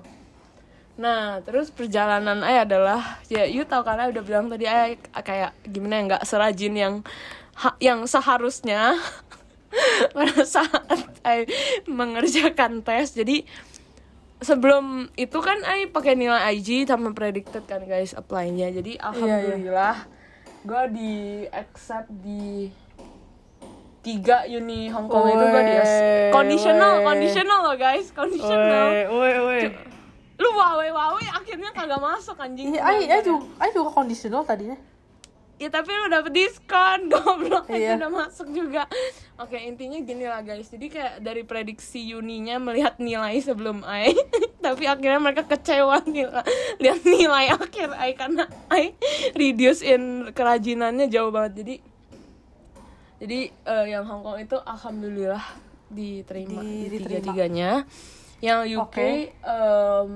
nah 0.95 1.43
terus 1.43 1.75
perjalanan 1.75 2.39
Ay 2.39 2.63
adalah 2.63 3.19
ya 3.27 3.43
you 3.43 3.67
tahu 3.67 3.83
karena 3.83 4.07
udah 4.07 4.23
bilang 4.23 4.47
tadi 4.47 4.63
Ay 4.63 4.95
kayak 5.11 5.51
gimana 5.67 5.91
ya 5.91 6.01
nggak 6.07 6.23
serajin 6.23 6.71
yang 6.71 6.95
ha- 7.59 7.75
yang 7.83 8.07
seharusnya 8.07 8.95
pada 10.15 10.39
saat 10.47 10.99
Ay 11.19 11.51
mengerjakan 11.83 12.79
tes 12.79 13.11
jadi 13.11 13.43
sebelum 14.45 14.85
itu 15.17 15.37
kan 15.41 15.57
Ay 15.65 15.89
pakai 15.89 16.13
nilai 16.13 16.53
IG 16.53 16.85
sama 16.85 17.09
predicted 17.11 17.65
kan 17.65 17.81
guys 17.83 18.13
apply-nya 18.13 18.69
Iya, 18.69 18.77
jadi 18.79 18.91
alhamdulillah 19.01 19.97
gue 20.65 20.83
di 20.93 21.13
accept 21.49 22.09
di 22.21 22.69
tiga 24.01 24.45
uni 24.45 24.89
Hong 24.93 25.09
Kong 25.09 25.25
itu 25.29 25.45
gue 25.45 25.61
di 25.65 25.75
conditional 26.29 27.01
weh. 27.01 27.05
conditional 27.05 27.59
loh 27.65 27.77
guys 27.77 28.13
conditional 28.13 29.09
woi, 29.09 29.33
woi. 29.41 29.61
lu 30.35 30.49
wawe 30.51 30.87
wawe 30.89 31.23
akhirnya 31.33 31.69
kagak 31.73 31.97
masuk 31.97 32.37
anjing 32.37 32.73
Iya, 32.73 32.81
ay 32.85 33.21
juga, 33.23 33.45
ay 33.57 33.69
juga 33.71 33.89
conditional 33.89 34.43
tadinya. 34.43 34.77
Ya 35.55 35.69
tapi 35.69 35.87
lu 35.87 36.07
dapet 36.07 36.31
diskon 36.31 37.07
goblok 37.11 37.65
Iya. 37.67 37.95
itu 37.95 38.03
udah 38.03 38.11
masuk 38.11 38.47
juga 38.49 38.83
oke 39.35 39.55
intinya 39.55 39.95
gini 39.97 40.23
lah 40.23 40.41
guys 40.41 40.67
jadi 40.67 40.85
kayak 40.85 41.13
dari 41.19 41.41
prediksi 41.41 42.03
Yuninya 42.05 42.59
melihat 42.59 42.97
nilai 42.97 43.39
sebelum 43.39 43.79
I 43.81 44.11
tapi 44.65 44.83
akhirnya 44.83 45.15
mereka 45.17 45.43
kecewa 45.45 46.03
nilai 46.03 46.43
lihat 46.77 47.01
nilai 47.01 47.45
akhir 47.51 47.87
I 47.89 48.11
karena 48.13 48.43
I 48.67 48.99
reduce 49.31 49.79
in 49.79 50.27
kerajinannya 50.29 51.07
jauh 51.07 51.29
banget 51.29 51.63
jadi 51.63 51.75
jadi 53.15 53.39
eh, 53.47 53.85
yang 53.89 54.03
Hong 54.03 54.21
Kong 54.21 54.37
itu 54.37 54.57
alhamdulillah 54.57 55.43
diterima 55.87 56.59
Di- 56.59 56.67
di, 56.67 56.87
diterima. 56.91 57.07
tiga 57.07 57.19
tiganya 57.23 57.71
yang 58.37 58.67
UK 58.67 58.83
Oke. 58.83 59.09
em, 59.39 60.09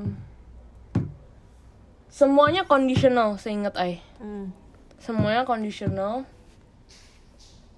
semuanya 2.10 2.66
conditional 2.66 3.38
seingat 3.38 3.76
I 3.76 4.04
Hmm. 4.20 4.52
Semuanya 5.00 5.48
conditional. 5.48 6.28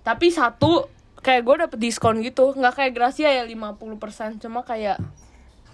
Tapi 0.01 0.34
satu 0.34 0.89
kayak 1.22 1.41
gue 1.45 1.55
dapet 1.65 1.78
diskon 1.80 2.19
gitu. 2.26 2.53
Nggak 2.57 2.74
kayak 2.82 2.91
Gracia 2.97 3.30
ya 3.30 3.45
50% 3.45 4.41
cuma 4.41 4.65
kayak 4.65 4.97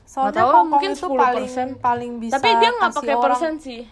Soalnya 0.08 0.48
tahu, 0.48 0.72
mungkin 0.72 0.96
itu 0.96 1.04
10%. 1.04 1.20
paling 1.20 1.48
paling 1.84 2.12
bisa 2.24 2.40
tapi 2.40 2.56
dia 2.64 2.72
nggak 2.72 2.94
pakai 2.96 3.16
persen 3.20 3.54
sih. 3.60 3.84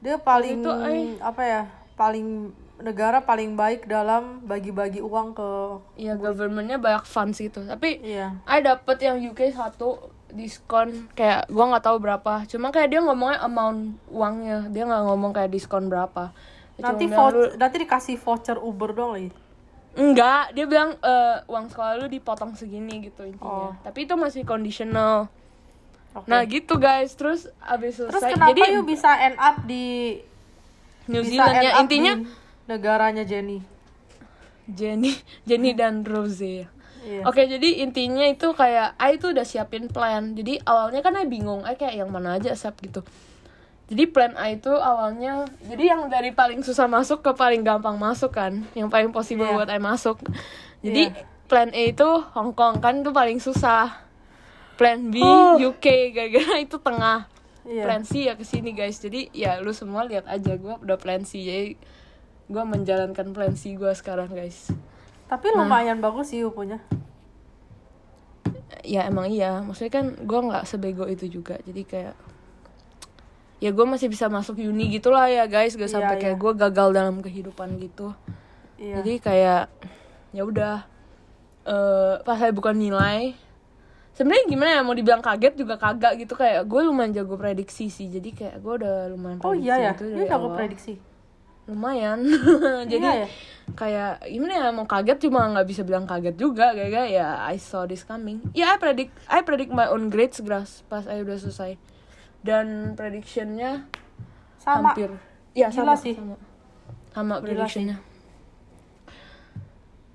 Dia 0.00 0.16
paling 0.16 0.64
Itu, 0.64 0.72
ay. 0.72 1.20
apa 1.20 1.42
ya? 1.44 1.62
Paling 2.00 2.56
negara 2.80 3.20
paling 3.20 3.60
baik 3.60 3.84
dalam 3.84 4.40
bagi-bagi 4.48 5.04
uang 5.04 5.36
ke 5.36 5.50
Iya 6.00 6.16
governmentnya 6.16 6.80
banyak 6.80 7.04
funds 7.04 7.36
gitu. 7.36 7.60
Tapi 7.60 8.00
iya. 8.00 8.40
I 8.48 8.64
dapet 8.64 9.04
yang 9.04 9.20
UK 9.20 9.52
satu 9.52 10.00
diskon. 10.32 11.12
Kayak 11.12 11.52
gua 11.52 11.76
nggak 11.76 11.84
tahu 11.84 11.96
berapa. 12.00 12.48
Cuma 12.48 12.72
kayak 12.72 12.88
dia 12.88 13.00
ngomongnya 13.04 13.44
amount 13.44 14.00
uangnya. 14.08 14.64
Dia 14.72 14.88
nggak 14.88 15.04
ngomong 15.12 15.36
kayak 15.36 15.52
diskon 15.52 15.92
berapa 15.92 16.32
Nanti 16.82 17.04
voucher, 17.06 17.36
"Lu- 17.36 17.54
nanti 17.54 17.76
dikasih 17.78 18.16
voucher 18.16 18.56
Uber 18.56 18.90
dong 18.90 19.10
lagi. 19.12 19.30
enggak 19.92 20.54
dia 20.54 20.64
bilang 20.64 20.94
"Eh, 20.96 21.36
uang 21.44 21.66
sekolah 21.66 21.98
lu 21.98 22.06
dipotong 22.06 22.54
segini 22.54 23.02
gitu 23.02 23.22
Oh. 23.22 23.28
intinya 23.28 23.74
tapi 23.82 24.06
itu 24.06 24.14
masih 24.14 24.42
conditional 24.44 25.26
Oke. 26.12 26.26
nah 26.26 26.40
gitu 26.42 26.78
guys 26.78 27.10
terus 27.12 27.50
abis 27.60 27.98
Terus 27.98 28.14
selesai 28.14 28.30
kenapa 28.32 28.54
jadi 28.54 28.62
you 28.70 28.82
bisa 28.82 29.10
end 29.20 29.34
up 29.34 29.58
di 29.64 30.14
New 31.06 31.22
Zealand 31.22 31.58
ya 31.58 31.82
intinya 31.82 32.22
negaranya 32.66 33.22
Jenny? 33.22 33.66
Jenny 34.64 35.10
Jenny 35.42 35.74
dan 35.74 36.02
Rose 36.02 36.38
ya 36.38 36.66
Iya. 37.00 37.24
Oke 37.24 37.48
jadi 37.48 37.80
intinya 37.80 38.22
itu 38.22 38.52
kayak 38.52 38.94
I 38.94 39.16
tuh 39.16 39.32
udah 39.32 39.42
siapin 39.42 39.88
plan 39.88 40.36
Jadi 40.36 40.60
awalnya 40.62 41.00
kan 41.00 41.16
I 41.16 41.24
bingung 41.24 41.64
I 41.64 41.72
kayak 41.72 41.96
yang 41.96 42.12
mana 42.12 42.36
aja 42.36 42.52
accept 42.52 42.78
gitu 42.78 43.00
Jadi 43.90 44.06
plan 44.06 44.38
A 44.38 44.54
itu 44.54 44.70
awalnya 44.70 45.50
Jadi 45.66 45.90
yang 45.90 46.06
dari 46.06 46.30
paling 46.30 46.62
susah 46.62 46.86
masuk 46.86 47.26
ke 47.26 47.34
paling 47.34 47.66
gampang 47.66 47.98
masuk 47.98 48.30
kan 48.30 48.62
Yang 48.78 48.88
paling 48.88 49.10
possible 49.10 49.50
Iya. 49.50 49.56
buat 49.58 49.68
I 49.68 49.82
masuk. 49.82 50.22
Jadi 50.80 51.10
Iya. 51.10 51.26
plan 51.50 51.74
A 51.74 51.82
itu 51.90 52.06
Hong 52.38 52.54
Kong 52.54 52.78
kan 52.78 53.02
itu 53.02 53.10
paling 53.10 53.42
susah. 53.42 54.06
Plan 54.78 55.10
B 55.10 55.18
UK 55.58 56.14
gara-gara 56.14 56.56
itu 56.62 56.78
tengah. 56.78 57.26
Iya. 57.66 57.82
Plan 57.84 58.06
C 58.06 58.30
ya 58.30 58.38
ke 58.38 58.46
sini 58.46 58.72
guys. 58.72 59.02
Jadi 59.02 59.28
ya 59.34 59.58
lu 59.58 59.74
semua 59.74 60.06
lihat 60.06 60.24
aja 60.30 60.54
gue 60.54 60.74
udah 60.80 60.96
plan 60.96 61.26
C 61.26 61.42
Jadi 61.42 61.74
gue 62.46 62.62
menjalankan 62.64 63.34
plan 63.34 63.52
C 63.58 63.74
gue 63.74 63.92
sekarang 63.92 64.30
guys. 64.30 64.70
Tapi 65.26 65.50
lumayan 65.50 65.98
bagus 65.98 66.30
sih 66.30 66.46
punya. 66.46 66.78
ya 68.86 69.04
emang 69.04 69.28
iya. 69.28 69.60
Maksudnya 69.60 69.92
kan 69.92 70.06
gue 70.16 70.40
nggak 70.46 70.64
sebego 70.64 71.04
itu 71.10 71.26
juga. 71.26 71.58
Jadi 71.66 71.82
kayak 71.84 72.14
ya 73.60 73.70
gue 73.70 73.84
masih 73.84 74.08
bisa 74.08 74.26
masuk 74.26 74.58
uni 74.58 74.88
gitulah 74.90 75.28
ya 75.28 75.44
guys. 75.44 75.72
Gak 75.72 75.86
Iya, 75.86 75.94
sampai 75.94 76.16
kayak 76.16 76.36
iya. 76.36 76.42
gue 76.42 76.52
gagal 76.58 76.88
dalam 76.90 77.16
kehidupan 77.20 77.76
gitu. 77.78 78.12
Iya. 78.74 78.98
jadi 78.98 79.12
kayak 79.20 79.62
ya 80.32 80.42
udah. 80.42 80.76
Eh 81.62 82.14
pas 82.20 82.34
saya 82.34 82.50
bukan 82.50 82.72
nilai 82.72 83.36
sebenarnya 84.10 84.44
gimana 84.48 84.70
ya 84.74 84.80
mau 84.80 84.92
dibilang 84.92 85.20
kaget 85.20 85.54
juga 85.54 85.76
kagak 85.76 86.16
gitu. 86.18 86.32
Kayak 86.34 86.64
gue 86.64 86.80
lumayan 86.82 87.12
jago 87.12 87.36
prediksi 87.36 87.86
sih. 87.86 88.08
Jadi 88.08 88.32
kayak 88.32 88.56
gue 88.58 88.74
udah 88.80 88.96
lumayan 89.08 89.38
Oh 89.40 89.52
prediksi 89.52 89.68
iya 89.68 89.74
ya, 89.78 89.90
gitu 89.92 90.04
dia 90.06 90.16
dari 90.16 90.26
jago 90.26 90.48
prediksi. 90.50 90.94
lumayan. 91.68 92.18
Jadi 92.90 92.98
Iya 92.98 93.14
ya? 93.22 93.28
kayak 93.70 94.26
gimana 94.26 94.52
ya 94.58 94.68
mau 94.72 94.82
kaget 94.82 95.22
cuma 95.22 95.46
nggak 95.46 95.68
bisa 95.68 95.82
bilang 95.84 96.02
kaget 96.02 96.34
juga 96.34 96.74
kayak 96.74 97.06
ya 97.06 97.46
I 97.46 97.60
saw 97.60 97.84
this 97.84 98.02
coming. 98.02 98.42
Ya 98.50 98.74
I 98.74 98.80
predict 98.80 99.14
I 99.28 99.44
predict 99.44 99.70
my 99.70 99.86
own 99.86 100.08
grades 100.08 100.40
gras 100.40 100.82
pas 100.88 101.06
I 101.06 101.20
udah 101.20 101.36
selesai 101.36 101.78
dan 102.40 102.94
predictionnya 102.94 103.84
Sama. 104.56 104.92
hampir 104.92 105.10
ya 105.52 105.68
Gila 105.68 105.92
sama 105.92 105.94
sih. 105.94 106.14
sama 106.14 106.36
sama 107.10 107.34
predictionnya 107.38 107.96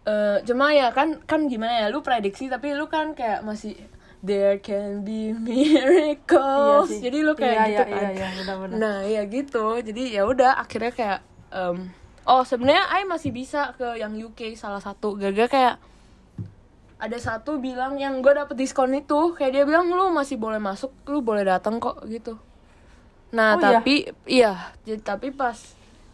Eh, 0.05 0.37
cuma 0.45 0.69
ya 0.69 0.93
kan 0.93 1.17
kan 1.25 1.49
gimana 1.49 1.81
ya 1.81 1.87
lu 1.89 2.05
prediksi 2.05 2.45
tapi 2.45 2.69
lu 2.71 2.85
kan 2.85 3.17
kayak 3.17 3.41
masih 3.41 3.73
there 4.21 4.61
can 4.61 5.01
be 5.01 5.33
miracles 5.35 6.85
Iya 6.85 6.93
sih. 6.93 6.99
jadi 7.01 7.17
lu 7.19 7.33
kayak 7.33 7.55
Iya, 7.55 7.65
gitu 7.65 7.81
iya, 7.81 7.89
kan 7.89 8.01
iya, 8.05 8.09
iya, 8.13 8.27
benar-benar. 8.37 8.75
nah 8.77 8.97
ya 9.01 9.21
gitu 9.25 9.65
jadi 9.81 10.03
ya 10.13 10.23
udah 10.23 10.61
akhirnya 10.61 10.93
kayak 10.93 11.19
em, 11.49 11.89
oh 12.23 12.45
sebenarnya 12.45 12.85
I 12.93 13.01
masih 13.03 13.33
bisa 13.33 13.73
ke 13.73 13.97
yang 13.97 14.13
UK 14.13 14.53
salah 14.53 14.77
satu 14.77 15.17
gaga 15.17 15.49
kayak 15.49 15.75
ada 16.97 17.17
satu 17.17 17.57
bilang 17.57 17.95
yang 17.95 18.19
gue 18.19 18.31
dapet 18.31 18.55
diskon 18.55 18.93
itu 18.93 19.33
kayak 19.33 19.51
dia 19.51 19.63
bilang 19.63 19.87
lu 19.87 20.09
masih 20.09 20.35
boleh 20.35 20.57
masuk 20.57 20.95
lu 21.05 21.19
boleh 21.19 21.43
datang 21.43 21.77
kok 21.77 22.03
gitu 22.05 22.39
Oh, 23.25 23.35
nah 23.35 23.53
iya? 23.53 23.63
tapi 23.73 23.95
iya 24.23 24.53
jadi 24.81 25.01
tapi 25.01 25.27
pas 25.29 25.59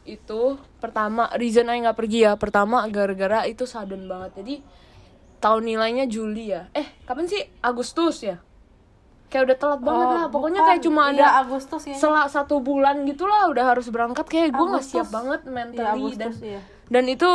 itu 0.01 0.41
pertama 0.79 1.29
reason 1.35 1.69
I 1.69 1.77
nggak 1.79 1.93
pergi 1.93 2.25
ya 2.25 2.33
pertama 2.33 2.81
gara-gara 2.87 3.45
itu 3.45 3.63
sudden 3.63 4.09
banget 4.09 4.31
jadi 4.35 4.55
tahun 5.37 5.61
nilainya 5.63 6.05
Juli 6.05 6.49
ya 6.49 6.65
eh 6.71 6.89
kapan 7.03 7.25
sih 7.25 7.45
Agustus 7.59 8.21
ya 8.21 8.41
kayak 9.27 9.43
udah 9.43 9.57
telat 9.59 9.81
banget 9.81 10.01
Oh, 10.03 10.13
lah 10.15 10.27
pokoknya 10.27 10.59
bukan. 10.59 10.69
kayak 10.71 10.81
cuma 10.81 11.01
Iya, 11.03 11.13
ada 11.13 11.27
Agustus 11.39 11.81
ya. 11.85 11.93
setelah 11.93 12.25
satu 12.25 12.55
bulan 12.59 13.05
gitulah 13.05 13.47
udah 13.47 13.65
harus 13.67 13.87
berangkat 13.87 14.25
kayak 14.25 14.49
gue 14.51 14.65
nggak 14.67 14.81
siap 14.83 15.07
banget 15.07 15.41
Iya, 15.41 15.51
mentally 15.51 15.77
dan 15.77 15.93
Agustus 15.93 16.35
iya. 16.41 16.59
dan 16.87 17.03
itu 17.05 17.29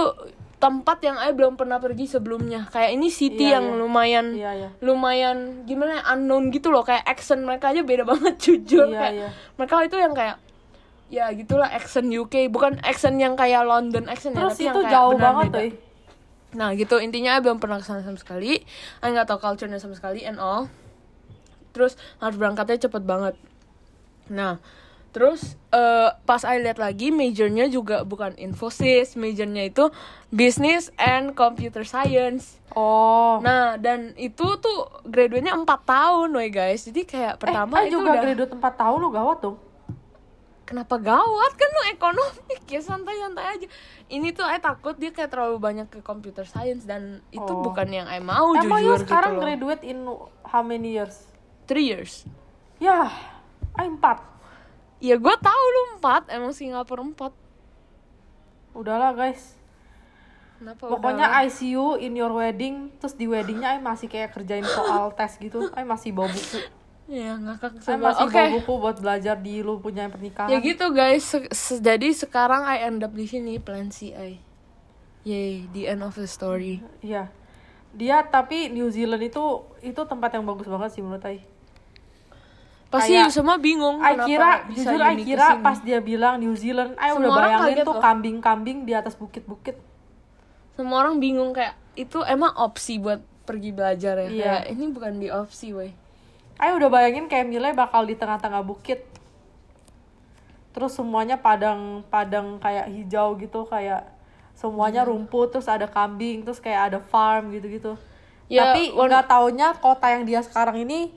tempat 0.57 0.99
yang 1.01 1.17
I 1.17 1.31
belum 1.31 1.55
pernah 1.55 1.77
pergi 1.77 2.09
sebelumnya 2.09 2.65
kayak 2.67 2.93
ini 2.93 3.09
city 3.09 3.45
Iya, 3.47 3.61
yang 3.61 3.67
iya. 3.67 3.77
lumayan 3.77 4.27
Iya, 4.33 4.51
iya. 4.57 4.69
lumayan 4.81 5.37
gimana 5.65 6.01
ya, 6.01 6.17
unknown 6.17 6.49
gitu 6.49 6.73
loh 6.73 6.81
kayak 6.81 7.05
accent 7.05 7.45
mereka 7.45 7.71
aja 7.71 7.81
beda 7.81 8.03
banget 8.11 8.35
jujur 8.39 8.89
Iya, 8.89 8.97
kayak 8.97 9.15
iya. 9.15 9.29
mereka 9.55 9.75
itu 9.85 9.97
yang 9.97 10.13
kayak 10.13 10.37
ya 11.07 11.31
gitulah 11.31 11.69
accent 11.69 12.09
UK 12.09 12.49
bukan 12.49 12.81
accent 12.83 13.15
yang 13.17 13.37
kayak 13.37 13.63
London 13.63 14.09
accent 14.09 14.33
ya 14.33 14.43
Terus 14.43 14.53
tapi 14.53 14.65
yang 14.65 14.73
itu 14.73 14.81
kayak 14.81 14.93
jauh 14.93 15.15
banget 15.17 15.47
beda. 15.47 15.59
tuh. 15.61 15.71
Nah 16.57 16.69
gitu 16.73 16.97
intinya 16.99 17.31
I 17.33 17.41
belum 17.41 17.59
pernah 17.59 17.77
ke 17.77 17.85
sana 17.85 18.01
sama 18.01 18.17
sekali 18.17 18.65
I 18.99 19.07
nggak 19.07 19.29
tahu 19.29 19.39
culture-nya 19.39 19.77
sama 19.77 19.93
sekali 19.93 20.23
and 20.23 20.37
all 20.37 20.73
Terus 21.71 21.95
harus 22.17 22.35
berangkatnya 22.35 22.81
cepet 22.83 23.03
banget 23.03 23.37
Nah 24.27 24.57
terus 25.17 25.57
eh, 25.73 26.13
pas 26.29 26.45
I 26.45 26.61
lihat 26.61 26.77
lagi 26.77 27.09
majornya 27.09 27.73
juga 27.73 28.05
bukan 28.05 28.37
infosys 28.37 29.17
Majornya 29.17 29.73
itu 29.73 29.89
business 30.29 30.93
and 31.01 31.33
computer 31.33 31.89
science 31.89 32.61
Oh. 32.77 33.41
Nah 33.41 33.81
dan 33.81 34.13
itu 34.21 34.45
tuh 34.61 34.79
graduate-nya 35.09 35.57
4 35.57 35.65
tahun 35.65 36.29
woy 36.29 36.53
guys 36.53 36.85
Jadi 36.85 37.09
kayak 37.09 37.41
pertama 37.41 37.81
eh, 37.81 37.89
itu 37.89 37.97
juga 37.97 38.13
udah 38.13 38.21
graduate 38.21 38.53
4 38.53 38.61
tahun 38.61 38.99
lu 39.01 39.09
gawat 39.09 39.39
dong. 39.41 39.57
Kenapa 40.69 41.01
gawat 41.01 41.53
kan 41.57 41.69
lu 41.73 41.83
ekonomik 41.89 42.61
ya 42.69 42.85
santai-santai 42.85 43.45
aja 43.57 43.67
Ini 44.13 44.29
tuh 44.37 44.45
I 44.45 44.61
takut 44.61 44.93
dia 45.01 45.09
kayak 45.09 45.33
terlalu 45.33 45.57
banyak 45.57 45.89
ke 45.89 46.05
computer 46.05 46.45
science 46.45 46.85
Dan 46.85 47.25
itu 47.33 47.49
Oh. 47.49 47.65
bukan 47.65 47.89
yang 47.89 48.05
I 48.13 48.21
mau 48.21 48.53
Emang 48.53 48.85
jujur 48.85 49.09
sekarang 49.09 49.41
gitu 49.41 49.41
loh 49.41 49.45
graduate 49.49 49.83
in 49.87 49.99
how 50.45 50.61
many 50.61 51.01
years? 51.01 51.25
Three 51.65 51.89
years. 51.89 52.29
Ya, 52.77 53.09
I 53.73 53.89
4. 53.89 54.36
Ya 54.97 55.21
gue 55.21 55.37
tahu 55.41 55.65
lu 55.73 55.83
empat, 56.01 56.33
emang 56.33 56.57
Singapura 56.57 57.05
empat. 57.05 57.33
Udahlah 58.73 59.13
guys. 59.13 59.57
Kenapa 60.57 60.89
Pokoknya 60.89 61.29
udah? 61.29 61.45
I 61.45 61.53
see 61.53 61.77
you 61.77 62.01
in 62.01 62.17
your 62.17 62.33
wedding, 62.33 62.89
terus 62.97 63.13
di 63.13 63.29
weddingnya 63.29 63.77
I 63.77 63.81
masih 63.81 64.09
kayak 64.09 64.33
kerjain 64.33 64.65
soal 64.65 65.13
tes 65.13 65.37
gitu. 65.37 65.69
I 65.77 65.85
masih 65.85 66.17
bawa 66.17 66.33
buku. 66.33 66.65
Ya 67.07 67.37
ngakak 67.37 67.77
sama. 67.85 68.11
masih 68.11 68.25
Oke. 68.25 68.35
bawa 68.35 68.49
buku 68.57 68.73
buat 68.81 68.97
belajar 68.99 69.37
di 69.37 69.61
lu 69.61 69.79
punya 69.85 70.09
pernikahan. 70.09 70.49
Ya 70.49 70.59
gitu 70.65 70.89
guys. 70.97 71.29
Se- 71.29 71.53
se- 71.53 71.79
jadi 71.85 72.09
sekarang 72.17 72.65
I 72.65 72.89
end 72.89 73.05
up 73.05 73.13
di 73.13 73.29
sini 73.29 73.61
plan 73.61 73.93
C 73.93 74.17
I. 74.17 74.41
Yay, 75.29 75.69
the 75.77 75.93
end 75.93 76.01
of 76.01 76.17
the 76.17 76.25
story. 76.25 76.81
Iya. 77.05 77.29
Dia 77.93 78.25
tapi 78.25 78.73
New 78.73 78.89
Zealand 78.89 79.29
itu 79.29 79.45
itu 79.85 80.01
tempat 80.09 80.33
yang 80.33 80.49
bagus 80.49 80.65
banget 80.69 80.97
sih 80.97 81.05
menurut 81.05 81.25
I. 81.29 81.45
Pasti 82.97 83.13
Kayak- 83.13 83.31
semua 83.31 83.57
bingung 83.57 83.97
I 83.99 84.13
kenapa 84.13 84.27
kira 84.27 84.51
bisa 84.65 84.79
jujur 84.89 85.01
I 85.01 85.13
unique 85.13 85.29
kira 85.29 85.41
ke 85.43 85.53
sini. 85.53 85.65
pas 85.65 85.79
dia 85.81 85.99
bilang 86.01 86.35
New 86.39 86.55
Zealand, 86.55 86.93
I 86.97 87.09
Semua 87.11 87.21
udah 87.21 87.31
bayangin 87.35 87.77
tuh 87.83 87.97
kambing-kambing 87.99 88.79
di 88.83 88.93
atas 88.93 89.15
bukit-bukit. 89.15 89.77
semua 90.73 91.01
orang 91.01 91.17
bingung 91.17 91.53
kayak 91.53 91.73
itu 91.95 92.21
emang 92.23 92.53
opsi 92.55 92.97
buat 92.97 93.17
pergi 93.43 93.73
belajar 93.73 94.17
ya. 94.19 94.29
Iya. 94.29 94.45
Kayak 94.61 94.65
ini 94.71 94.85
bukan 94.91 95.13
di 95.17 95.29
opsi, 95.31 95.73
weh. 95.73 95.93
I 96.57 96.69
udah 96.71 96.89
bayangin 96.89 97.27
kayak 97.27 97.47
Mile 97.47 97.73
bakal 97.73 98.05
di 98.05 98.13
tengah-tengah 98.13 98.61
bukit. 98.61 99.01
Terus 100.73 100.93
semuanya 100.93 101.41
padang 101.41 102.05
padang 102.07 102.61
kayak 102.61 102.93
hijau 102.93 103.37
gitu 103.37 103.65
kayak 103.65 104.05
semuanya 104.53 105.01
Iya. 105.01 105.09
rumput 105.09 105.49
terus 105.51 105.65
ada 105.65 105.85
kambing 105.85 106.45
terus 106.45 106.61
kayak 106.61 106.93
ada 106.93 106.99
farm 107.01 107.49
gitu-gitu. 107.51 107.97
Ya, 108.47 108.71
Tapi 108.71 108.93
nggak 108.93 109.27
taunya 109.27 109.73
kota 109.75 110.13
yang 110.13 110.23
dia 110.23 110.41
sekarang 110.41 110.77
ini 110.79 111.11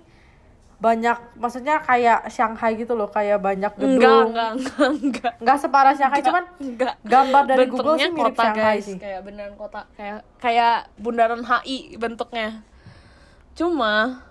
banyak 0.79 1.35
maksudnya 1.35 1.75
kayak 1.79 2.27
Shanghai 2.27 2.71
gitu 2.73 2.95
loh 2.95 3.07
kayak 3.07 3.37
banyak 3.37 3.67
Enggak, 3.73 3.99
gedung. 3.99 4.27
enggak, 4.29 4.51
enggak, 4.55 4.89
enggak. 4.95 5.33
Nggak 5.37 5.57
separah 5.59 5.93
Shanghai 5.93 6.21
cuman 6.21 6.43
enggak. 6.57 6.93
gambar 7.03 7.43
dari 7.45 7.65
Google 7.65 7.75
bentuknya 7.93 7.99
sih 8.01 8.11
mirip 8.13 8.25
kota 8.29 8.43
Shanghai 8.45 8.63
guys. 8.73 8.85
sih. 8.85 8.97
kayak 8.97 9.19
beneran 9.21 9.53
kota. 9.53 9.81
Kayak 9.93 10.17
kayak 10.37 10.75
bundaran 10.95 11.41
HI 11.41 11.77
bentuknya. 11.95 12.49
Cuma 13.53 14.23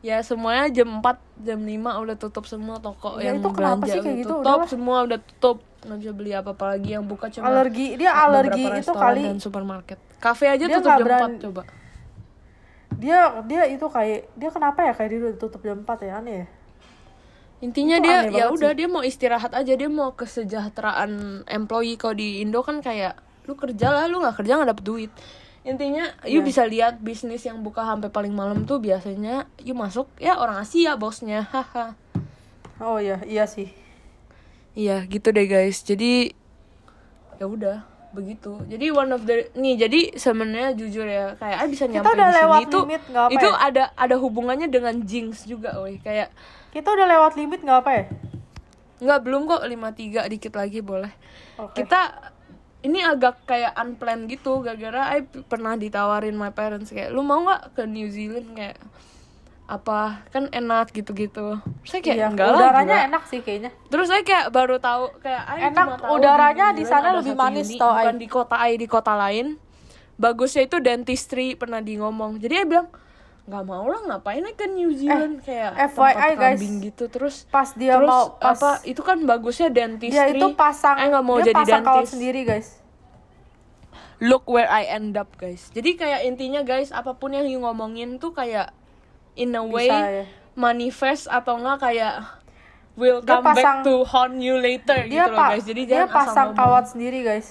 ya 0.00 0.18
semuanya 0.18 0.66
jam 0.72 0.88
4 0.98 1.14
jam 1.38 1.60
5 1.60 1.70
udah 2.02 2.16
tutup 2.16 2.44
semua 2.44 2.76
toko 2.78 3.16
Ya, 3.16 3.30
yang 3.30 3.38
itu 3.38 3.48
kenapa 3.50 3.76
belanja 3.78 3.86
sih 3.86 4.00
kayak 4.00 4.08
udah 4.08 4.16
gitu? 4.18 4.32
tutup. 4.32 4.42
Udahlah. 4.48 4.66
semua 4.66 4.96
udah 5.04 5.18
tutup. 5.20 5.58
Nggak 5.82 5.98
bisa 5.98 6.12
beli 6.12 6.30
apa-apa 6.32 6.64
lagi. 6.70 6.88
Yang 6.90 7.04
buka 7.06 7.26
cuma 7.28 7.44
Alergi 7.46 7.86
dia 7.94 8.10
alergi 8.16 8.64
itu 8.72 8.92
kali. 8.92 9.22
dan 9.24 9.38
supermarket. 9.38 9.98
Kafe 10.16 10.46
aja 10.48 10.64
Dia 10.64 10.76
tutup 10.78 10.88
jam 10.90 11.04
berani- 11.04 11.36
4 11.36 11.44
coba 11.44 11.62
dia 12.98 13.40
dia 13.46 13.62
itu 13.68 13.86
kayak 13.88 14.28
dia 14.36 14.50
kenapa 14.50 14.84
ya 14.84 14.92
kayak 14.92 15.08
dia 15.10 15.18
udah 15.22 15.34
tutup 15.38 15.60
jam 15.64 15.80
4 15.84 16.08
ya? 16.08 16.12
Aneh 16.18 16.36
ya. 16.44 16.46
intinya 17.62 17.96
Itu 18.02 18.04
dia 18.10 18.18
ya 18.26 18.44
udah 18.50 18.74
dia 18.74 18.88
mau 18.90 19.06
istirahat 19.06 19.54
aja 19.54 19.72
dia 19.78 19.86
mau 19.86 20.10
kesejahteraan 20.18 21.44
employee. 21.46 21.94
Kalau 21.94 22.18
di 22.18 22.42
Indo 22.42 22.58
kan 22.66 22.82
kayak 22.82 23.14
lu 23.46 23.54
kerja 23.54 23.90
lah 23.94 24.10
lu 24.10 24.18
nggak 24.18 24.42
kerja 24.42 24.58
nggak 24.58 24.70
dapet 24.74 24.84
duit. 24.84 25.12
Intinya 25.62 26.10
you 26.26 26.42
Iya. 26.42 26.46
bisa 26.46 26.62
lihat 26.66 26.98
bisnis 26.98 27.46
yang 27.46 27.62
buka 27.62 27.86
sampai 27.86 28.10
paling 28.10 28.34
malam 28.34 28.66
tuh 28.66 28.82
biasanya 28.82 29.46
you 29.62 29.78
masuk 29.78 30.10
ya 30.18 30.34
orang 30.42 30.58
Asia 30.58 30.98
bosnya. 30.98 31.46
Haha. 31.54 31.94
Oh 32.82 32.98
iya, 32.98 33.22
iya 33.22 33.46
sih. 33.46 33.70
iya 34.74 35.06
gitu 35.06 35.30
deh 35.30 35.46
guys. 35.46 35.86
Jadi 35.86 36.34
ya 37.38 37.46
udah 37.46 37.86
begitu 38.12 38.60
jadi 38.68 38.92
one 38.92 39.10
of 39.12 39.24
the 39.24 39.48
nih 39.56 39.74
jadi 39.88 40.00
sebenarnya 40.20 40.76
jujur 40.76 41.08
ya 41.08 41.32
kayak 41.40 41.58
ah 41.64 41.66
bisa 41.66 41.84
Kita 41.88 42.00
nyampe 42.00 42.12
udah 42.12 42.28
di 42.28 42.32
sini 42.32 42.40
lewat 42.44 42.60
itu 42.60 42.78
limit, 42.84 43.02
nggak 43.08 43.24
apa 43.24 43.32
itu 43.32 43.48
ya? 43.48 43.56
ada 43.56 43.84
ada 43.96 44.16
hubungannya 44.20 44.68
dengan 44.68 44.94
jinx 45.02 45.48
juga 45.48 45.80
woi 45.80 45.96
kayak 46.00 46.28
Kita 46.72 46.88
udah 46.88 47.04
lewat 47.04 47.32
limit 47.36 47.60
nggak 47.64 47.78
apa 47.84 47.90
ya? 47.92 48.04
nggak 49.02 49.20
belum 49.26 49.40
kok 49.50 49.62
53 49.66 50.32
dikit 50.32 50.52
lagi 50.54 50.78
boleh 50.78 51.12
Oke. 51.58 51.82
kita 51.82 52.32
ini 52.82 53.02
agak 53.02 53.46
kayak 53.46 53.74
unplanned 53.78 54.30
gitu 54.30 54.62
gara-gara 54.62 55.18
I 55.18 55.26
pernah 55.26 55.74
ditawarin 55.74 56.34
my 56.38 56.54
parents 56.54 56.90
kayak 56.90 57.10
lu 57.10 57.22
mau 57.26 57.42
nggak 57.42 57.74
ke 57.78 57.82
New 57.86 58.06
Zealand 58.10 58.54
kayak 58.54 58.78
apa 59.72 60.20
kan 60.28 60.52
enak 60.52 60.92
gitu-gitu 60.92 61.56
saya 61.88 62.04
kayak 62.04 62.16
Iya, 62.20 62.26
enggak 62.28 62.46
lah 62.52 62.58
udaranya 62.60 62.96
gila." 63.00 63.08
enak 63.08 63.22
sih 63.24 63.40
kayaknya. 63.40 63.70
terus 63.88 64.12
saya 64.12 64.20
kayak 64.20 64.52
baru 64.52 64.76
tahu 64.76 65.16
kayak 65.24 65.42
I 65.48 65.72
Enak, 65.72 65.86
tahu 65.96 66.12
udaranya 66.20 66.66
New 66.72 66.78
di 66.78 66.84
sana 66.84 67.08
lebih 67.16 67.32
manis, 67.32 67.72
uni, 67.72 67.80
tau, 67.80 67.88
Ai. 67.88 68.04
bukan 68.04 68.16
di 68.20 68.28
kota 68.28 68.56
I 68.60 68.72
di 68.76 68.84
kota 68.84 69.12
lain 69.16 69.56
bagusnya 70.14 70.68
itu 70.68 70.76
dentistry 70.78 71.56
pernah 71.56 71.80
di 71.80 71.96
ngomong 71.96 72.36
jadi 72.36 72.62
I 72.62 72.66
bilang 72.68 72.92
nggak 73.42 73.64
mau 73.66 73.88
lah 73.88 74.00
ngapain 74.06 74.44
ke 74.54 74.66
New 74.70 74.92
Zealand 74.94 75.42
kayak 75.42 75.74
FYI, 75.74 75.98
tempat 75.98 76.14
guys. 76.14 76.38
kambing 76.62 76.74
gitu 76.86 77.04
terus 77.10 77.34
Pas 77.48 77.74
dia 77.74 77.98
terus 77.98 78.06
mau 78.06 78.38
pas 78.38 78.54
apa 78.54 78.70
itu 78.86 79.02
kan 79.02 79.18
bagusnya 79.24 79.66
dentistry 79.66 80.14
dia 80.14 80.38
itu 80.38 80.46
pasang 80.54 80.94
nggak 81.00 81.24
mau 81.24 81.42
dia 81.42 81.50
jadi 81.50 81.62
dentist 81.80 82.14
sendiri, 82.14 82.46
guys. 82.46 82.68
look 84.22 84.46
where 84.46 84.70
I 84.70 84.86
end 84.86 85.18
up 85.18 85.32
guys 85.34 85.74
jadi 85.74 85.98
kayak 85.98 86.20
intinya 86.22 86.62
guys 86.62 86.94
apa 86.94 87.18
pun 87.18 87.34
yang 87.34 87.50
you 87.50 87.58
ngomongin 87.58 88.22
tuh 88.22 88.30
kayak 88.30 88.70
in 89.34 89.52
a 89.52 89.62
way 89.62 89.86
Bisa 89.86 89.98
ya. 90.20 90.24
manifest 90.54 91.24
atau 91.26 91.56
enggak 91.56 91.78
kayak 91.82 92.14
will 92.94 93.20
Dia 93.20 93.28
come 93.32 93.44
back 93.46 93.56
pasang- 93.56 93.82
to 93.82 93.94
haunt 94.04 94.36
you 94.36 94.56
later 94.56 95.00
Dia 95.02 95.24
gitu 95.24 95.32
loh 95.32 95.40
guys 95.46 95.64
jadi 95.64 95.82
dia 95.82 95.94
jangan 95.94 96.06
asal 96.06 96.16
pasang 96.18 96.46
ngomong 96.46 96.60
kawat 96.60 96.84
sendiri, 96.86 97.18
guys. 97.22 97.48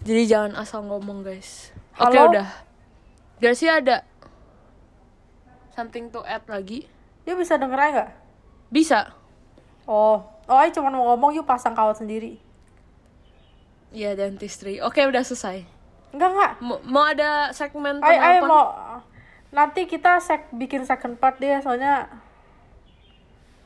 jadi 0.00 0.22
jangan 0.26 0.52
asal 0.56 0.80
ngomong 0.82 1.20
guys 1.20 1.72
oke 1.94 2.08
Halo? 2.10 2.30
udah 2.30 2.48
Garcia 3.34 3.76
ada 3.78 4.06
something 5.70 6.06
to 6.08 6.22
add 6.22 6.46
lagi? 6.46 6.86
Dia 7.26 7.34
bisa 7.34 7.58
denger 7.58 7.74
aja 7.74 7.90
nggak? 7.90 8.10
Bisa. 8.70 9.10
Oh, 9.84 10.22
oh, 10.46 10.54
Ai 10.54 10.70
cuma 10.70 10.86
mau 10.88 11.12
ngomong 11.12 11.34
yuk 11.34 11.44
pasang 11.44 11.74
kawat 11.74 11.98
sendiri. 11.98 12.38
Iya 13.90 14.14
dentistry. 14.14 14.78
Oke 14.78 15.02
udah 15.02 15.20
selesai. 15.20 15.66
Enggak 16.10 16.30
enggak. 16.30 16.52
Mau, 16.62 16.78
mau 16.86 17.04
ada 17.04 17.50
segmen 17.50 17.98
Ai 18.00 18.38
penelpon? 18.38 18.48
mau 18.48 18.64
nanti 19.54 19.86
kita 19.86 20.18
sek 20.18 20.50
bikin 20.50 20.82
second 20.82 21.14
part 21.14 21.38
dia 21.38 21.62
soalnya 21.62 22.10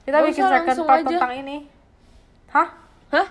kita 0.04 0.20
Nggak 0.20 0.28
bikin 0.30 0.44
second 0.46 0.78
part 0.84 0.98
aja. 0.98 1.08
tentang 1.10 1.34
ini. 1.34 1.56
Hah? 2.48 2.68
Hah? 3.08 3.28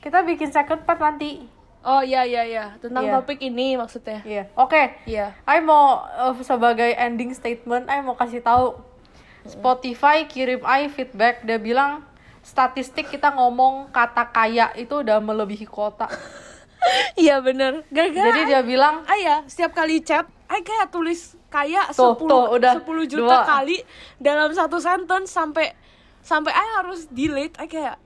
Kita 0.00 0.20
bikin 0.22 0.48
second 0.48 0.82
part 0.82 0.98
nanti. 0.98 1.44
Oh 1.82 1.98
iya 1.98 2.22
iya 2.22 2.42
iya 2.42 2.64
tentang 2.78 3.04
Iya. 3.04 3.12
topik 3.16 3.40
ini 3.40 3.74
maksudnya. 3.74 4.20
Iya. 4.22 4.44
Oke. 4.54 4.96
Iya. 5.04 5.32
Ai 5.42 5.60
mau 5.60 6.00
eh, 6.04 6.34
sebagai 6.40 6.92
ending 6.92 7.32
statement, 7.32 7.88
Ai 7.88 8.00
mau 8.00 8.14
kasih 8.14 8.38
tahu 8.38 8.76
Spotify 9.42 10.24
kirim 10.24 10.62
Ai 10.62 10.86
feedback 10.86 11.42
dia 11.42 11.56
bilang 11.56 12.04
statistik 12.40 13.08
kita 13.08 13.32
ngomong 13.32 13.90
kata 13.90 14.28
kaya 14.28 14.70
itu 14.74 15.00
udah 15.00 15.18
melebihi 15.18 15.64
kota. 15.64 16.06
Iya 17.14 17.38
bener. 17.38 17.86
Gara-gara. 17.88 18.26
Jadi 18.28 18.40
dia 18.44 18.60
bilang 18.60 19.04
Ah 19.04 19.14
ya, 19.14 19.36
setiap 19.44 19.72
kali 19.72 20.00
chat, 20.00 20.26
ay 20.46 20.60
kayak 20.60 20.88
tulis 20.88 21.34
kaya 21.46 21.84
Tuh, 21.88 22.16
10 22.16 22.26
tuh, 22.26 22.44
udah 22.52 22.72
10 22.76 23.04
juta 23.06 23.36
dua. 23.36 23.44
kali 23.44 23.76
dalam 24.16 24.50
satu 24.50 24.76
sentence 24.76 25.28
sampai 25.28 25.72
sampai 26.20 26.50
ay 26.50 26.68
harus 26.76 27.06
delete. 27.08 27.54
Ay 27.56 27.66
kayak 27.66 27.96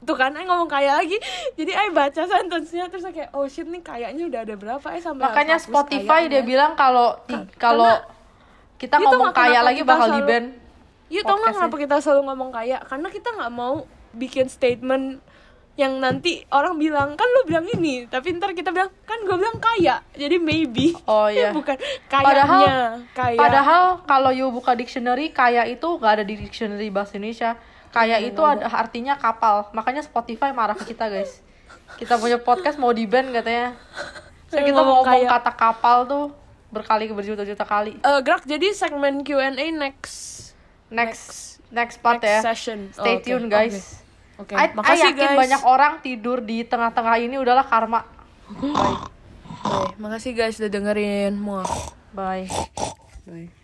tuh 0.00 0.14
kan 0.14 0.32
ay 0.32 0.42
ngomong 0.42 0.66
kaya 0.66 0.96
lagi. 0.96 1.14
Jadi 1.54 1.70
ay 1.70 1.88
baca 1.90 2.22
sentence-nya 2.22 2.88
terus 2.88 3.04
ay 3.04 3.14
kayak 3.14 3.30
oh 3.32 3.46
shit 3.46 3.64
nih 3.64 3.80
kayaknya 3.80 4.26
udah 4.26 4.40
ada 4.42 4.54
berapa 4.54 4.86
ay 4.88 4.98
sampai 4.98 5.22
makanya 5.22 5.56
Spotify 5.56 6.26
dia 6.26 6.42
bilang 6.42 6.74
kalau 6.74 7.14
ti- 7.22 7.38
kalau 7.54 7.86
kita 8.76 8.98
ngomong 8.98 9.30
nggak 9.30 9.36
kaya 9.36 9.50
kenapa 9.54 9.68
lagi 9.68 9.82
bakal 9.84 10.06
selalu- 10.06 10.18
di 10.18 10.22
ban. 10.26 10.44
Iya 11.06 11.20
tau 11.22 11.36
podcastnya. 11.36 11.54
kenapa 11.60 11.76
kita 11.78 11.96
selalu 12.00 12.22
ngomong 12.24 12.50
kaya? 12.50 12.78
Karena 12.82 13.08
kita 13.08 13.28
nggak 13.30 13.52
mau 13.52 13.74
bikin 14.12 14.46
statement 14.48 15.20
yang 15.82 15.98
nanti 15.98 16.46
orang 16.48 16.78
bilang 16.78 17.18
kan 17.18 17.26
lu 17.26 17.42
bilang 17.44 17.66
ini, 17.68 18.06
tapi 18.06 18.32
ntar 18.32 18.54
kita 18.54 18.70
bilang 18.70 18.88
kan 19.02 19.18
gue 19.20 19.34
bilang 19.34 19.58
kaya, 19.58 19.98
jadi 20.14 20.38
maybe. 20.38 20.94
Oh, 21.04 21.26
iya. 21.26 21.50
bukan 21.56 21.74
Padahal 22.06 22.62
kayaknya 22.62 22.76
kaya. 23.12 23.38
padahal 23.38 23.82
kalau 24.06 24.30
you 24.30 24.46
buka 24.48 24.72
dictionary 24.72 25.28
kaya 25.28 25.66
itu 25.66 25.84
nggak 25.84 26.12
ada 26.16 26.24
di 26.24 26.38
dictionary 26.38 26.88
bahasa 26.88 27.18
Indonesia. 27.18 27.58
Kaya 27.92 28.16
Iya, 28.16 28.32
itu 28.32 28.40
ada 28.40 28.72
artinya 28.72 29.20
kapal. 29.20 29.68
Makanya 29.76 30.00
Spotify 30.00 30.48
marah 30.48 30.72
ke 30.72 30.88
kita, 30.88 31.12
guys. 31.12 31.44
Kita 32.00 32.16
punya 32.16 32.40
podcast 32.40 32.80
mau 32.80 32.88
di 32.88 33.04
ban 33.04 33.28
katanya. 33.28 33.76
So, 34.48 34.56
kita 34.56 34.72
ngomong 34.72 35.04
ngomong 35.04 35.28
kaya. 35.28 35.28
kata 35.28 35.52
kapal 35.52 35.98
tuh 36.08 36.24
berkali 36.72 37.12
berjuta-juta 37.12 37.68
kali. 37.68 38.00
Eh, 38.00 38.20
gerak 38.24 38.48
jadi 38.48 38.72
segmen 38.72 39.20
Q&A 39.20 39.52
next 39.68 40.56
Next 40.88 41.60
next 41.68 42.00
part 42.00 42.20
next 42.20 42.32
ya. 42.32 42.40
session. 42.40 42.92
Stay 42.92 43.16
Oh, 43.16 43.20
oke, 43.20 43.24
tune 43.24 43.48
guys. 43.48 44.01
Oke, 44.42 44.58
I 44.58 44.74
makasih 44.74 45.14
yakin 45.14 45.28
guys. 45.32 45.38
banyak 45.38 45.62
orang 45.62 45.92
tidur 46.02 46.42
di 46.42 46.66
tengah-tengah 46.66 47.14
ini 47.22 47.38
udahlah 47.38 47.62
karma. 47.62 48.02
Bye. 48.50 48.98
Oke, 49.62 49.94
makasih 50.02 50.34
guys 50.34 50.58
udah 50.58 50.70
dengerin. 50.70 51.38
Muah. 51.38 51.66
Bye. 52.10 52.50
Bye. 53.24 53.61